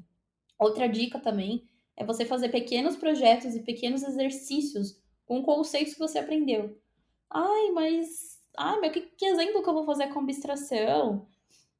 Outra 0.60 0.88
dica 0.88 1.20
também 1.20 1.68
é 1.98 2.06
você 2.06 2.24
fazer 2.24 2.50
pequenos 2.50 2.96
projetos 2.96 3.56
e 3.56 3.64
pequenos 3.64 4.04
exercícios 4.04 5.02
com 5.26 5.42
conceitos 5.42 5.94
que 5.94 6.00
você 6.00 6.20
aprendeu. 6.20 6.80
Ai, 7.32 7.72
mas. 7.72 8.40
Ai, 8.56 8.80
meu, 8.80 8.92
que, 8.92 9.02
que 9.02 9.26
exemplo 9.26 9.64
que 9.64 9.70
eu 9.70 9.74
vou 9.74 9.86
fazer 9.86 10.14
com 10.14 10.20
abstração? 10.20 11.26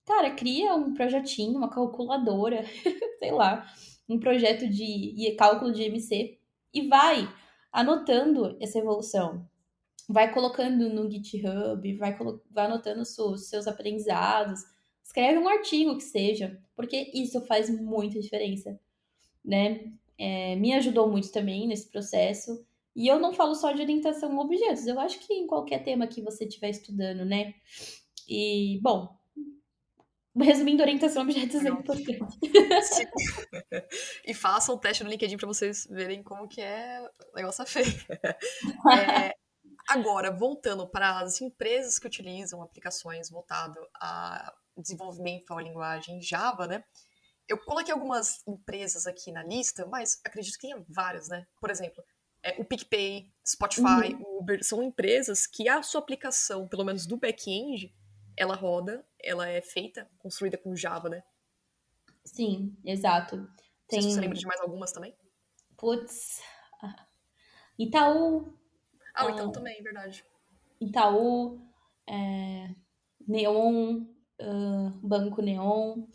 Cara, 0.04 0.32
cria 0.32 0.74
um 0.74 0.96
projetinho, 0.96 1.60
uma 1.60 1.70
calculadora, 1.70 2.66
sei 3.20 3.32
lá 3.32 3.68
um 4.14 4.20
projeto 4.20 4.68
de 4.68 5.36
cálculo 5.38 5.72
de 5.72 5.84
MC 5.84 6.38
e 6.74 6.88
vai 6.88 7.28
anotando 7.72 8.58
essa 8.62 8.78
evolução. 8.78 9.48
Vai 10.08 10.34
colocando 10.34 10.90
no 10.90 11.10
GitHub, 11.10 11.98
vai, 11.98 12.18
vai 12.52 12.66
anotando 12.66 13.02
os 13.02 13.50
seus 13.50 13.68
aprendizados, 13.68 14.62
escreve 15.04 15.40
um 15.40 15.48
artigo 15.48 15.96
que 15.98 16.04
seja, 16.04 16.62
porque 16.76 17.12
isso 17.14 17.42
faz 17.46 17.70
muita 17.70 18.20
diferença, 18.20 18.80
né? 19.44 19.92
É, 20.18 20.56
me 20.56 20.74
ajudou 20.74 21.10
muito 21.10 21.32
também 21.32 21.68
nesse 21.68 21.90
processo. 21.90 22.66
E 22.96 23.08
eu 23.08 23.20
não 23.20 23.34
falo 23.34 23.56
só 23.56 23.72
de 23.72 23.82
orientação 23.82 24.38
a 24.38 24.44
objetos, 24.44 24.86
eu 24.86 25.00
acho 25.00 25.20
que 25.20 25.34
em 25.34 25.48
qualquer 25.48 25.84
tema 25.84 26.06
que 26.06 26.22
você 26.22 26.46
estiver 26.46 26.70
estudando, 26.70 27.26
né? 27.26 27.54
E, 28.28 28.80
bom, 28.82 29.18
Resumindo, 30.36 30.82
orientação 30.82 31.22
a 31.22 31.26
objetos 31.26 31.64
é 31.64 31.70
importante. 31.70 32.20
e 34.26 34.34
façam 34.34 34.76
o 34.76 34.80
teste 34.80 35.04
no 35.04 35.10
LinkedIn 35.10 35.38
para 35.38 35.48
vocês 35.48 35.88
verem 35.90 36.24
como 36.24 36.48
que 36.48 36.62
é 36.62 37.02
o 37.32 37.36
negócio 37.36 37.66
feio. 37.66 37.86
É, 38.92 39.36
agora, 39.88 40.32
voltando 40.32 40.88
para 40.88 41.20
as 41.20 41.42
empresas 41.42 42.00
que 42.00 42.08
utilizam 42.08 42.62
aplicações 42.62 43.30
voltado 43.30 43.80
a 43.96 44.54
desenvolvimento 44.78 45.54
a 45.54 45.62
linguagem 45.62 46.22
Java, 46.22 46.68
né? 46.68 46.84
eu 47.48 47.58
coloquei 47.58 47.94
algumas 47.94 48.42
empresas 48.48 49.06
aqui 49.06 49.32
na 49.32 49.44
lista, 49.44 49.86
mas 49.86 50.20
acredito 50.24 50.56
que 50.56 50.68
tenha 50.68 50.84
várias, 50.88 51.28
né? 51.28 51.46
Por 51.60 51.70
exemplo, 51.70 52.04
é, 52.42 52.60
o 52.60 52.66
PicPay, 52.66 53.32
Spotify, 53.46 54.14
uhum. 54.14 54.40
Uber, 54.40 54.64
são 54.64 54.82
empresas 54.82 55.46
que 55.46 55.68
a 55.68 55.82
sua 55.84 56.02
aplicação, 56.02 56.68
pelo 56.68 56.84
menos 56.84 57.06
do 57.06 57.18
back-end, 57.18 57.94
ela 58.38 58.56
roda, 58.56 59.06
ela 59.22 59.48
é 59.48 59.62
feita, 59.62 60.10
construída 60.20 60.58
com 60.58 60.76
Java, 60.76 61.10
né? 61.10 61.24
Sim, 62.24 62.76
exato. 62.86 63.48
Tem... 63.88 64.02
Você 64.02 64.20
lembra 64.20 64.38
de 64.38 64.46
mais 64.46 64.62
algumas 64.62 64.92
também? 64.92 65.16
Putz. 65.78 66.42
Itaú. 67.78 68.58
Ah, 69.16 69.26
o 69.26 69.30
Itaú 69.32 69.52
também, 69.52 69.82
verdade. 69.84 70.26
Itaú, 70.80 71.62
é... 72.08 72.70
Neon, 73.28 74.04
uh, 74.42 74.90
Banco 75.02 75.42
Neon, 75.42 76.06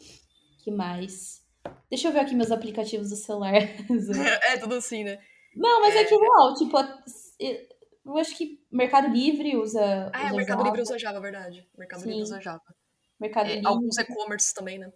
que 0.63 0.71
mais? 0.71 1.47
Deixa 1.89 2.09
eu 2.09 2.13
ver 2.13 2.21
aqui 2.21 2.35
meus 2.35 2.51
aplicativos 2.51 3.11
do 3.11 3.17
celular. 3.17 3.55
é, 4.49 4.59
tudo 4.59 4.75
assim, 4.75 5.05
né? 5.05 5.19
Não, 5.55 5.81
mas 5.81 5.95
é, 5.95 6.01
é 6.01 6.05
que 6.05 6.17
real, 6.17 6.55
tipo, 6.55 6.77
eu 8.05 8.17
acho 8.17 8.37
que 8.37 8.61
Mercado 8.71 9.09
Livre 9.09 9.57
usa. 9.57 10.11
Ah, 10.13 10.23
é, 10.23 10.27
usa 10.27 10.37
Mercado 10.37 10.59
Java. 10.59 10.65
Livre 10.65 10.83
usa 10.83 10.99
Java, 10.99 11.21
verdade. 11.21 11.69
Mercado 11.77 12.01
Sim. 12.01 12.09
Livre 12.09 12.23
usa 12.23 12.41
Java. 12.41 12.75
Mercado 13.21 13.47
é, 13.47 13.55
Livre. 13.55 13.67
Alguns 13.67 13.99
e-commerce 13.99 14.55
também, 14.55 14.79
né? 14.79 14.93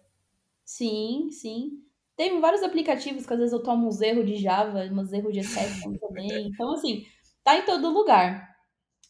Sim, 0.65 1.29
sim. 1.31 1.83
Tem 2.15 2.39
vários 2.39 2.63
aplicativos 2.63 3.25
que 3.25 3.33
às 3.33 3.39
vezes 3.39 3.53
eu 3.53 3.63
tomo 3.63 3.87
uns 3.87 4.01
erros 4.01 4.25
de 4.25 4.37
Java, 4.37 4.83
uns 4.91 5.11
erros 5.11 5.33
de 5.33 5.39
exception 5.39 5.95
também. 5.99 6.47
Então, 6.47 6.71
assim, 6.73 7.05
tá 7.43 7.57
em 7.57 7.65
todo 7.65 7.89
lugar. 7.89 8.55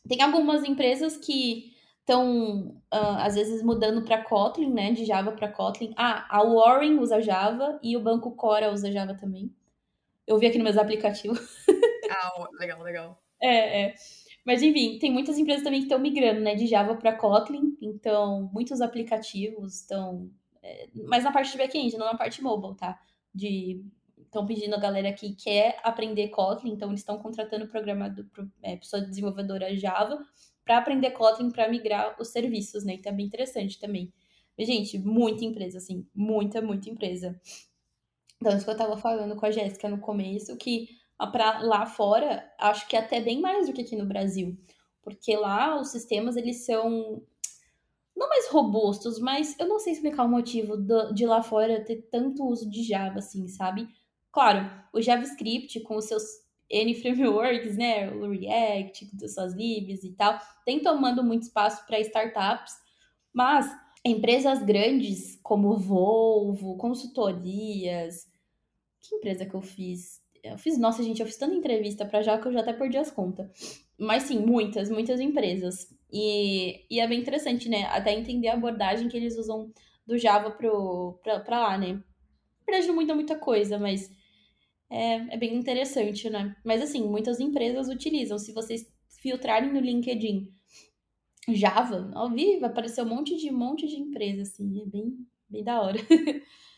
Tem 0.07 0.21
algumas 0.21 0.63
empresas 0.63 1.17
que 1.17 1.73
estão, 1.99 2.81
ah, 2.91 3.25
às 3.25 3.35
vezes, 3.35 3.63
mudando 3.63 4.03
para 4.03 4.23
Kotlin, 4.23 4.71
né? 4.73 4.91
De 4.91 5.05
Java 5.05 5.31
para 5.31 5.51
Kotlin. 5.51 5.93
Ah, 5.95 6.25
a 6.29 6.43
Warren 6.43 6.99
usa 6.99 7.21
Java 7.21 7.79
e 7.81 7.95
o 7.95 8.01
Banco 8.01 8.31
Cora 8.35 8.71
usa 8.71 8.91
Java 8.91 9.15
também. 9.15 9.53
Eu 10.25 10.37
vi 10.37 10.47
aqui 10.47 10.57
nos 10.57 10.65
meus 10.65 10.77
aplicativos. 10.77 11.39
Ah, 12.09 12.47
legal, 12.59 12.81
legal. 12.81 13.22
É, 13.43 13.83
é. 13.83 13.95
Mas 14.45 14.61
enfim, 14.61 14.97
tem 14.99 15.11
muitas 15.11 15.37
empresas 15.37 15.63
também 15.63 15.79
que 15.79 15.85
estão 15.85 15.99
migrando, 15.99 16.41
né, 16.41 16.55
de 16.55 16.67
Java 16.67 16.95
para 16.95 17.15
Kotlin. 17.15 17.77
Então, 17.81 18.49
muitos 18.53 18.81
aplicativos 18.81 19.81
estão 19.81 20.29
é, 20.63 20.87
mas 20.93 21.23
na 21.25 21.31
parte 21.31 21.51
de 21.51 21.57
back-end, 21.57 21.97
não 21.97 22.05
na 22.05 22.17
parte 22.17 22.41
mobile, 22.41 22.75
tá? 22.75 22.97
De 23.35 23.83
estão 24.17 24.45
pedindo 24.47 24.73
a 24.73 24.79
galera 24.79 25.13
que 25.13 25.35
quer 25.35 25.79
aprender 25.83 26.29
Kotlin, 26.29 26.71
então 26.71 26.89
eles 26.89 27.01
estão 27.01 27.19
contratando 27.19 27.67
programador, 27.67 28.25
é, 28.63 28.77
pessoa 28.77 29.01
desenvolvedora 29.01 29.75
Java 29.75 30.25
para 30.65 30.77
aprender 30.79 31.11
Kotlin 31.11 31.51
para 31.51 31.69
migrar 31.69 32.15
os 32.19 32.29
serviços, 32.29 32.83
né? 32.83 32.93
Então 32.93 33.11
é 33.11 33.15
bem 33.15 33.25
interessante 33.27 33.79
também. 33.79 34.11
Mas, 34.57 34.67
gente, 34.67 34.97
muita 34.97 35.45
empresa, 35.45 35.77
assim, 35.77 36.07
muita, 36.15 36.61
muita 36.61 36.89
empresa. 36.89 37.39
Então, 38.37 38.55
isso 38.55 38.65
que 38.65 38.71
eu 38.71 38.77
tava 38.77 38.97
falando 38.97 39.35
com 39.35 39.45
a 39.45 39.51
Jéssica 39.51 39.89
no 39.89 39.99
começo, 39.99 40.57
que 40.57 40.89
pra 41.31 41.61
lá 41.61 41.85
fora, 41.85 42.51
acho 42.59 42.87
que 42.87 42.95
é 42.95 42.99
até 42.99 43.21
bem 43.21 43.39
mais 43.39 43.67
do 43.67 43.73
que 43.73 43.81
aqui 43.81 43.95
no 43.95 44.05
Brasil. 44.05 44.57
Porque 45.01 45.35
lá 45.35 45.79
os 45.79 45.89
sistemas, 45.89 46.35
eles 46.35 46.65
são 46.65 47.21
não 48.15 48.29
mais 48.29 48.47
robustos, 48.47 49.19
mas 49.19 49.57
eu 49.59 49.67
não 49.67 49.79
sei 49.79 49.93
explicar 49.93 50.23
o 50.23 50.29
motivo 50.29 50.77
do, 50.77 51.13
de 51.13 51.25
lá 51.25 51.41
fora 51.41 51.83
ter 51.83 52.07
tanto 52.11 52.45
uso 52.45 52.69
de 52.69 52.83
Java, 52.83 53.19
assim, 53.19 53.47
sabe? 53.47 53.87
Claro, 54.31 54.69
o 54.93 55.01
JavaScript 55.01 55.79
com 55.81 55.95
os 55.95 56.05
seus 56.05 56.23
N 56.69 56.93
frameworks, 57.01 57.75
né, 57.75 58.11
o 58.11 58.29
React, 58.31 59.07
com 59.07 59.27
suas 59.27 59.53
libs 59.53 60.03
e 60.03 60.13
tal, 60.13 60.39
tem 60.65 60.79
tomando 60.79 61.23
muito 61.23 61.43
espaço 61.43 61.85
para 61.85 61.99
startups, 61.99 62.73
mas 63.33 63.69
empresas 64.05 64.63
grandes 64.63 65.39
como 65.41 65.77
Volvo, 65.77 66.77
consultorias, 66.77 68.27
que 69.01 69.15
empresa 69.15 69.45
que 69.45 69.55
eu 69.55 69.61
fiz? 69.61 70.22
Eu 70.43 70.57
fiz, 70.57 70.77
nossa, 70.77 71.01
gente, 71.01 71.21
eu 71.21 71.25
fiz 71.25 71.37
tanta 71.37 71.55
entrevista 71.55 72.05
para 72.05 72.21
já 72.21 72.37
que 72.37 72.47
eu 72.47 72.51
já 72.51 72.59
até 72.59 72.73
perdi 72.73 72.97
as 72.97 73.09
contas. 73.09 73.47
Mas 73.97 74.23
sim, 74.23 74.39
muitas, 74.39 74.89
muitas 74.89 75.19
empresas. 75.21 75.87
E, 76.11 76.85
e 76.89 76.99
é 76.99 77.07
bem 77.07 77.21
interessante, 77.21 77.69
né? 77.69 77.85
Até 77.85 78.13
entender 78.13 78.49
a 78.49 78.53
abordagem 78.53 79.07
que 79.07 79.15
eles 79.15 79.37
usam 79.37 79.71
do 80.05 80.17
Java 80.17 80.51
pro, 80.51 81.19
pra, 81.23 81.39
pra 81.39 81.59
lá, 81.59 81.77
né? 81.77 81.93
Na 81.93 82.03
verdade, 82.65 82.87
não 82.87 82.95
muda 82.95 83.15
muita 83.15 83.37
coisa, 83.37 83.79
mas 83.79 84.11
é, 84.89 85.35
é 85.35 85.37
bem 85.37 85.55
interessante, 85.55 86.29
né? 86.29 86.55
Mas 86.63 86.81
assim, 86.81 87.03
muitas 87.03 87.39
empresas 87.39 87.87
utilizam. 87.87 88.37
Se 88.37 88.51
vocês 88.53 88.85
filtrarem 89.21 89.71
no 89.71 89.79
LinkedIn 89.79 90.53
Java, 91.49 92.11
ao 92.15 92.29
vivo, 92.29 92.61
vai 92.61 92.69
aparecer 92.69 93.01
um 93.01 93.09
monte 93.09 93.35
de 93.37 93.49
um 93.49 93.57
monte 93.57 93.87
de 93.87 93.95
empresa, 93.95 94.43
assim, 94.43 94.81
é 94.81 94.85
bem, 94.85 95.27
bem 95.49 95.63
da 95.63 95.81
hora. 95.81 95.99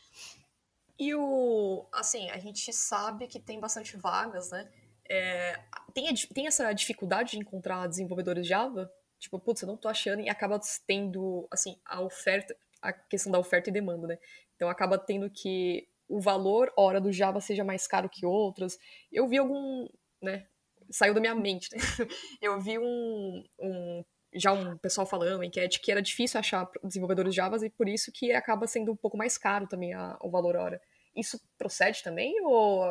E 0.98 1.14
o. 1.14 1.86
Assim, 1.92 2.30
a 2.30 2.38
gente 2.38 2.72
sabe 2.72 3.26
que 3.26 3.38
tem 3.38 3.60
bastante 3.60 3.96
vagas, 3.96 4.50
né? 4.50 4.70
É, 5.08 5.60
tem, 5.94 6.12
tem 6.34 6.46
essa 6.46 6.72
dificuldade 6.72 7.32
de 7.32 7.38
encontrar 7.38 7.86
desenvolvedores 7.86 8.46
Java? 8.46 8.90
Tipo, 9.18 9.38
putz, 9.38 9.62
eu 9.62 9.68
não 9.68 9.76
tô 9.76 9.88
achando, 9.88 10.20
e 10.20 10.28
acaba 10.28 10.60
tendo, 10.86 11.48
assim, 11.50 11.78
a 11.84 12.02
oferta, 12.02 12.56
a 12.82 12.92
questão 12.92 13.32
da 13.32 13.38
oferta 13.38 13.70
e 13.70 13.72
demanda, 13.72 14.06
né? 14.06 14.18
Então 14.54 14.68
acaba 14.68 14.98
tendo 14.98 15.30
que 15.30 15.88
o 16.08 16.20
valor 16.20 16.72
hora 16.76 17.00
do 17.00 17.12
Java 17.12 17.40
seja 17.40 17.64
mais 17.64 17.86
caro 17.86 18.08
que 18.08 18.26
outras. 18.26 18.78
Eu 19.10 19.26
vi 19.26 19.38
algum, 19.38 19.88
né? 20.22 20.46
Saiu 20.90 21.14
da 21.14 21.20
minha 21.20 21.34
mente, 21.34 21.68
né? 21.74 21.78
Eu 22.40 22.60
vi 22.60 22.78
um, 22.78 23.44
um 23.58 24.04
já 24.36 24.52
um 24.52 24.76
pessoal 24.76 25.06
falando 25.06 25.42
em 25.42 25.48
enquete 25.48 25.80
que 25.80 25.90
era 25.90 26.02
difícil 26.02 26.38
achar 26.38 26.68
desenvolvedores 26.84 27.34
Java 27.34 27.56
e 27.64 27.70
por 27.70 27.88
isso 27.88 28.12
que 28.12 28.32
acaba 28.32 28.66
sendo 28.66 28.92
um 28.92 28.96
pouco 28.96 29.16
mais 29.16 29.36
caro 29.38 29.66
também 29.66 29.94
a, 29.94 30.16
o 30.20 30.30
valor 30.30 30.56
hora. 30.56 30.80
Isso 31.14 31.40
procede 31.58 32.02
também 32.02 32.40
ou 32.42 32.88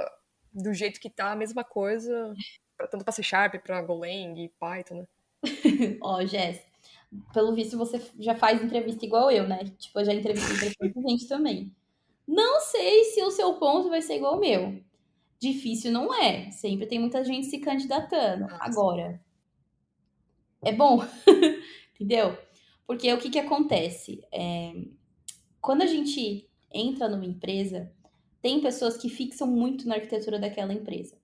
do 0.52 0.74
jeito 0.74 1.00
que 1.00 1.10
tá 1.10 1.32
a 1.32 1.36
mesma 1.36 1.64
coisa, 1.64 2.34
tanto 2.90 3.04
para 3.04 3.14
C 3.14 3.22
Sharp, 3.22 3.56
para 3.62 3.82
Golang 3.82 4.42
e 4.42 4.50
Python, 4.60 4.96
né? 4.96 5.06
Ó, 6.02 6.18
oh, 6.18 6.26
Jess, 6.26 6.62
pelo 7.34 7.54
visto 7.54 7.78
você 7.78 8.02
já 8.20 8.36
faz 8.36 8.62
entrevista 8.62 9.06
igual 9.06 9.30
eu, 9.30 9.48
né? 9.48 9.60
Tipo, 9.78 10.00
eu 10.00 10.06
já 10.06 10.14
entrevistei 10.14 10.56
bastante 10.56 11.02
gente 11.08 11.28
também. 11.28 11.76
Não 12.28 12.60
sei 12.62 13.04
se 13.06 13.22
o 13.22 13.30
seu 13.30 13.54
ponto 13.56 13.90
vai 13.90 14.02
ser 14.02 14.16
igual 14.16 14.34
ao 14.34 14.40
meu. 14.40 14.82
Difícil 15.40 15.92
não 15.92 16.14
é. 16.14 16.50
Sempre 16.50 16.88
tem 16.88 16.98
muita 16.98 17.24
gente 17.24 17.46
se 17.48 17.60
candidatando. 17.60 18.48
Agora, 18.60 19.22
é 20.66 20.74
bom, 20.74 21.00
entendeu? 21.96 22.38
Porque 22.88 23.12
o 23.14 23.18
que, 23.20 23.30
que 23.30 23.40
acontece? 23.40 24.22
É, 24.32 24.74
quando 25.62 25.84
a 25.84 25.88
gente 25.88 26.50
entra 26.74 27.08
numa 27.08 27.26
empresa, 27.26 27.92
tem 28.42 28.60
pessoas 28.60 28.98
que 28.98 29.10
fixam 29.10 29.48
muito 29.48 29.88
na 29.88 29.96
arquitetura 29.96 30.38
daquela 30.38 30.74
empresa. 30.74 31.18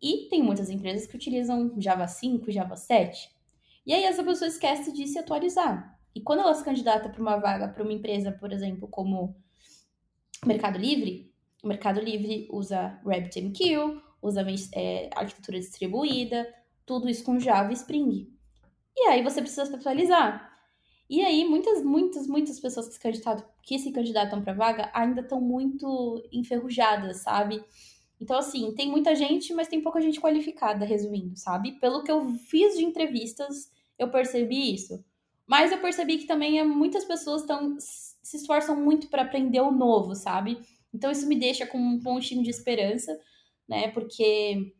E 0.00 0.28
tem 0.28 0.42
muitas 0.42 0.68
empresas 0.68 1.06
que 1.06 1.16
utilizam 1.16 1.72
Java 1.78 2.06
5, 2.08 2.50
Java 2.50 2.76
7. 2.76 3.30
E 3.86 3.94
aí 3.94 4.02
essa 4.02 4.22
pessoa 4.22 4.48
esquece 4.48 4.92
de 4.92 5.06
se 5.06 5.18
atualizar. 5.18 5.98
E 6.14 6.20
quando 6.20 6.40
ela 6.40 6.54
se 6.54 6.64
candidata 6.64 7.08
para 7.08 7.20
uma 7.20 7.36
vaga 7.36 7.68
para 7.68 7.82
uma 7.82 7.92
empresa, 7.92 8.32
por 8.32 8.52
exemplo, 8.52 8.88
como 8.88 9.34
Mercado 10.44 10.78
Livre, 10.78 11.32
o 11.62 11.68
Mercado 11.68 12.00
Livre 12.00 12.48
usa 12.50 13.00
RabbitMQ, 13.04 14.00
usa 14.20 14.44
é, 14.74 15.08
arquitetura 15.14 15.58
distribuída, 15.58 16.52
tudo 16.84 17.08
isso 17.08 17.24
com 17.24 17.38
Java 17.38 17.70
e 17.70 17.74
Spring. 17.74 18.32
E 18.96 19.08
aí 19.08 19.22
você 19.22 19.40
precisa 19.40 19.66
se 19.66 19.74
atualizar. 19.74 20.52
E 21.08 21.22
aí, 21.22 21.44
muitas, 21.44 21.82
muitas, 21.82 22.26
muitas 22.26 22.58
pessoas 22.58 22.88
que 22.88 22.94
se 22.94 23.00
candidatam, 23.00 23.46
que 23.62 23.78
se 23.78 23.92
candidatam 23.92 24.42
para 24.42 24.54
vaga 24.54 24.90
ainda 24.94 25.20
estão 25.20 25.40
muito 25.40 26.22
enferrujadas, 26.32 27.18
sabe? 27.18 27.62
Então, 28.20 28.38
assim, 28.38 28.72
tem 28.74 28.90
muita 28.90 29.14
gente, 29.14 29.52
mas 29.52 29.68
tem 29.68 29.80
pouca 29.82 30.00
gente 30.00 30.20
qualificada, 30.20 30.84
resumindo, 30.84 31.36
sabe? 31.36 31.72
Pelo 31.72 32.02
que 32.02 32.10
eu 32.10 32.30
fiz 32.48 32.78
de 32.78 32.84
entrevistas, 32.84 33.70
eu 33.98 34.10
percebi 34.10 34.72
isso. 34.72 35.04
Mas 35.46 35.72
eu 35.72 35.78
percebi 35.80 36.18
que 36.18 36.26
também 36.26 36.58
é, 36.58 36.64
muitas 36.64 37.04
pessoas 37.04 37.42
tão, 37.42 37.76
se 37.78 38.36
esforçam 38.36 38.76
muito 38.76 39.08
para 39.08 39.22
aprender 39.22 39.60
o 39.60 39.72
novo, 39.72 40.14
sabe? 40.14 40.58
Então, 40.94 41.10
isso 41.10 41.26
me 41.26 41.36
deixa 41.36 41.66
com 41.66 41.78
um 41.78 42.00
pontinho 42.00 42.42
de 42.42 42.50
esperança, 42.50 43.18
né? 43.68 43.88
Porque 43.88 44.72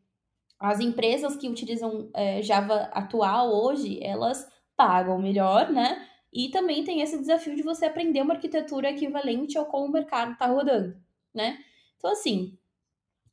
as 0.62 0.78
empresas 0.78 1.34
que 1.34 1.48
utilizam 1.48 2.08
é, 2.14 2.40
Java 2.40 2.88
atual 2.92 3.52
hoje, 3.52 3.98
elas 4.00 4.48
pagam 4.76 5.18
melhor, 5.18 5.68
né? 5.72 6.08
E 6.32 6.50
também 6.50 6.84
tem 6.84 7.00
esse 7.00 7.18
desafio 7.18 7.56
de 7.56 7.62
você 7.62 7.86
aprender 7.86 8.22
uma 8.22 8.34
arquitetura 8.34 8.90
equivalente 8.90 9.58
ao 9.58 9.66
como 9.66 9.86
o 9.86 9.90
mercado 9.90 10.32
está 10.32 10.46
rodando, 10.46 10.96
né? 11.34 11.58
Então, 11.96 12.12
assim, 12.12 12.56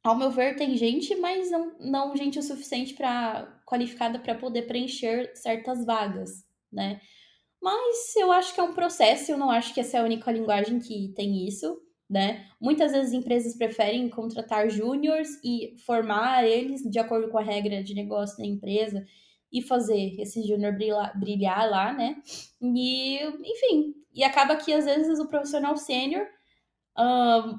ao 0.04 0.16
meu 0.16 0.32
ver, 0.32 0.56
tem 0.56 0.76
gente, 0.76 1.16
mas 1.18 1.52
não, 1.52 1.78
não 1.80 2.18
gente 2.18 2.40
o 2.40 2.44
suficiente 2.44 2.96
para 2.96 3.62
qualificada 3.64 4.18
para 4.18 4.34
poder 4.34 4.64
preencher 4.64 5.32
certas 5.36 5.86
vagas, 5.86 6.44
né? 6.72 7.00
Mas 7.62 8.16
eu 8.16 8.32
acho 8.32 8.56
que 8.56 8.60
é 8.60 8.64
um 8.64 8.74
processo, 8.74 9.32
eu 9.32 9.38
não 9.38 9.52
acho 9.52 9.72
que 9.72 9.80
essa 9.80 9.98
é 9.98 10.00
a 10.00 10.04
única 10.04 10.32
linguagem 10.32 10.80
que 10.80 11.14
tem 11.16 11.48
isso 11.48 11.80
né? 12.10 12.48
Muitas 12.60 12.92
vezes 12.92 13.14
empresas 13.14 13.56
preferem 13.56 14.10
contratar 14.10 14.70
júniores 14.70 15.40
e 15.44 15.76
formar 15.86 16.46
eles 16.48 16.82
de 16.84 17.00
acordo 17.00 17.30
com 17.30 17.38
a 17.38 17.44
regra 17.44 17.84
de 17.84 17.94
negócio 17.94 18.38
da 18.38 18.46
empresa 18.46 19.06
e 19.52 19.62
fazer 19.62 20.16
esse 20.20 20.42
júnior 20.48 20.74
brilhar, 20.74 21.20
brilhar 21.20 21.70
lá, 21.70 21.94
né? 21.94 22.18
E, 22.62 23.20
enfim, 23.46 23.96
e 24.14 24.24
acaba 24.24 24.56
que 24.56 24.74
às 24.74 24.86
vezes 24.86 25.20
o 25.20 25.28
profissional 25.28 25.76
sênior 25.78 26.28
Um, 26.98 27.58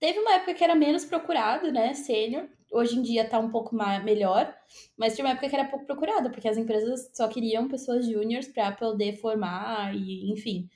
teve 0.00 0.18
uma 0.20 0.34
época 0.34 0.54
que 0.54 0.64
era 0.64 0.74
menos 0.74 1.04
procurado, 1.04 1.72
né, 1.72 1.94
sênior. 1.94 2.48
Hoje 2.70 2.98
em 2.98 3.02
dia 3.02 3.28
tá 3.28 3.38
um 3.38 3.50
pouco 3.50 3.74
mais, 3.74 4.02
melhor, 4.04 4.54
mas 4.96 5.14
tinha 5.14 5.26
uma 5.26 5.32
época 5.32 5.48
que 5.48 5.54
era 5.54 5.68
pouco 5.68 5.84
procurado, 5.86 6.30
porque 6.30 6.48
as 6.48 6.56
empresas 6.56 7.10
só 7.14 7.28
queriam 7.28 7.68
pessoas 7.68 8.06
júniores 8.06 8.48
para 8.48 8.72
poder 8.72 9.16
formar 9.18 9.94
e, 9.94 10.32
enfim. 10.32 10.68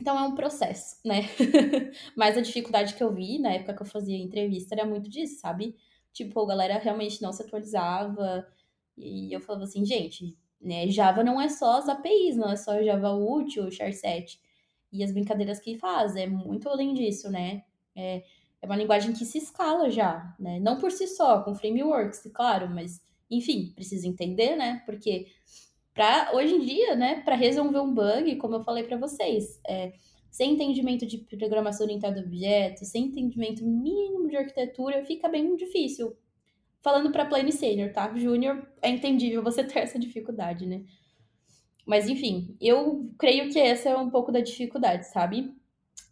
Então 0.00 0.18
é 0.18 0.22
um 0.22 0.34
processo, 0.34 0.96
né? 1.04 1.22
mas 2.16 2.36
a 2.36 2.40
dificuldade 2.40 2.94
que 2.94 3.02
eu 3.02 3.12
vi 3.12 3.38
na 3.38 3.52
época 3.52 3.74
que 3.74 3.82
eu 3.82 3.86
fazia 3.86 4.16
entrevista 4.16 4.74
era 4.74 4.86
muito 4.86 5.10
disso, 5.10 5.40
sabe? 5.40 5.76
Tipo, 6.12 6.40
a 6.40 6.46
galera 6.46 6.78
realmente 6.78 7.20
não 7.20 7.32
se 7.32 7.42
atualizava. 7.42 8.46
E 8.96 9.32
eu 9.34 9.40
falava 9.40 9.64
assim, 9.64 9.84
gente, 9.84 10.36
né? 10.60 10.88
Java 10.88 11.22
não 11.22 11.40
é 11.40 11.48
só 11.48 11.78
as 11.78 11.88
APIs, 11.88 12.36
não 12.36 12.50
é 12.50 12.56
só 12.56 12.82
Java 12.82 13.12
útil, 13.12 13.66
char7. 13.66 14.38
E 14.92 15.04
as 15.04 15.12
brincadeiras 15.12 15.60
que 15.60 15.76
faz, 15.76 16.16
é 16.16 16.26
muito 16.26 16.68
além 16.68 16.94
disso, 16.94 17.30
né? 17.30 17.62
É, 17.94 18.24
é 18.62 18.66
uma 18.66 18.76
linguagem 18.76 19.12
que 19.12 19.24
se 19.24 19.38
escala 19.38 19.90
já, 19.90 20.34
né? 20.38 20.58
Não 20.60 20.78
por 20.78 20.90
si 20.90 21.06
só, 21.06 21.42
com 21.42 21.54
frameworks, 21.54 22.22
claro, 22.34 22.68
mas 22.68 23.00
enfim, 23.30 23.72
precisa 23.74 24.08
entender, 24.08 24.56
né? 24.56 24.82
Porque 24.84 25.26
para 25.94 26.32
hoje 26.34 26.54
em 26.54 26.60
dia, 26.60 26.94
né, 26.94 27.20
para 27.22 27.34
resolver 27.34 27.80
um 27.80 27.92
bug, 27.92 28.36
como 28.36 28.56
eu 28.56 28.64
falei 28.64 28.84
para 28.84 28.96
vocês, 28.96 29.60
é, 29.66 29.92
sem 30.30 30.52
entendimento 30.52 31.04
de 31.06 31.18
programação 31.18 31.84
orientada 31.84 32.20
a 32.20 32.24
objetos, 32.24 32.88
sem 32.88 33.06
entendimento 33.06 33.64
mínimo 33.66 34.28
de 34.28 34.36
arquitetura, 34.36 35.04
fica 35.04 35.28
bem 35.28 35.56
difícil. 35.56 36.16
Falando 36.82 37.10
para 37.12 37.26
plane 37.26 37.52
sênior, 37.52 37.92
tá? 37.92 38.14
Júnior 38.16 38.66
é 38.80 38.88
entendível 38.88 39.42
você 39.42 39.62
ter 39.64 39.80
essa 39.80 39.98
dificuldade, 39.98 40.66
né? 40.66 40.84
Mas 41.86 42.08
enfim, 42.08 42.56
eu 42.60 43.10
creio 43.18 43.50
que 43.50 43.58
essa 43.58 43.88
é 43.88 43.96
um 43.96 44.10
pouco 44.10 44.30
da 44.30 44.40
dificuldade, 44.40 45.06
sabe? 45.08 45.54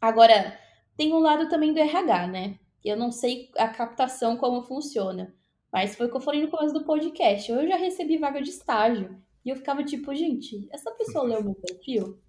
Agora, 0.01 0.59
tem 0.97 1.13
um 1.13 1.21
lado 1.21 1.49
também 1.49 1.73
do 1.73 1.79
RH, 1.79 2.27
né? 2.27 2.59
Eu 2.85 2.97
não 2.97 3.13
sei 3.13 3.51
a 3.57 3.69
captação 3.69 4.37
como 4.37 4.63
funciona. 4.63 5.35
Mas 5.73 5.95
foi 5.95 6.07
o 6.07 6.11
que 6.11 6.17
eu 6.17 6.21
falei 6.21 6.43
no 6.43 6.51
começo 6.51 6.75
do 6.75 6.85
podcast. 6.85 7.51
Eu 7.51 7.69
já 7.69 7.77
recebi 7.77 8.17
vaga 8.17 8.41
de 8.41 8.51
estágio. 8.51 9.23
E 9.49 9.51
eu 9.51 9.57
ficava 9.57 9.83
tipo, 9.83 10.15
gente, 10.15 10.69
essa 10.71 10.91
pessoa 10.91 11.25
leu 11.25 11.43
meu 11.43 11.55
perfil? 11.55 12.21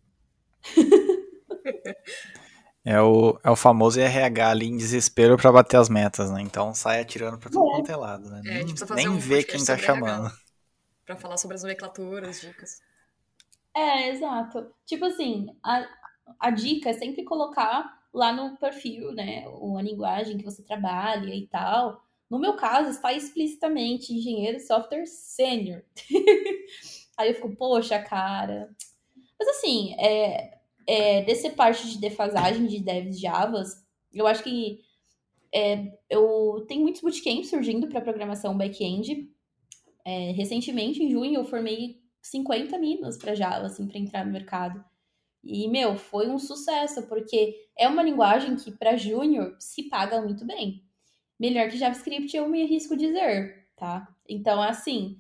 É 2.86 3.00
o, 3.02 3.38
é 3.44 3.52
o 3.52 3.58
famoso 3.58 4.00
RH 4.00 4.50
ali 4.50 4.68
em 4.68 4.78
desespero 4.78 5.36
para 5.36 5.52
bater 5.52 5.76
as 5.76 5.90
metas, 5.90 6.32
né? 6.32 6.42
Então 6.42 6.74
sai 6.74 7.02
atirando 7.02 7.38
pra 7.38 7.50
todo 7.50 7.68
é. 7.68 7.76
quanto 7.76 7.92
é 7.92 7.96
lado, 7.98 8.30
né? 8.30 8.42
É, 8.46 8.64
nem, 8.64 8.74
nem 8.96 9.10
um 9.10 9.18
vê 9.18 9.44
quem 9.44 9.64
tá 9.66 9.78
chamando. 9.78 10.32
Pra 11.06 11.18
falar 11.18 11.36
sobre 11.36 11.58
as 11.58 11.62
nomenclaturas, 11.64 12.40
dicas. 12.40 12.82
É, 13.76 14.12
exato. 14.12 14.72
Tipo 14.86 15.04
assim, 15.04 15.48
a, 15.62 15.86
a 16.40 16.50
dica 16.52 16.90
é 16.90 16.94
sempre 16.94 17.26
colocar 17.26 18.00
lá 18.14 18.32
no 18.32 18.56
perfil, 18.56 19.12
né? 19.12 19.44
A 19.46 19.82
linguagem 19.82 20.38
que 20.38 20.46
você 20.46 20.64
trabalha 20.64 21.36
e 21.36 21.48
tal. 21.48 22.02
No 22.30 22.40
meu 22.40 22.56
caso, 22.56 22.90
está 22.90 23.12
explicitamente 23.12 24.14
engenheiro 24.14 24.58
de 24.58 24.64
software 24.64 25.06
sênior. 25.06 25.84
Aí 27.20 27.32
eu 27.32 27.36
fico, 27.36 27.54
poxa, 27.58 28.00
cara. 28.00 28.74
Mas 29.38 29.50
assim, 29.50 29.94
é, 30.00 30.58
é, 30.88 31.22
dessa 31.24 31.50
parte 31.50 31.86
de 31.90 32.00
defasagem 32.00 32.66
de 32.66 32.80
devs 32.80 33.20
Javas, 33.20 33.86
eu 34.14 34.26
acho 34.26 34.42
que 34.42 34.80
é, 35.54 36.00
eu 36.10 36.66
tenho 36.66 36.82
muitos 36.82 37.02
bootcamps 37.02 37.50
surgindo 37.50 37.90
para 37.90 38.00
programação 38.00 38.58
back-end. 38.58 39.30
É, 40.06 40.32
recentemente, 40.32 41.04
em 41.04 41.12
junho, 41.12 41.42
eu 41.42 41.44
formei 41.44 42.02
50 42.22 42.78
minas 42.78 43.18
para 43.18 43.36
Java, 43.36 43.66
assim, 43.66 43.86
para 43.86 44.00
entrar 44.00 44.26
no 44.26 44.32
mercado. 44.32 44.82
E, 45.44 45.68
meu, 45.68 45.98
foi 45.98 46.30
um 46.30 46.40
sucesso, 46.40 47.06
porque 47.10 47.68
é 47.78 47.86
uma 47.86 48.02
linguagem 48.02 48.56
que, 48.56 48.72
para 48.72 48.96
júnior, 48.96 49.58
se 49.60 49.90
paga 49.90 50.22
muito 50.22 50.46
bem. 50.46 50.86
Melhor 51.38 51.70
que 51.70 51.78
JavaScript, 51.78 52.34
eu 52.36 52.48
me 52.48 52.64
arrisco 52.64 52.96
dizer, 52.96 53.68
tá? 53.76 54.08
Então, 54.28 54.62
assim, 54.62 55.18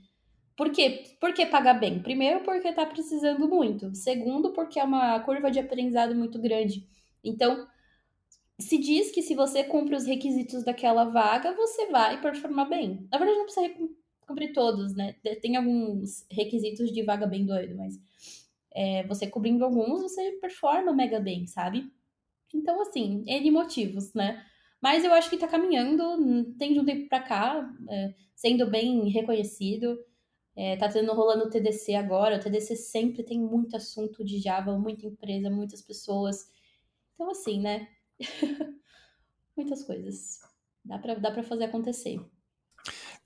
por, 0.59 0.73
quê? 0.73 1.15
por 1.21 1.33
que 1.33 1.45
pagar 1.45 1.75
bem? 1.75 2.01
Primeiro, 2.01 2.41
porque 2.41 2.73
tá 2.73 2.85
precisando 2.85 3.47
muito. 3.47 3.95
Segundo, 3.95 4.51
porque 4.51 4.77
é 4.77 4.83
uma 4.83 5.17
curva 5.21 5.49
de 5.49 5.57
aprendizado 5.57 6.13
muito 6.13 6.37
grande. 6.37 6.85
Então, 7.23 7.65
se 8.59 8.77
diz 8.77 9.09
que 9.09 9.21
se 9.21 9.33
você 9.33 9.63
cumpre 9.63 9.95
os 9.95 10.05
requisitos 10.05 10.65
daquela 10.65 11.05
vaga, 11.05 11.53
você 11.53 11.85
vai 11.87 12.19
performar 12.19 12.67
bem. 12.67 13.07
Na 13.09 13.17
verdade, 13.17 13.37
não 13.37 13.45
precisa 13.45 13.73
cumprir 14.27 14.51
todos, 14.51 14.93
né? 14.93 15.15
Tem 15.41 15.55
alguns 15.55 16.25
requisitos 16.29 16.91
de 16.91 17.03
vaga 17.03 17.25
bem 17.25 17.45
doido, 17.45 17.77
mas 17.77 17.97
é, 18.73 19.03
você 19.07 19.27
cobrindo 19.27 19.63
alguns, 19.63 20.01
você 20.01 20.33
performa 20.41 20.91
mega 20.91 21.21
bem, 21.21 21.47
sabe? 21.47 21.89
Então, 22.53 22.81
assim, 22.81 23.23
N 23.25 23.49
motivos, 23.49 24.13
né? 24.13 24.43
Mas 24.81 25.05
eu 25.05 25.13
acho 25.13 25.29
que 25.29 25.37
tá 25.37 25.47
caminhando, 25.47 26.53
tem 26.57 26.73
de 26.73 26.81
um 26.81 26.85
tempo 26.85 27.07
pra 27.07 27.21
cá, 27.21 27.65
é, 27.89 28.13
sendo 28.35 28.69
bem 28.69 29.07
reconhecido. 29.07 29.97
É, 30.55 30.75
tá 30.77 30.89
tendo 30.89 31.13
rolando 31.13 31.45
o 31.45 31.49
TDC 31.49 31.95
agora. 31.95 32.37
O 32.37 32.39
TDC 32.39 32.75
sempre 32.75 33.23
tem 33.23 33.39
muito 33.39 33.75
assunto 33.75 34.23
de 34.23 34.39
Java, 34.39 34.77
muita 34.77 35.05
empresa, 35.05 35.49
muitas 35.49 35.81
pessoas. 35.81 36.49
Então, 37.13 37.29
assim, 37.31 37.61
né? 37.61 37.87
Muitas 39.55 39.83
coisas. 39.83 40.39
Dá 40.85 40.97
pra, 40.97 41.15
dá 41.15 41.43
fazer 41.43 41.65
acontecer. 41.65 42.19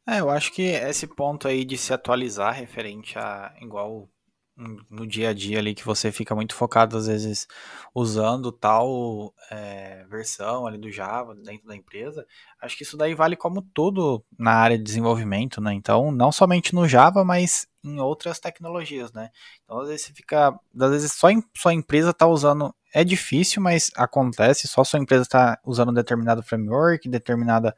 É, 0.08 0.20
eu 0.20 0.30
acho 0.30 0.52
que 0.52 0.64
esse 0.64 1.08
ponto 1.08 1.48
aí 1.48 1.64
de 1.64 1.78
se 1.78 1.94
atualizar 1.94 2.56
referente 2.56 3.18
a 3.18 3.56
igual 3.62 4.10
no 4.56 5.08
dia 5.08 5.30
a 5.30 5.34
dia 5.34 5.58
ali 5.58 5.74
que 5.74 5.86
você 5.86 6.12
fica 6.12 6.36
muito 6.36 6.54
focado 6.54 6.96
às 6.96 7.08
vezes 7.08 7.48
usando 7.94 8.52
tal 8.52 9.34
é, 9.50 10.06
versão 10.10 10.68
ali 10.68 10.78
do 10.78 10.92
Java 10.92 11.34
dentro 11.36 11.68
da 11.68 11.76
empresa, 11.76 12.26
acho 12.62 12.78
que 12.78 12.84
isso 12.84 12.96
daí 12.96 13.16
vale 13.16 13.36
como 13.36 13.62
tudo 13.62 14.24
na 14.38 14.54
área 14.54 14.78
de 14.78 14.84
desenvolvimento, 14.84 15.60
né? 15.60 15.74
Então, 15.74 16.12
não 16.12 16.32
somente 16.32 16.76
no 16.76 16.88
Java, 16.88 17.24
mas 17.24 17.68
em 17.84 18.00
outras 18.00 18.40
tecnologias, 18.40 19.12
né? 19.12 19.30
Então, 19.64 19.82
às 19.82 19.88
vezes 19.88 20.06
você 20.06 20.14
fica, 20.14 20.58
às 20.80 20.92
vezes 20.92 21.12
só 21.14 21.30
em, 21.30 21.44
sua 21.56 21.74
empresa 21.74 22.12
está 22.12 22.28
usando, 22.28 22.74
é 22.94 23.04
difícil, 23.04 23.62
mas 23.62 23.92
acontece, 23.96 24.68
só 24.68 24.84
sua 24.84 25.00
empresa 25.00 25.24
está 25.24 25.60
usando 25.66 25.90
um 25.90 25.94
determinado 25.94 26.44
framework, 26.44 27.10
determinada 27.10 27.76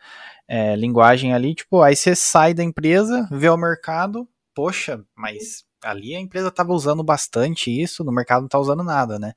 é, 0.47 0.75
linguagem 0.75 1.33
ali, 1.33 1.55
tipo, 1.55 1.81
aí 1.81 1.95
você 1.95 2.15
sai 2.15 2.53
da 2.53 2.63
empresa, 2.63 3.27
vê 3.31 3.49
o 3.49 3.57
mercado, 3.57 4.27
poxa, 4.53 5.03
mas 5.15 5.65
ali 5.85 6.15
a 6.15 6.19
empresa 6.19 6.49
estava 6.49 6.73
usando 6.73 7.03
bastante 7.03 7.69
isso, 7.69 8.03
no 8.03 8.11
mercado 8.11 8.41
não 8.41 8.47
está 8.47 8.59
usando 8.59 8.83
nada, 8.83 9.19
né? 9.19 9.33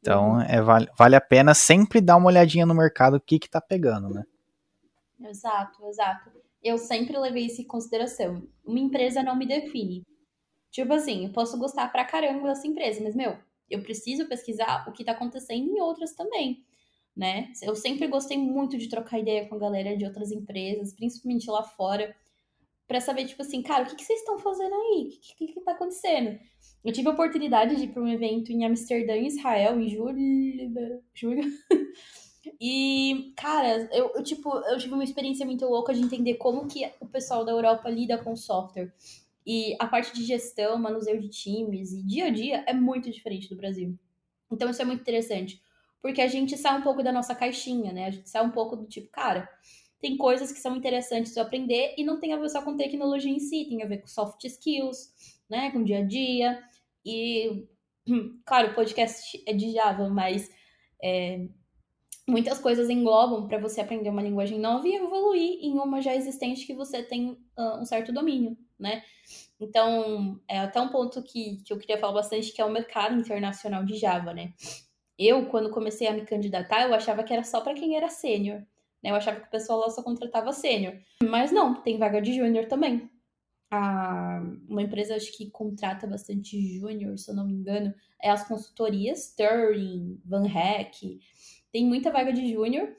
Então 0.00 0.32
uhum. 0.32 0.42
é, 0.42 0.60
vale, 0.60 0.88
vale 0.96 1.16
a 1.16 1.20
pena 1.20 1.54
sempre 1.54 2.00
dar 2.00 2.16
uma 2.16 2.28
olhadinha 2.28 2.66
no 2.66 2.74
mercado 2.74 3.16
o 3.16 3.20
que 3.20 3.38
que 3.38 3.50
tá 3.50 3.60
pegando, 3.60 4.08
né? 4.08 4.24
Exato, 5.20 5.84
exato. 5.86 6.30
Eu 6.62 6.78
sempre 6.78 7.16
levei 7.18 7.46
isso 7.46 7.60
em 7.60 7.66
consideração. 7.66 8.42
Uma 8.64 8.78
empresa 8.78 9.22
não 9.22 9.36
me 9.36 9.46
define. 9.46 10.02
Tipo 10.70 10.92
assim, 10.94 11.26
eu 11.26 11.32
posso 11.32 11.58
gostar 11.58 11.90
pra 11.90 12.04
caramba 12.04 12.48
dessa 12.48 12.66
empresa, 12.66 13.00
mas, 13.02 13.14
meu, 13.14 13.36
eu 13.68 13.82
preciso 13.82 14.28
pesquisar 14.28 14.88
o 14.88 14.92
que 14.92 15.04
tá 15.04 15.12
acontecendo 15.12 15.68
em 15.68 15.80
outras 15.80 16.14
também, 16.14 16.64
né? 17.16 17.52
Eu 17.62 17.74
sempre 17.74 18.06
gostei 18.06 18.38
muito 18.38 18.78
de 18.78 18.88
trocar 18.88 19.18
ideia 19.18 19.48
com 19.48 19.56
a 19.56 19.58
galera 19.58 19.96
de 19.96 20.04
outras 20.04 20.30
empresas, 20.30 20.94
principalmente 20.94 21.50
lá 21.50 21.62
fora 21.62 22.14
para 22.90 23.00
saber, 23.00 23.24
tipo 23.24 23.40
assim, 23.40 23.62
cara, 23.62 23.84
o 23.84 23.86
que, 23.86 23.94
que 23.94 24.02
vocês 24.02 24.18
estão 24.18 24.36
fazendo 24.36 24.74
aí? 24.74 25.12
O 25.14 25.20
que, 25.20 25.34
que, 25.36 25.52
que 25.52 25.60
tá 25.60 25.70
acontecendo? 25.70 26.36
Eu 26.84 26.92
tive 26.92 27.06
a 27.06 27.12
oportunidade 27.12 27.76
de 27.76 27.84
ir 27.84 27.92
para 27.92 28.02
um 28.02 28.08
evento 28.08 28.50
em 28.50 28.64
Amsterdã, 28.64 29.14
Israel, 29.16 29.80
em 29.80 29.88
julho. 29.88 30.18
julho. 31.14 31.42
E, 32.58 33.34
cara, 33.36 33.88
eu, 33.92 34.12
eu, 34.14 34.22
tipo, 34.22 34.50
eu 34.50 34.78
tive 34.78 34.94
uma 34.94 35.04
experiência 35.04 35.44
muito 35.44 35.64
louca 35.66 35.92
de 35.92 36.00
entender 36.00 36.34
como 36.34 36.66
que 36.66 36.90
o 36.98 37.06
pessoal 37.06 37.44
da 37.44 37.52
Europa 37.52 37.88
lida 37.88 38.16
com 38.16 38.34
software. 38.34 38.92
E 39.46 39.76
a 39.78 39.86
parte 39.86 40.12
de 40.14 40.24
gestão, 40.24 40.78
manuseio 40.78 41.20
de 41.20 41.28
times 41.28 41.92
e 41.92 42.02
dia 42.02 42.26
a 42.26 42.30
dia 42.30 42.64
é 42.66 42.72
muito 42.72 43.10
diferente 43.10 43.48
do 43.48 43.56
Brasil. 43.56 43.96
Então 44.50 44.70
isso 44.70 44.80
é 44.80 44.86
muito 44.86 45.02
interessante. 45.02 45.62
Porque 46.02 46.22
a 46.22 46.28
gente 46.28 46.56
sai 46.56 46.78
um 46.78 46.82
pouco 46.82 47.02
da 47.02 47.12
nossa 47.12 47.34
caixinha, 47.34 47.92
né? 47.92 48.06
A 48.06 48.10
gente 48.10 48.28
sai 48.28 48.44
um 48.44 48.50
pouco 48.50 48.74
do 48.74 48.86
tipo, 48.86 49.10
cara, 49.10 49.48
tem 50.00 50.16
coisas 50.16 50.50
que 50.50 50.58
são 50.58 50.76
interessantes 50.76 51.34
de 51.34 51.40
aprender 51.40 51.94
e 51.96 52.04
não 52.04 52.18
tem 52.18 52.32
a 52.32 52.36
ver 52.36 52.48
só 52.48 52.62
com 52.62 52.76
tecnologia 52.76 53.30
em 53.30 53.38
si, 53.38 53.66
tem 53.68 53.82
a 53.82 53.86
ver 53.86 53.98
com 53.98 54.06
soft 54.06 54.42
skills, 54.44 55.12
né, 55.48 55.70
com 55.70 55.84
dia 55.84 55.98
a 55.98 56.04
dia. 56.04 56.62
E, 57.04 57.66
claro, 58.46 58.70
o 58.70 58.74
podcast 58.74 59.42
é 59.46 59.52
de 59.52 59.72
Java, 59.72 60.08
mas 60.08 60.50
é, 61.02 61.46
muitas 62.26 62.58
coisas 62.58 62.88
englobam 62.88 63.46
para 63.46 63.58
você 63.58 63.80
aprender 63.80 64.08
uma 64.08 64.22
linguagem 64.22 64.58
nova 64.58 64.86
e 64.86 64.94
evoluir 64.94 65.58
em 65.60 65.78
uma 65.78 66.00
já 66.00 66.14
existente 66.14 66.66
que 66.66 66.74
você 66.74 67.02
tem 67.02 67.32
uh, 67.58 67.80
um 67.80 67.84
certo 67.84 68.12
domínio, 68.12 68.56
né? 68.78 69.02
Então, 69.60 70.40
é 70.48 70.58
até 70.58 70.80
um 70.80 70.88
ponto 70.88 71.22
que, 71.22 71.62
que 71.62 71.72
eu 71.72 71.78
queria 71.78 71.98
falar 71.98 72.14
bastante, 72.14 72.52
que 72.52 72.62
é 72.62 72.64
o 72.64 72.70
mercado 72.70 73.14
internacional 73.14 73.84
de 73.84 73.96
Java, 73.96 74.32
né? 74.32 74.54
Eu, 75.18 75.46
quando 75.46 75.70
comecei 75.70 76.06
a 76.06 76.14
me 76.14 76.24
candidatar, 76.24 76.82
eu 76.82 76.94
achava 76.94 77.22
que 77.22 77.32
era 77.32 77.44
só 77.44 77.60
para 77.60 77.74
quem 77.74 77.94
era 77.94 78.08
sênior. 78.08 78.62
Né? 79.02 79.10
Eu 79.10 79.14
achava 79.14 79.40
que 79.40 79.46
o 79.46 79.50
pessoal 79.50 79.80
lá 79.80 79.90
só 79.90 80.02
contratava 80.02 80.52
sênior. 80.52 80.94
Mas 81.22 81.50
não, 81.52 81.74
tem 81.82 81.98
vaga 81.98 82.20
de 82.20 82.32
júnior 82.32 82.66
também. 82.66 83.10
Ah, 83.70 84.42
uma 84.68 84.82
empresa 84.82 85.14
acho 85.14 85.36
que 85.36 85.50
contrata 85.50 86.06
bastante 86.06 86.60
júnior, 86.78 87.16
se 87.18 87.30
eu 87.30 87.36
não 87.36 87.46
me 87.46 87.54
engano, 87.54 87.94
é 88.20 88.28
as 88.28 88.46
consultorias 88.46 89.34
Turing, 89.36 90.20
Van 90.24 90.46
Hack. 90.46 90.96
tem 91.72 91.86
muita 91.86 92.10
vaga 92.10 92.32
de 92.32 92.52
júnior. 92.52 92.94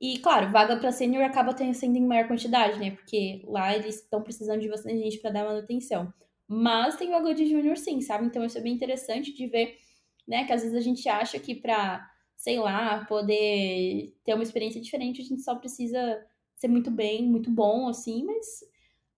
E, 0.00 0.18
claro, 0.18 0.50
vaga 0.50 0.76
para 0.76 0.92
sênior 0.92 1.24
acaba 1.24 1.56
sendo 1.72 1.96
em 1.96 2.06
maior 2.06 2.26
quantidade, 2.26 2.78
né? 2.78 2.90
Porque 2.90 3.42
lá 3.46 3.74
eles 3.74 3.96
estão 3.96 4.22
precisando 4.22 4.60
de 4.60 4.68
bastante 4.68 4.98
gente 4.98 5.18
para 5.18 5.30
dar 5.30 5.44
manutenção. 5.44 6.12
Mas 6.46 6.96
tem 6.96 7.10
vaga 7.10 7.32
de 7.34 7.46
júnior 7.46 7.76
sim, 7.76 8.00
sabe? 8.00 8.26
Então 8.26 8.44
isso 8.44 8.58
é 8.58 8.60
bem 8.60 8.74
interessante 8.74 9.32
de 9.32 9.46
ver, 9.46 9.78
né? 10.26 10.44
Que 10.44 10.52
às 10.52 10.62
vezes 10.62 10.76
a 10.76 10.80
gente 10.80 11.08
acha 11.08 11.38
que 11.38 11.54
para, 11.54 12.06
sei 12.44 12.58
lá, 12.58 13.06
poder 13.06 14.14
ter 14.22 14.34
uma 14.34 14.42
experiência 14.42 14.78
diferente, 14.78 15.22
a 15.22 15.24
gente 15.24 15.40
só 15.40 15.54
precisa 15.54 16.22
ser 16.54 16.68
muito 16.68 16.90
bem, 16.90 17.26
muito 17.26 17.50
bom, 17.50 17.88
assim, 17.88 18.22
mas 18.22 18.60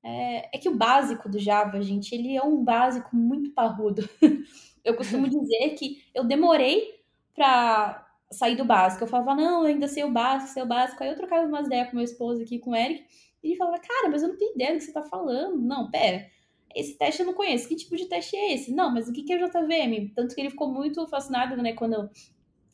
é, 0.00 0.56
é 0.56 0.58
que 0.60 0.68
o 0.68 0.76
básico 0.76 1.28
do 1.28 1.36
Java, 1.36 1.82
gente, 1.82 2.14
ele 2.14 2.36
é 2.36 2.42
um 2.44 2.62
básico 2.62 3.16
muito 3.16 3.50
parrudo. 3.50 4.08
eu 4.84 4.94
costumo 4.94 5.28
dizer 5.28 5.70
que 5.70 6.04
eu 6.14 6.22
demorei 6.22 7.00
para 7.34 8.06
sair 8.30 8.54
do 8.54 8.64
básico. 8.64 9.02
Eu 9.02 9.08
falava, 9.08 9.34
não, 9.34 9.62
eu 9.62 9.66
ainda 9.66 9.88
sei 9.88 10.04
o 10.04 10.12
básico, 10.12 10.52
sei 10.52 10.62
o 10.62 10.66
básico. 10.66 11.02
Aí 11.02 11.10
eu 11.10 11.16
trocava 11.16 11.48
umas 11.48 11.66
ideias 11.66 11.90
com 11.90 11.96
meu 11.96 12.04
esposo 12.04 12.42
aqui, 12.42 12.60
com 12.60 12.70
o 12.70 12.76
Eric, 12.76 13.04
e 13.42 13.48
ele 13.48 13.56
falava, 13.56 13.80
cara, 13.80 14.08
mas 14.08 14.22
eu 14.22 14.28
não 14.28 14.36
tenho 14.36 14.54
ideia 14.54 14.70
do 14.70 14.78
que 14.78 14.84
você 14.84 14.92
tá 14.92 15.02
falando. 15.02 15.58
Não, 15.60 15.90
pera, 15.90 16.30
esse 16.76 16.96
teste 16.96 17.22
eu 17.22 17.26
não 17.26 17.34
conheço. 17.34 17.66
Que 17.66 17.74
tipo 17.74 17.96
de 17.96 18.06
teste 18.06 18.36
é 18.36 18.54
esse? 18.54 18.72
Não, 18.72 18.94
mas 18.94 19.08
o 19.08 19.12
que 19.12 19.32
é 19.32 19.36
o 19.36 19.48
JVM? 19.48 20.12
Tanto 20.14 20.32
que 20.32 20.40
ele 20.40 20.50
ficou 20.50 20.72
muito 20.72 21.04
fascinado, 21.08 21.60
né, 21.60 21.72
quando 21.72 22.08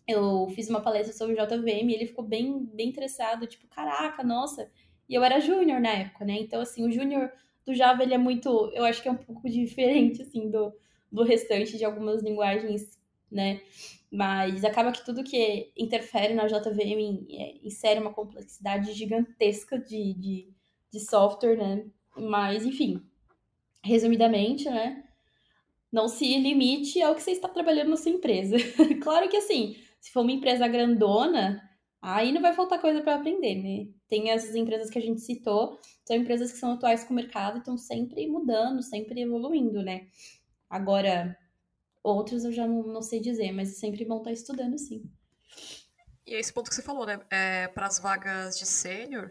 eu, 0.07 0.48
fiz 0.55 0.68
uma 0.68 0.80
palestra 0.80 1.14
sobre 1.14 1.34
JVM, 1.34 1.90
ele 1.90 2.07
ficou 2.07 2.24
bem, 2.24 2.64
bem 2.74 2.88
interessado, 2.88 3.46
tipo, 3.46 3.66
caraca, 3.68 4.22
nossa. 4.22 4.70
E 5.09 5.14
eu 5.14 5.22
era 5.22 5.40
júnior 5.40 5.80
na 5.80 5.90
época, 5.90 6.24
né? 6.24 6.34
Então, 6.40 6.61
assim, 6.61 6.86
o 6.86 6.90
júnior 6.90 7.30
do 7.64 7.74
Java, 7.74 8.03
ele 8.03 8.14
é 8.14 8.18
muito, 8.18 8.70
eu 8.74 8.84
acho 8.84 9.03
que 9.03 9.09
é 9.09 9.12
um 9.12 9.16
pouco 9.16 9.48
diferente, 9.50 10.22
assim, 10.22 10.50
do, 10.50 10.72
do 11.11 11.22
restante 11.22 11.76
de 11.76 11.84
algumas 11.84 12.22
linguagens, 12.22 12.98
né? 13.30 13.61
Mas 14.11 14.64
acaba 14.64 14.92
que 14.92 15.05
tudo 15.05 15.24
que 15.24 15.72
interfere 15.76 16.34
na 16.34 16.46
JVM 16.46 17.26
é, 17.30 17.55
insere 17.62 18.00
uma 18.00 18.12
complexidade 18.12 18.92
gigantesca 18.92 19.78
de, 19.78 20.14
de, 20.14 20.48
de 20.90 21.00
software, 21.00 21.57
né? 21.57 21.86
Mas, 22.16 22.66
enfim, 22.66 23.03
resumidamente, 23.82 24.68
né? 24.68 25.05
Não 25.90 26.09
se 26.09 26.26
limite 26.38 27.03
ao 27.03 27.14
que 27.14 27.22
você 27.22 27.32
está 27.32 27.48
trabalhando 27.48 27.90
na 27.90 27.96
sua 27.96 28.12
empresa. 28.12 28.57
claro 29.03 29.28
que, 29.28 29.36
assim, 29.36 29.76
se 30.03 30.12
for 30.12 30.20
uma 30.20 30.32
empresa 30.32 30.68
grandona, 30.68 31.62
aí 32.03 32.30
não 32.30 32.42
vai 32.42 32.53
faltar 32.53 32.78
coisa 32.78 33.00
para 33.00 33.14
aprender, 33.14 33.55
né? 33.55 33.90
Tem 34.07 34.28
essas 34.28 34.55
empresas 34.55 34.90
que 34.90 34.98
a 34.98 35.03
gente 35.03 35.22
citou, 35.22 35.78
são 36.07 36.14
empresas 36.14 36.53
que 36.53 36.59
são 36.59 36.72
atuais 36.72 37.05
com 37.05 37.14
o 37.14 37.16
mercado 37.16 37.57
e 37.57 37.59
estão 37.61 37.78
sempre 37.78 38.26
mudando, 38.26 38.82
sempre 38.82 39.22
evoluindo, 39.22 39.82
né? 39.82 40.09
Agora, 40.68 41.38
Outros 42.03 42.44
eu 42.44 42.50
já 42.50 42.66
não, 42.66 42.82
não 42.82 43.03
sei 43.03 43.20
dizer, 43.20 43.53
mas 43.53 43.70
é 43.70 43.74
sempre 43.74 44.05
bom 44.05 44.18
estar 44.18 44.30
tá 44.30 44.32
estudando, 44.32 44.76
sim. 44.76 45.09
E 46.26 46.34
é 46.34 46.40
esse 46.40 46.53
ponto 46.53 46.68
que 46.68 46.74
você 46.74 46.82
falou, 46.82 47.07
né? 47.07 47.20
É, 47.30 47.68
para 47.68 47.86
as 47.86 47.98
vagas 47.98 48.59
de 48.59 48.66
sênior, 48.66 49.30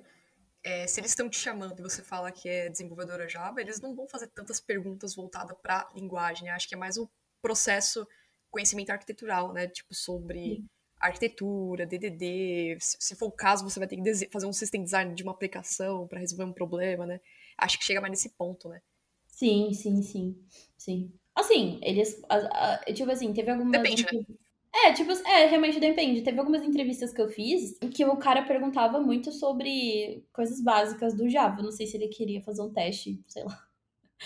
é, 0.63 0.87
se 0.87 1.01
eles 1.01 1.11
estão 1.11 1.29
te 1.29 1.37
chamando 1.37 1.79
e 1.79 1.83
você 1.83 2.01
fala 2.01 2.31
que 2.31 2.47
é 2.47 2.69
desenvolvedora 2.69 3.27
Java, 3.27 3.59
eles 3.59 3.81
não 3.81 3.93
vão 3.93 4.07
fazer 4.07 4.27
tantas 4.27 4.61
perguntas 4.61 5.15
voltadas 5.15 5.57
para 5.61 5.89
linguagem. 5.93 6.45
Né? 6.45 6.51
Acho 6.51 6.69
que 6.69 6.75
é 6.75 6.77
mais 6.77 6.97
o 6.97 7.09
processo 7.41 8.07
conhecimento 8.51 8.91
arquitetural, 8.91 9.53
né? 9.53 9.67
Tipo, 9.67 9.95
sobre 9.95 10.39
Sim. 10.39 10.65
arquitetura, 10.99 11.85
DDD. 11.85 12.77
Se, 12.79 12.97
se, 12.99 13.15
for 13.15 13.27
o 13.27 13.31
caso, 13.31 13.63
você 13.67 13.79
vai 13.79 13.87
ter 13.87 13.95
que 13.95 14.29
fazer 14.29 14.45
um 14.45 14.53
system 14.53 14.83
design 14.83 15.15
de 15.15 15.23
uma 15.23 15.31
aplicação 15.31 16.07
para 16.07 16.19
resolver 16.19 16.43
um 16.43 16.53
problema, 16.53 17.05
né? 17.05 17.19
Acho 17.57 17.79
que 17.79 17.85
chega 17.85 18.01
mais 18.01 18.11
nesse 18.11 18.29
ponto, 18.29 18.69
né? 18.69 18.81
Sim, 19.27 19.73
sim, 19.73 20.03
sim. 20.03 20.37
Sim. 20.77 21.11
Assim, 21.33 21.79
eles. 21.81 22.21
A, 22.29 22.75
a, 22.75 22.93
tipo 22.93 23.09
assim, 23.09 23.33
teve 23.33 23.49
algumas. 23.49 23.71
Depende, 23.71 24.05
né? 24.11 24.25
É, 24.73 24.93
tipo, 24.93 25.11
é, 25.11 25.47
realmente 25.47 25.79
depende. 25.79 26.21
Teve 26.21 26.39
algumas 26.39 26.63
entrevistas 26.63 27.11
que 27.11 27.21
eu 27.21 27.29
fiz 27.29 27.77
que 27.93 28.05
o 28.05 28.15
cara 28.17 28.43
perguntava 28.43 29.01
muito 29.01 29.31
sobre 29.31 30.25
coisas 30.31 30.61
básicas 30.61 31.13
do 31.13 31.29
Java. 31.29 31.61
Não 31.61 31.71
sei 31.71 31.87
se 31.87 31.97
ele 31.97 32.07
queria 32.07 32.41
fazer 32.41 32.61
um 32.61 32.71
teste, 32.71 33.21
sei 33.27 33.43
lá. 33.43 33.67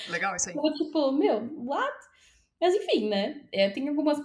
Legal 0.07 0.36
isso 0.36 0.49
aí. 0.49 0.55
Eu, 0.55 0.73
tipo, 0.73 1.11
meu, 1.13 1.39
what? 1.65 1.95
Mas 2.59 2.73
enfim, 2.73 3.09
né? 3.09 3.43
É, 3.51 3.69
tem 3.69 3.87
algumas 3.89 4.19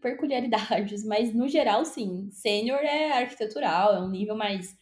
peculiaridades, 0.00 1.04
mas 1.04 1.32
no 1.34 1.48
geral, 1.48 1.84
sim. 1.84 2.28
Sênior 2.30 2.80
é 2.80 3.12
arquitetural, 3.12 3.94
é 3.94 4.00
um 4.00 4.10
nível 4.10 4.36
mais, 4.36 4.76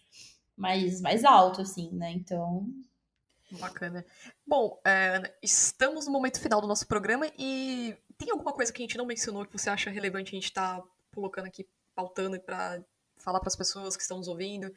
mais, 0.56 1.00
mais 1.00 1.24
alto, 1.24 1.60
assim, 1.60 1.90
né? 1.92 2.10
Então, 2.12 2.66
Bacana. 3.58 4.04
Bom, 4.46 4.80
é, 4.84 5.34
estamos 5.42 6.06
no 6.06 6.12
momento 6.12 6.40
final 6.40 6.60
do 6.60 6.68
nosso 6.68 6.86
programa 6.86 7.26
e 7.36 7.96
tem 8.16 8.30
alguma 8.30 8.52
coisa 8.52 8.72
que 8.72 8.80
a 8.80 8.84
gente 8.84 8.96
não 8.96 9.06
mencionou 9.06 9.44
que 9.44 9.52
você 9.52 9.68
acha 9.68 9.90
relevante 9.90 10.30
a 10.30 10.36
gente 10.36 10.44
estar 10.44 10.80
tá 10.80 10.88
colocando 11.12 11.46
aqui, 11.46 11.66
pautando 11.94 12.38
para 12.40 12.80
falar 13.16 13.40
para 13.40 13.48
as 13.48 13.56
pessoas 13.56 13.96
que 13.96 14.02
estão 14.02 14.18
nos 14.18 14.28
ouvindo? 14.28 14.72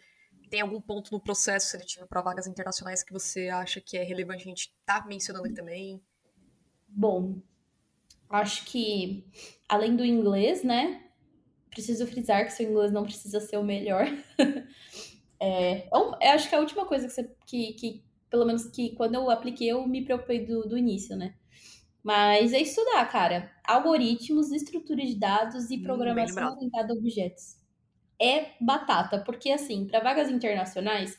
Tem 0.50 0.62
algum 0.62 0.82
ponto 0.82 1.12
no 1.12 1.20
processo 1.20 1.68
seletivo 1.68 2.08
para 2.08 2.22
vagas 2.22 2.48
internacionais 2.48 3.04
que 3.04 3.14
você 3.14 3.50
acha 3.50 3.80
que 3.80 3.98
é 3.98 4.04
relevante 4.04 4.44
a 4.44 4.50
gente 4.50 4.74
estar 4.80 5.02
tá 5.02 5.08
mencionando 5.08 5.46
aqui 5.46 5.56
também? 5.56 6.02
Bom, 6.88 7.42
acho 8.34 8.66
que 8.66 9.26
além 9.70 9.96
do 9.96 10.04
inglês, 10.04 10.64
né? 10.64 11.04
Preciso 11.70 12.06
frisar 12.08 12.46
que 12.46 12.54
seu 12.54 12.70
inglês 12.70 12.92
não 12.92 13.04
precisa 13.04 13.40
ser 13.40 13.58
o 13.58 13.64
melhor. 13.64 14.06
é, 15.40 15.88
eu 15.92 16.16
acho 16.34 16.50
que 16.50 16.56
a 16.56 16.60
última 16.60 16.86
coisa 16.86 17.08
que, 17.08 17.14
você, 17.14 17.32
que, 17.46 17.74
que 17.74 18.04
pelo 18.30 18.46
menos 18.46 18.66
que 18.66 18.96
quando 18.96 19.16
eu 19.16 19.30
apliquei, 19.30 19.72
eu 19.72 19.88
me 19.88 20.04
preocupei 20.04 20.46
do, 20.46 20.68
do 20.68 20.78
início, 20.78 21.16
né? 21.16 21.36
Mas 22.04 22.52
é 22.54 22.60
estudar, 22.60 23.06
cara. 23.10 23.52
Algoritmos, 23.66 24.52
estrutura 24.52 25.06
de 25.06 25.16
dados 25.16 25.70
e 25.70 25.78
hum, 25.78 25.84
programação 25.84 26.54
orientada 26.54 26.94
a 26.94 26.98
objetos. 26.98 27.58
É 28.20 28.52
batata, 28.60 29.20
porque 29.20 29.52
assim, 29.52 29.86
para 29.86 30.00
vagas 30.00 30.30
internacionais, 30.30 31.18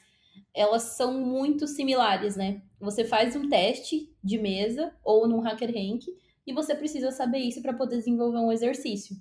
elas 0.52 0.82
são 0.96 1.20
muito 1.20 1.66
similares, 1.66 2.36
né? 2.36 2.62
Você 2.80 3.04
faz 3.04 3.34
um 3.34 3.48
teste 3.48 4.14
de 4.22 4.38
mesa 4.38 4.94
ou 5.02 5.26
num 5.26 5.40
HackerRank 5.40 6.06
e 6.46 6.52
você 6.52 6.74
precisa 6.74 7.10
saber 7.10 7.38
isso 7.38 7.62
para 7.62 7.74
poder 7.74 7.98
desenvolver 7.98 8.38
um 8.38 8.52
exercício, 8.52 9.16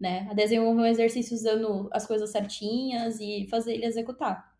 né? 0.00 0.28
Desenvolver 0.34 0.82
um 0.82 0.86
exercício 0.86 1.34
usando 1.34 1.88
as 1.92 2.06
coisas 2.06 2.30
certinhas 2.30 3.20
e 3.20 3.46
fazer 3.50 3.74
ele 3.74 3.86
executar. 3.86 4.56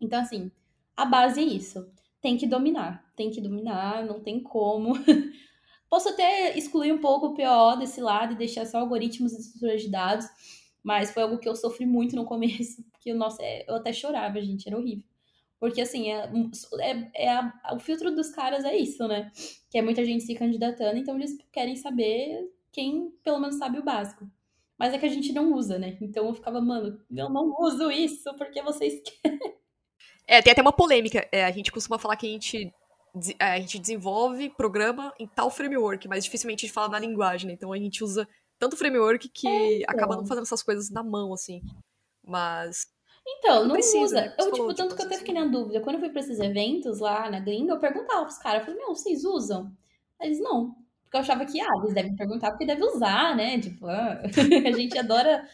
Então, 0.00 0.20
assim, 0.20 0.50
a 0.96 1.04
base 1.04 1.40
é 1.40 1.44
isso 1.44 1.86
tem 2.22 2.38
que 2.38 2.46
dominar. 2.46 3.04
Tem 3.16 3.30
que 3.30 3.40
dominar, 3.40 4.06
não 4.06 4.20
tem 4.20 4.40
como. 4.40 4.94
Posso 5.90 6.08
até 6.08 6.56
excluir 6.56 6.92
um 6.92 7.00
pouco 7.00 7.26
o 7.26 7.34
PO 7.34 7.78
desse 7.78 8.00
lado 8.00 8.32
e 8.32 8.36
deixar 8.36 8.64
só 8.64 8.78
algoritmos 8.78 9.32
e 9.32 9.40
estruturas 9.40 9.82
de 9.82 9.90
dados, 9.90 10.26
mas 10.82 11.10
foi 11.10 11.24
algo 11.24 11.36
que 11.36 11.48
eu 11.48 11.54
sofri 11.54 11.84
muito 11.84 12.16
no 12.16 12.24
começo, 12.24 12.82
porque, 12.92 13.12
nossa, 13.12 13.42
é, 13.42 13.68
eu 13.68 13.74
até 13.74 13.92
chorava, 13.92 14.40
gente, 14.40 14.66
era 14.66 14.78
horrível. 14.78 15.04
Porque, 15.62 15.80
assim, 15.80 16.10
é, 16.10 16.28
é, 16.80 17.26
é 17.26 17.28
a, 17.28 17.52
o 17.72 17.78
filtro 17.78 18.12
dos 18.12 18.30
caras 18.30 18.64
é 18.64 18.76
isso, 18.76 19.06
né? 19.06 19.30
Que 19.70 19.78
é 19.78 19.82
muita 19.82 20.04
gente 20.04 20.24
se 20.24 20.34
candidatando, 20.34 20.98
então 20.98 21.14
eles 21.14 21.38
querem 21.52 21.76
saber 21.76 22.52
quem, 22.72 23.12
pelo 23.22 23.38
menos, 23.38 23.58
sabe 23.58 23.78
o 23.78 23.84
básico. 23.84 24.28
Mas 24.76 24.92
é 24.92 24.98
que 24.98 25.06
a 25.06 25.08
gente 25.08 25.32
não 25.32 25.52
usa, 25.52 25.78
né? 25.78 25.96
Então 26.00 26.26
eu 26.26 26.34
ficava, 26.34 26.60
mano, 26.60 27.00
eu 27.08 27.30
não 27.30 27.54
uso 27.60 27.92
isso 27.92 28.34
porque 28.34 28.60
vocês 28.60 29.00
querem. 29.22 29.38
É, 30.26 30.42
tem 30.42 30.52
até 30.52 30.60
uma 30.60 30.72
polêmica. 30.72 31.28
É, 31.30 31.44
a 31.44 31.52
gente 31.52 31.70
costuma 31.70 31.96
falar 31.96 32.16
que 32.16 32.26
a 32.26 32.30
gente, 32.30 32.74
a 33.38 33.60
gente 33.60 33.78
desenvolve 33.78 34.50
programa 34.50 35.14
em 35.16 35.28
tal 35.28 35.48
framework, 35.48 36.08
mas 36.08 36.24
dificilmente 36.24 36.64
a 36.64 36.66
gente 36.66 36.74
fala 36.74 36.88
na 36.88 36.98
linguagem, 36.98 37.46
né? 37.46 37.52
Então 37.52 37.72
a 37.72 37.78
gente 37.78 38.02
usa 38.02 38.28
tanto 38.58 38.76
framework 38.76 39.28
que 39.28 39.46
é, 39.46 39.76
então. 39.76 39.94
acaba 39.94 40.16
não 40.16 40.26
fazendo 40.26 40.42
essas 40.42 40.64
coisas 40.64 40.90
na 40.90 41.04
mão, 41.04 41.32
assim. 41.32 41.62
Mas. 42.20 42.88
Então, 43.26 43.64
não, 43.64 43.74
precisa, 43.74 44.04
usa. 44.04 44.20
Né? 44.20 44.34
Eu, 44.38 44.52
tipo, 44.52 44.74
tanto 44.74 44.82
tipo, 44.82 44.96
que 44.96 45.02
eu 45.02 45.06
até 45.06 45.18
fiquei 45.18 45.34
na 45.34 45.46
dúvida. 45.46 45.80
Quando 45.80 45.96
eu 45.96 46.00
fui 46.00 46.10
pra 46.10 46.20
esses 46.20 46.40
eventos 46.40 46.98
lá 46.98 47.30
na 47.30 47.40
gringa, 47.40 47.74
eu 47.74 47.80
perguntava 47.80 48.24
pros 48.24 48.38
caras, 48.38 48.60
eu 48.60 48.66
falei, 48.66 48.80
meu, 48.80 48.94
vocês 48.94 49.24
usam? 49.24 49.72
Eles 50.20 50.40
não. 50.40 50.74
Porque 51.04 51.16
eu 51.16 51.20
achava 51.20 51.44
que, 51.44 51.60
ah, 51.60 51.70
eles 51.78 51.94
devem 51.94 52.16
perguntar 52.16 52.50
porque 52.50 52.66
deve 52.66 52.84
usar, 52.84 53.36
né? 53.36 53.60
Tipo, 53.60 53.86
ah, 53.86 54.20
a 54.66 54.72
gente 54.72 54.98
adora 54.98 55.46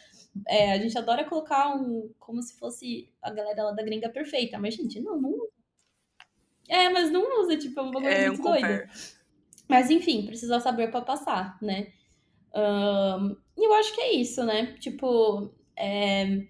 é, 0.46 0.72
a 0.72 0.78
gente 0.78 0.96
adora 0.96 1.24
colocar 1.24 1.74
um. 1.74 2.10
como 2.18 2.42
se 2.42 2.58
fosse 2.58 3.10
a 3.22 3.30
galera 3.30 3.64
lá 3.64 3.72
da 3.72 3.82
gringa 3.82 4.08
perfeita, 4.08 4.58
mas, 4.58 4.74
gente, 4.74 5.00
não, 5.00 5.20
não 5.20 5.30
usa. 5.30 5.52
É, 6.68 6.88
mas 6.90 7.10
não 7.10 7.40
usa, 7.42 7.56
tipo, 7.56 7.80
é 7.80 7.82
uma 7.82 7.92
coisa 7.92 8.08
é, 8.08 8.28
muito 8.28 8.40
um 8.40 8.44
doida. 8.44 8.90
Mas, 9.66 9.90
enfim, 9.90 10.26
precisa 10.26 10.60
saber 10.60 10.90
para 10.90 11.00
passar, 11.00 11.58
né? 11.62 11.92
Um, 12.54 13.36
e 13.56 13.66
eu 13.66 13.74
acho 13.74 13.94
que 13.94 14.00
é 14.00 14.12
isso, 14.12 14.44
né? 14.44 14.76
Tipo, 14.78 15.50
é, 15.76 16.46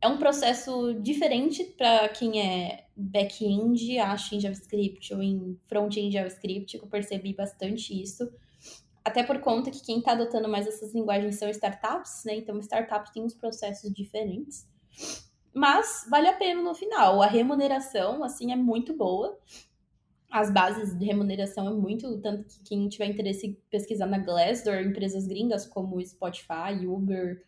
é 0.00 0.08
um 0.08 0.18
processo 0.18 0.94
diferente 0.94 1.64
para 1.76 2.08
quem 2.08 2.40
é 2.40 2.86
back-end, 2.96 3.98
acha 3.98 4.34
em 4.34 4.40
JavaScript 4.40 5.14
ou 5.14 5.22
em 5.22 5.58
front-end 5.66 6.12
JavaScript, 6.12 6.78
que 6.78 6.84
eu 6.84 6.88
percebi 6.88 7.34
bastante 7.34 8.00
isso 8.00 8.28
até 9.08 9.22
por 9.22 9.40
conta 9.40 9.70
que 9.70 9.82
quem 9.82 9.98
está 9.98 10.12
adotando 10.12 10.48
mais 10.48 10.66
essas 10.66 10.94
linguagens 10.94 11.36
são 11.36 11.48
startups, 11.48 12.24
né? 12.26 12.36
Então, 12.36 12.60
startup 12.60 13.10
tem 13.12 13.22
uns 13.22 13.34
processos 13.34 13.90
diferentes. 13.92 14.68
Mas 15.54 16.06
vale 16.10 16.28
a 16.28 16.34
pena 16.34 16.62
no 16.62 16.74
final. 16.74 17.22
A 17.22 17.26
remuneração, 17.26 18.22
assim, 18.22 18.52
é 18.52 18.56
muito 18.56 18.94
boa. 18.94 19.38
As 20.30 20.52
bases 20.52 20.96
de 20.96 21.06
remuneração 21.06 21.66
é 21.66 21.72
muito, 21.72 22.20
tanto 22.20 22.44
que 22.44 22.62
quem 22.62 22.86
tiver 22.88 23.06
interesse 23.06 23.46
em 23.46 23.54
pesquisar 23.70 24.06
na 24.06 24.18
Glassdoor, 24.18 24.82
empresas 24.82 25.26
gringas 25.26 25.64
como 25.64 26.04
Spotify, 26.04 26.86
Uber, 26.86 27.42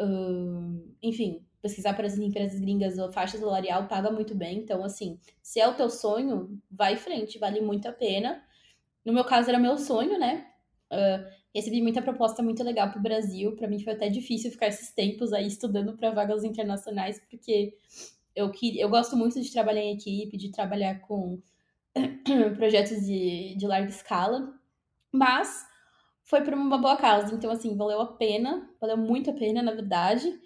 uh, 0.00 0.94
enfim, 1.00 1.46
pesquisar 1.66 1.94
para 1.94 2.06
as 2.06 2.16
empresas 2.16 2.60
gringas, 2.60 2.98
a 2.98 3.10
faixa 3.10 3.36
salarial 3.36 3.88
paga 3.88 4.10
muito 4.10 4.34
bem. 4.34 4.58
Então, 4.58 4.84
assim, 4.84 5.18
se 5.42 5.60
é 5.60 5.68
o 5.68 5.74
teu 5.74 5.90
sonho, 5.90 6.58
vai 6.70 6.94
em 6.94 6.96
frente, 6.96 7.38
vale 7.38 7.60
muito 7.60 7.88
a 7.88 7.92
pena. 7.92 8.42
No 9.04 9.12
meu 9.12 9.24
caso, 9.24 9.48
era 9.48 9.58
meu 9.58 9.76
sonho, 9.76 10.18
né? 10.18 10.46
Uh, 10.92 11.28
recebi 11.52 11.82
muita 11.82 12.00
proposta 12.00 12.42
muito 12.42 12.62
legal 12.62 12.90
para 12.90 13.00
o 13.00 13.02
Brasil. 13.02 13.56
Para 13.56 13.66
mim 13.66 13.80
foi 13.80 13.94
até 13.94 14.08
difícil 14.08 14.50
ficar 14.50 14.68
esses 14.68 14.92
tempos 14.92 15.32
aí 15.32 15.46
estudando 15.46 15.96
para 15.96 16.10
vagas 16.10 16.44
internacionais, 16.44 17.20
porque 17.28 17.76
eu, 18.34 18.52
eu 18.76 18.88
gosto 18.88 19.16
muito 19.16 19.40
de 19.40 19.50
trabalhar 19.50 19.82
em 19.82 19.94
equipe, 19.94 20.36
de 20.36 20.52
trabalhar 20.52 21.00
com 21.00 21.40
projetos 22.56 23.04
de, 23.04 23.56
de 23.56 23.66
larga 23.66 23.88
escala, 23.88 24.54
mas 25.10 25.66
foi 26.22 26.42
por 26.42 26.54
uma 26.54 26.78
boa 26.78 26.96
causa. 26.96 27.34
Então, 27.34 27.50
assim, 27.50 27.76
valeu 27.76 28.00
a 28.00 28.12
pena, 28.12 28.70
valeu 28.80 28.96
muito 28.96 29.30
a 29.30 29.34
pena, 29.34 29.62
na 29.62 29.72
verdade. 29.72 30.45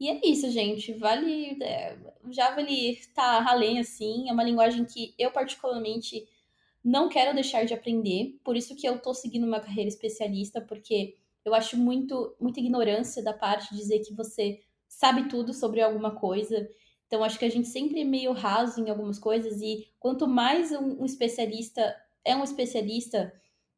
E 0.00 0.08
é 0.08 0.20
isso, 0.24 0.50
gente. 0.50 0.94
Vale. 0.94 1.62
É, 1.62 1.96
Java 2.30 2.62
ele 2.62 2.98
tá 3.14 3.44
além, 3.48 3.78
assim. 3.78 4.28
É 4.28 4.32
uma 4.32 4.42
linguagem 4.42 4.84
que 4.84 5.14
eu, 5.18 5.30
particularmente, 5.30 6.26
não 6.82 7.08
quero 7.08 7.34
deixar 7.34 7.64
de 7.64 7.74
aprender. 7.74 8.40
Por 8.42 8.56
isso 8.56 8.74
que 8.74 8.88
eu 8.88 8.98
tô 8.98 9.12
seguindo 9.12 9.46
uma 9.46 9.60
carreira 9.60 9.88
especialista, 9.88 10.60
porque 10.60 11.16
eu 11.44 11.54
acho 11.54 11.76
muito, 11.76 12.34
muita 12.40 12.60
ignorância 12.60 13.22
da 13.22 13.34
parte 13.34 13.70
de 13.70 13.76
dizer 13.76 14.00
que 14.00 14.14
você 14.14 14.60
sabe 14.88 15.28
tudo 15.28 15.52
sobre 15.52 15.82
alguma 15.82 16.12
coisa. 16.12 16.68
Então, 17.06 17.22
acho 17.24 17.38
que 17.38 17.44
a 17.44 17.50
gente 17.50 17.68
sempre 17.68 18.00
é 18.00 18.04
meio 18.04 18.32
raso 18.32 18.80
em 18.80 18.88
algumas 18.88 19.18
coisas, 19.18 19.60
e 19.60 19.88
quanto 19.98 20.28
mais 20.28 20.70
um, 20.70 21.02
um 21.02 21.04
especialista 21.04 21.96
é 22.24 22.36
um 22.36 22.44
especialista, 22.44 23.32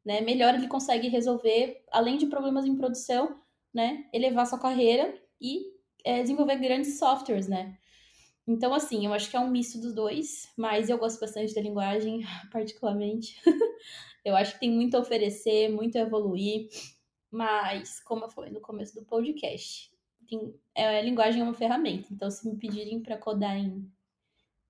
né, 0.05 0.21
melhor 0.21 0.53
ele 0.53 0.67
consegue 0.67 1.07
resolver, 1.07 1.83
além 1.91 2.17
de 2.17 2.27
problemas 2.27 2.65
em 2.65 2.75
produção, 2.75 3.39
né, 3.73 4.05
elevar 4.13 4.45
sua 4.45 4.59
carreira 4.59 5.19
e 5.41 5.73
é, 6.03 6.21
desenvolver 6.21 6.57
grandes 6.57 6.99
softwares, 6.99 7.47
né? 7.47 7.77
Então, 8.45 8.73
assim, 8.73 9.05
eu 9.05 9.13
acho 9.13 9.29
que 9.29 9.37
é 9.37 9.39
um 9.39 9.49
misto 9.49 9.79
dos 9.79 9.93
dois, 9.93 10.51
mas 10.57 10.89
eu 10.89 10.97
gosto 10.97 11.19
bastante 11.19 11.53
da 11.53 11.61
linguagem, 11.61 12.21
particularmente. 12.51 13.39
eu 14.25 14.35
acho 14.35 14.53
que 14.53 14.59
tem 14.59 14.71
muito 14.71 14.95
a 14.95 14.99
oferecer, 14.99 15.69
muito 15.69 15.97
a 15.97 16.01
evoluir, 16.01 16.69
mas, 17.31 17.99
como 18.01 18.25
eu 18.25 18.29
falei 18.29 18.51
no 18.51 18.61
começo 18.61 18.93
do 18.95 19.05
podcast, 19.05 19.91
tem, 20.27 20.53
é, 20.75 20.99
a 20.99 21.01
linguagem 21.01 21.41
é 21.41 21.43
uma 21.43 21.53
ferramenta. 21.53 22.07
Então, 22.11 22.29
se 22.29 22.47
me 22.47 22.57
pedirem 22.57 23.01
para 23.01 23.17
codar 23.17 23.57
em, 23.57 23.89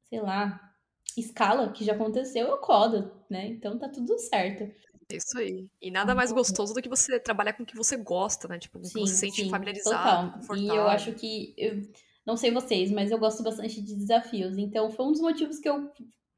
sei 0.03 0.21
lá, 0.21 0.73
escala, 1.17 1.71
que 1.71 1.83
já 1.83 1.93
aconteceu, 1.93 2.47
eu 2.47 2.57
codo, 2.57 3.11
né? 3.29 3.47
Então 3.47 3.77
tá 3.77 3.89
tudo 3.89 4.17
certo. 4.17 4.73
Isso 5.17 5.37
aí. 5.37 5.67
E 5.81 5.91
nada 5.91 6.15
mais 6.15 6.31
gostoso 6.31 6.73
do 6.73 6.81
que 6.81 6.89
você 6.89 7.19
trabalhar 7.19 7.53
com 7.53 7.63
o 7.63 7.65
que 7.65 7.75
você 7.75 7.97
gosta, 7.97 8.47
né? 8.47 8.57
Tipo, 8.57 8.79
que 8.79 8.89
você 8.89 9.07
se 9.07 9.15
sente 9.17 9.43
sim, 9.43 9.49
familiarizado, 9.49 10.39
total. 10.41 10.57
E 10.57 10.67
eu 10.67 10.87
acho 10.87 11.13
que. 11.13 11.53
Eu, 11.57 11.81
não 12.25 12.37
sei 12.37 12.51
vocês, 12.51 12.89
mas 12.89 13.11
eu 13.11 13.17
gosto 13.17 13.43
bastante 13.43 13.81
de 13.81 13.95
desafios. 13.95 14.57
Então, 14.57 14.89
foi 14.89 15.05
um 15.05 15.11
dos 15.11 15.21
motivos 15.21 15.59
que 15.59 15.67
eu 15.67 15.91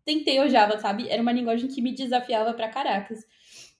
tentei 0.04 0.40
o 0.40 0.50
Java, 0.50 0.80
sabe? 0.80 1.08
Era 1.08 1.22
uma 1.22 1.32
linguagem 1.32 1.68
que 1.68 1.82
me 1.82 1.94
desafiava 1.94 2.54
pra 2.54 2.70
caracas. 2.70 3.20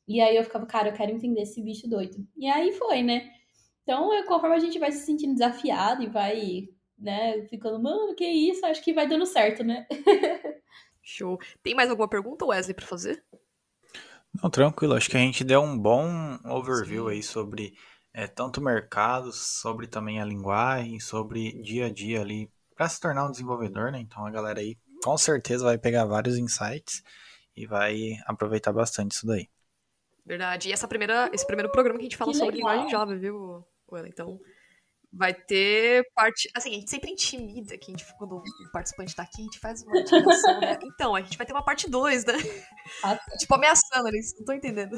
E 0.08 0.22
aí 0.22 0.36
eu 0.36 0.44
ficava, 0.44 0.66
cara, 0.66 0.90
eu 0.90 0.94
quero 0.94 1.12
entender 1.12 1.42
esse 1.42 1.62
bicho 1.62 1.90
doido. 1.90 2.16
E 2.38 2.48
aí 2.48 2.72
foi, 2.74 3.02
né? 3.02 3.32
Então, 3.84 4.10
conforme 4.26 4.56
a 4.56 4.60
gente 4.60 4.80
vai 4.80 4.92
se 4.92 5.06
sentindo 5.06 5.34
desafiado 5.34 6.04
e 6.04 6.08
vai, 6.08 6.68
né, 6.98 7.44
ficando, 7.48 7.82
mano, 7.82 8.16
que 8.16 8.26
isso, 8.26 8.66
acho 8.66 8.84
que 8.84 8.94
vai 8.94 9.08
dando 9.08 9.26
certo, 9.26 9.64
né? 9.64 9.88
Show. 11.02 11.40
Tem 11.62 11.76
mais 11.76 11.90
alguma 11.90 12.08
pergunta, 12.08 12.46
Wesley, 12.46 12.74
para 12.74 12.86
fazer? 12.86 13.24
Não, 14.42 14.50
tranquilo. 14.50 14.96
Acho 14.96 15.10
que 15.10 15.18
a 15.18 15.20
gente 15.20 15.44
deu 15.44 15.62
um 15.62 15.78
bom 15.78 16.38
overview 16.46 17.06
Sim. 17.06 17.12
aí 17.12 17.24
sobre 17.24 17.74
é, 18.14 18.28
tanto 18.28 18.62
mercado, 18.62 19.32
sobre 19.32 19.88
também 19.88 20.22
a 20.22 20.26
linguagem, 20.26 21.00
sobre 21.00 21.62
dia 21.62 21.88
a 21.88 21.90
dia 21.90 22.22
ali 22.22 22.50
para 22.76 22.90
se 22.90 23.00
tornar 23.00 23.26
um 23.26 23.32
desenvolvedor, 23.32 23.92
né? 23.92 24.00
Então 24.00 24.26
a 24.26 24.32
galera 24.32 24.60
aí 24.60 24.78
com 25.04 25.18
certeza 25.18 25.66
vai 25.66 25.78
pegar 25.78 26.06
vários 26.06 26.38
insights 26.38 27.04
e 27.56 27.66
vai 27.66 28.18
aproveitar 28.26 28.74
bastante 28.74 29.12
isso 29.12 29.26
daí. 29.26 29.48
Verdade. 30.26 30.70
E 30.70 30.72
essa 30.72 30.88
primeira, 30.88 31.30
esse 31.34 31.46
primeiro 31.46 31.72
programa 31.72 32.00
que 32.00 32.06
a 32.06 32.10
gente 32.10 32.18
fala 32.18 32.32
que 32.32 32.38
sobre 32.38 32.56
legal. 32.56 32.72
linguagem 32.72 32.92
Java, 32.92 33.16
viu, 33.16 33.64
Então, 34.08 34.40
vai 35.16 35.34
ter 35.34 36.06
parte. 36.14 36.50
Assim, 36.56 36.72
a 36.72 36.74
gente 36.74 36.90
sempre 36.90 37.12
intimida 37.12 37.78
que 37.78 37.92
a 37.92 37.98
gente, 37.98 38.06
quando 38.18 38.38
o 38.38 38.44
participante 38.72 39.16
tá 39.16 39.24
aqui, 39.24 39.42
a 39.42 39.44
gente 39.46 39.60
faz 39.60 39.84
uma 39.84 39.98
intimidação, 40.00 40.60
né? 40.60 40.78
Então, 40.84 41.16
a 41.16 41.22
gente 41.22 41.38
vai 41.38 41.48
ter 41.48 41.54
uma 41.54 41.64
parte 41.64 41.90
2, 41.90 42.26
né? 42.26 42.34
Ah, 43.04 43.18
tipo, 43.38 43.56
ameaçando 43.56 44.08
eles, 44.10 44.36
não 44.38 44.46
tô 44.46 44.54
entendendo. 44.54 44.98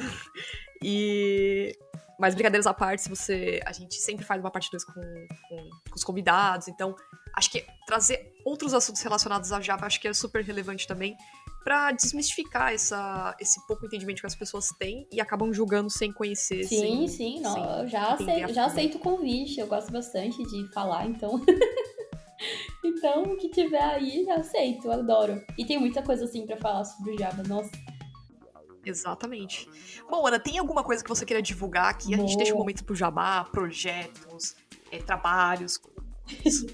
E. 0.84 1.78
Mas 2.20 2.34
brincadeiras 2.34 2.66
à 2.66 2.74
parte, 2.74 3.04
se 3.04 3.10
você. 3.10 3.62
A 3.66 3.72
gente 3.72 3.96
sempre 3.96 4.26
faz 4.26 4.42
uma 4.42 4.50
parte 4.50 4.72
2 4.72 4.84
com, 4.84 4.94
com, 4.94 5.70
com, 5.90 5.96
os 5.96 6.04
convidados, 6.04 6.68
então 6.68 6.96
acho 7.36 7.52
que 7.52 7.64
trazer 7.86 8.34
outros 8.44 8.74
assuntos 8.74 9.02
relacionados 9.04 9.52
a 9.52 9.62
Java 9.62 9.86
acho 9.86 10.02
que 10.02 10.08
é 10.08 10.14
super 10.14 10.44
relevante 10.44 10.88
também 10.88 11.16
para 11.68 11.92
desmistificar 11.92 12.72
essa, 12.72 13.36
esse 13.42 13.60
pouco 13.68 13.86
entendimento 13.86 14.22
que 14.22 14.26
as 14.26 14.36
pessoas 14.36 14.70
têm 14.80 15.06
e 15.12 15.20
acabam 15.20 15.52
julgando 15.52 15.90
sem 15.90 16.14
conhecer. 16.14 16.64
Sim, 16.64 17.06
sem, 17.06 17.08
sim, 17.10 17.40
não, 17.42 17.54
sem 17.54 17.64
eu 17.82 17.88
já, 17.90 18.14
aceito, 18.14 18.54
já 18.54 18.66
aceito 18.68 18.96
o 18.96 19.00
convite, 19.02 19.60
eu 19.60 19.68
gosto 19.68 19.92
bastante 19.92 20.42
de 20.44 20.72
falar, 20.72 21.06
então. 21.08 21.42
então, 22.86 23.24
o 23.24 23.36
que 23.36 23.50
tiver 23.50 23.84
aí, 23.84 24.24
já 24.24 24.36
aceito, 24.36 24.90
adoro. 24.90 25.44
E 25.58 25.66
tem 25.66 25.78
muita 25.78 26.02
coisa 26.02 26.24
assim 26.24 26.46
para 26.46 26.56
falar 26.56 26.86
sobre 26.86 27.16
o 27.16 27.20
Java, 27.20 27.44
nossa. 27.44 27.72
Exatamente. 28.86 29.68
Bom, 30.10 30.26
Ana, 30.26 30.40
tem 30.40 30.58
alguma 30.58 30.86
coisa 30.86 31.04
que 31.04 31.10
você 31.10 31.26
queira 31.26 31.42
divulgar 31.42 31.90
aqui? 31.90 32.14
A 32.14 32.18
gente 32.18 32.38
deixa 32.38 32.56
um 32.56 32.60
momento 32.60 32.86
pro 32.86 32.96
jabá, 32.96 33.44
projetos, 33.44 34.56
é, 34.90 35.00
trabalhos, 35.00 35.78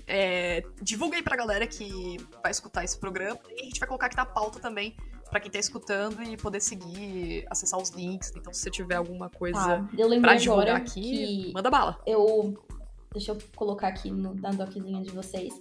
é, 0.07 0.63
divulga 0.81 1.17
aí 1.17 1.23
pra 1.23 1.35
galera 1.35 1.65
que 1.67 2.17
vai 2.41 2.51
escutar 2.51 2.83
esse 2.83 2.97
programa 2.97 3.39
e 3.49 3.61
a 3.61 3.65
gente 3.65 3.79
vai 3.79 3.87
colocar 3.87 4.07
aqui 4.07 4.17
na 4.17 4.25
pauta 4.25 4.59
também 4.59 4.95
para 5.29 5.39
quem 5.39 5.49
tá 5.49 5.57
escutando 5.57 6.21
e 6.21 6.37
poder 6.37 6.61
seguir, 6.61 7.43
acessar 7.49 7.81
os 7.81 7.89
links. 7.89 8.31
Então, 8.35 8.53
se 8.53 8.61
você 8.61 8.69
tiver 8.69 8.95
alguma 8.95 9.29
coisa 9.29 9.59
ah, 9.59 9.87
eu 9.97 10.21
pra 10.21 10.35
divulgar 10.35 10.75
aqui, 10.75 11.51
manda 11.53 11.71
bala. 11.71 11.99
Eu. 12.05 12.53
Deixa 13.11 13.31
eu 13.31 13.37
colocar 13.55 13.87
aqui 13.87 14.11
no, 14.11 14.35
na 14.35 14.51
doczinha 14.51 15.01
de 15.03 15.11
vocês. 15.11 15.53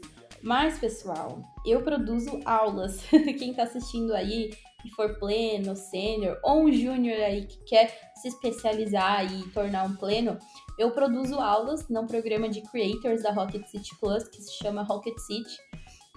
Mas, 0.42 0.78
pessoal, 0.78 1.40
eu 1.64 1.82
produzo 1.82 2.40
aulas. 2.44 3.00
Quem 3.38 3.54
tá 3.54 3.62
assistindo 3.62 4.14
aí 4.14 4.50
e 4.84 4.90
for 4.90 5.18
pleno, 5.18 5.76
sênior 5.76 6.38
ou 6.42 6.64
um 6.64 6.72
júnior 6.72 7.20
aí 7.20 7.46
que 7.46 7.58
quer 7.64 8.12
se 8.16 8.28
especializar 8.28 9.24
e 9.32 9.48
tornar 9.50 9.84
um 9.84 9.94
pleno, 9.94 10.38
eu 10.82 10.90
produzo 10.90 11.38
aulas 11.38 11.88
num 11.88 12.06
programa 12.06 12.48
de 12.48 12.60
creators 12.62 13.22
da 13.22 13.32
Rocket 13.32 13.64
City 13.66 13.96
Plus 14.00 14.24
que 14.24 14.42
se 14.42 14.52
chama 14.54 14.82
Rocket 14.82 15.16
City. 15.18 15.56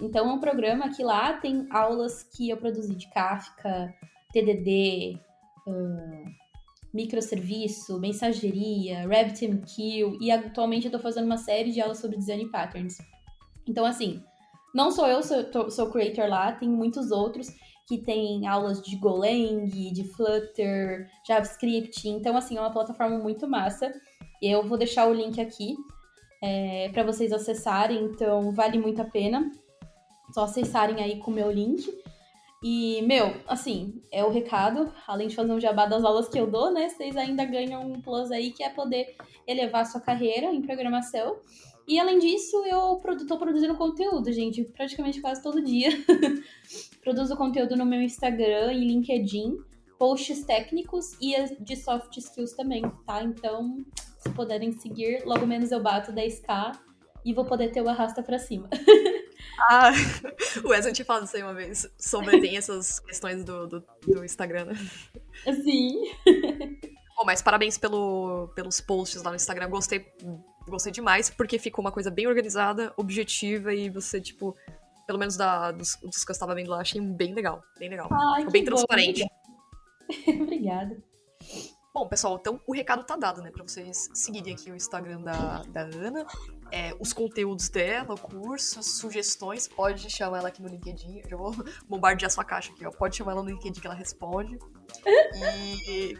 Então 0.02 0.28
é 0.28 0.32
um 0.32 0.40
programa 0.40 0.90
que 0.90 1.04
lá 1.04 1.34
tem 1.34 1.66
aulas 1.70 2.24
que 2.24 2.50
eu 2.50 2.56
produzi 2.56 2.94
de 2.94 3.08
Kafka, 3.10 3.94
TDD, 4.32 5.18
uh, 5.68 6.24
microserviço, 6.92 7.98
mensageria, 8.00 9.06
RabbitMQ 9.06 10.18
e 10.20 10.30
atualmente 10.30 10.86
eu 10.86 10.88
estou 10.88 11.00
fazendo 11.00 11.26
uma 11.26 11.38
série 11.38 11.70
de 11.70 11.80
aulas 11.80 11.98
sobre 11.98 12.16
design 12.16 12.50
patterns. 12.50 12.98
Então 13.66 13.86
assim, 13.86 14.20
não 14.74 14.90
sou 14.90 15.06
eu, 15.06 15.22
sou, 15.22 15.70
sou 15.70 15.90
creator 15.90 16.28
lá, 16.28 16.52
tem 16.52 16.68
muitos 16.68 17.12
outros 17.12 17.48
que 17.86 17.98
tem 17.98 18.48
aulas 18.48 18.82
de 18.82 18.96
Golang, 18.96 19.68
de 19.68 20.04
Flutter, 20.04 21.08
JavaScript. 21.26 22.08
Então, 22.08 22.36
assim, 22.36 22.56
é 22.56 22.60
uma 22.60 22.72
plataforma 22.72 23.16
muito 23.16 23.46
massa. 23.46 23.92
Eu 24.40 24.62
vou 24.62 24.76
deixar 24.76 25.08
o 25.08 25.14
link 25.14 25.40
aqui 25.40 25.76
é, 26.42 26.88
para 26.90 27.02
vocês 27.02 27.32
acessarem, 27.32 28.04
então 28.04 28.52
vale 28.52 28.78
muito 28.78 29.00
a 29.00 29.04
pena. 29.04 29.50
Só 30.32 30.44
acessarem 30.44 31.02
aí 31.02 31.18
com 31.18 31.30
o 31.30 31.34
meu 31.34 31.50
link. 31.50 31.86
E, 32.62 33.02
meu, 33.02 33.34
assim, 33.46 34.02
é 34.10 34.24
o 34.24 34.30
recado. 34.30 34.92
Além 35.06 35.28
de 35.28 35.36
fazer 35.36 35.52
um 35.52 35.60
jabá 35.60 35.86
das 35.86 36.04
aulas 36.04 36.28
que 36.28 36.38
eu 36.38 36.50
dou, 36.50 36.72
né? 36.72 36.88
Vocês 36.88 37.16
ainda 37.16 37.44
ganham 37.44 37.82
um 37.82 38.00
plus 38.00 38.30
aí 38.30 38.50
que 38.50 38.62
é 38.62 38.70
poder 38.70 39.14
elevar 39.46 39.82
a 39.82 39.84
sua 39.84 40.00
carreira 40.00 40.52
em 40.52 40.62
programação. 40.62 41.36
E 41.86 42.00
além 42.00 42.18
disso, 42.18 42.56
eu 42.66 43.00
tô 43.28 43.38
produzindo 43.38 43.76
conteúdo, 43.76 44.32
gente, 44.32 44.64
praticamente 44.64 45.20
quase 45.20 45.40
todo 45.40 45.62
dia. 45.62 45.90
Produzo 47.00 47.36
conteúdo 47.36 47.76
no 47.76 47.86
meu 47.86 48.02
Instagram 48.02 48.72
e 48.72 48.84
LinkedIn, 48.84 49.56
posts 49.96 50.42
técnicos 50.44 51.12
e 51.20 51.36
de 51.60 51.76
soft 51.76 52.16
skills 52.16 52.54
também, 52.54 52.82
tá? 53.06 53.22
Então, 53.22 53.84
se 54.26 54.34
puderem 54.34 54.72
seguir, 54.72 55.22
logo 55.24 55.46
menos 55.46 55.70
eu 55.70 55.82
bato 55.82 56.12
10k 56.12 56.78
e 57.24 57.32
vou 57.32 57.44
poder 57.44 57.70
ter 57.70 57.82
o 57.82 57.88
arrasta 57.88 58.22
pra 58.22 58.38
cima. 58.38 58.68
Ah, 59.58 59.90
o 60.64 60.68
Wesley 60.68 60.92
tinha 60.92 61.04
falado 61.04 61.24
isso 61.24 61.36
aí 61.36 61.42
uma 61.42 61.54
vez, 61.54 61.90
sobre 61.98 62.40
tem 62.40 62.56
essas 62.56 63.00
questões 63.00 63.42
do, 63.42 63.66
do, 63.66 63.84
do 64.06 64.24
Instagram, 64.24 64.66
né? 64.66 64.74
Sim. 65.44 65.94
Bom, 67.16 67.24
mas 67.24 67.40
parabéns 67.40 67.78
pelo, 67.78 68.48
pelos 68.54 68.80
posts 68.80 69.22
lá 69.22 69.30
no 69.30 69.36
Instagram, 69.36 69.70
gostei, 69.70 70.06
gostei 70.68 70.92
demais, 70.92 71.30
porque 71.30 71.58
ficou 71.58 71.82
uma 71.82 71.92
coisa 71.92 72.10
bem 72.10 72.26
organizada, 72.26 72.92
objetiva, 72.96 73.72
e 73.72 73.88
você, 73.88 74.20
tipo, 74.20 74.54
pelo 75.06 75.18
menos 75.18 75.36
da, 75.36 75.70
dos, 75.70 75.96
dos 76.02 76.24
que 76.24 76.30
eu 76.30 76.34
estava 76.34 76.54
vendo 76.54 76.70
lá, 76.70 76.80
achei 76.80 77.00
bem 77.00 77.32
legal, 77.32 77.62
bem 77.78 77.88
legal. 77.88 78.08
Ai, 78.12 78.40
ficou 78.40 78.52
bem 78.52 78.64
transparente. 78.64 79.26
Obrigada. 80.28 80.96
Bom, 81.96 82.06
pessoal, 82.06 82.36
então 82.38 82.60
o 82.66 82.74
recado 82.74 83.04
tá 83.04 83.16
dado, 83.16 83.40
né? 83.40 83.50
Pra 83.50 83.62
vocês 83.62 84.10
seguirem 84.12 84.52
aqui 84.52 84.70
o 84.70 84.76
Instagram 84.76 85.22
da, 85.22 85.62
da 85.62 85.80
Ana, 85.80 86.26
é, 86.70 86.94
os 87.00 87.14
conteúdos 87.14 87.70
dela, 87.70 88.12
o 88.12 88.20
curso, 88.20 88.82
sugestões, 88.82 89.66
pode 89.66 90.10
chamar 90.10 90.40
ela 90.40 90.48
aqui 90.48 90.60
no 90.60 90.68
LinkedIn. 90.68 91.22
Eu 91.24 91.30
já 91.30 91.36
vou 91.38 91.54
bombardear 91.88 92.30
sua 92.30 92.44
caixa 92.44 92.70
aqui, 92.70 92.84
ó. 92.84 92.90
Pode 92.90 93.16
chamar 93.16 93.32
ela 93.32 93.42
no 93.42 93.48
LinkedIn 93.48 93.80
que 93.80 93.86
ela 93.86 93.96
responde. 93.96 94.58
E 95.06 96.18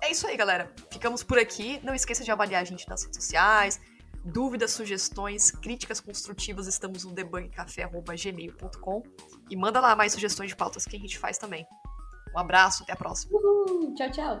é 0.00 0.10
isso 0.10 0.26
aí, 0.26 0.38
galera. 0.38 0.72
Ficamos 0.90 1.22
por 1.22 1.38
aqui. 1.38 1.78
Não 1.82 1.94
esqueça 1.94 2.24
de 2.24 2.30
avaliar 2.30 2.62
a 2.62 2.64
gente 2.64 2.88
nas 2.88 3.02
redes 3.02 3.22
sociais. 3.22 3.78
Dúvidas, 4.24 4.70
sugestões, 4.70 5.50
críticas 5.50 6.00
construtivas, 6.00 6.66
estamos 6.66 7.04
no 7.04 7.12
debugcafé.gmail.com 7.12 9.02
e 9.50 9.54
manda 9.54 9.80
lá 9.80 9.94
mais 9.94 10.14
sugestões 10.14 10.48
de 10.48 10.56
pautas 10.56 10.86
que 10.86 10.96
a 10.96 10.98
gente 10.98 11.18
faz 11.18 11.36
também. 11.36 11.66
Um 12.34 12.38
abraço, 12.38 12.84
até 12.84 12.94
a 12.94 12.96
próxima. 12.96 13.38
Uhul, 13.38 13.94
tchau, 13.94 14.10
tchau. 14.10 14.40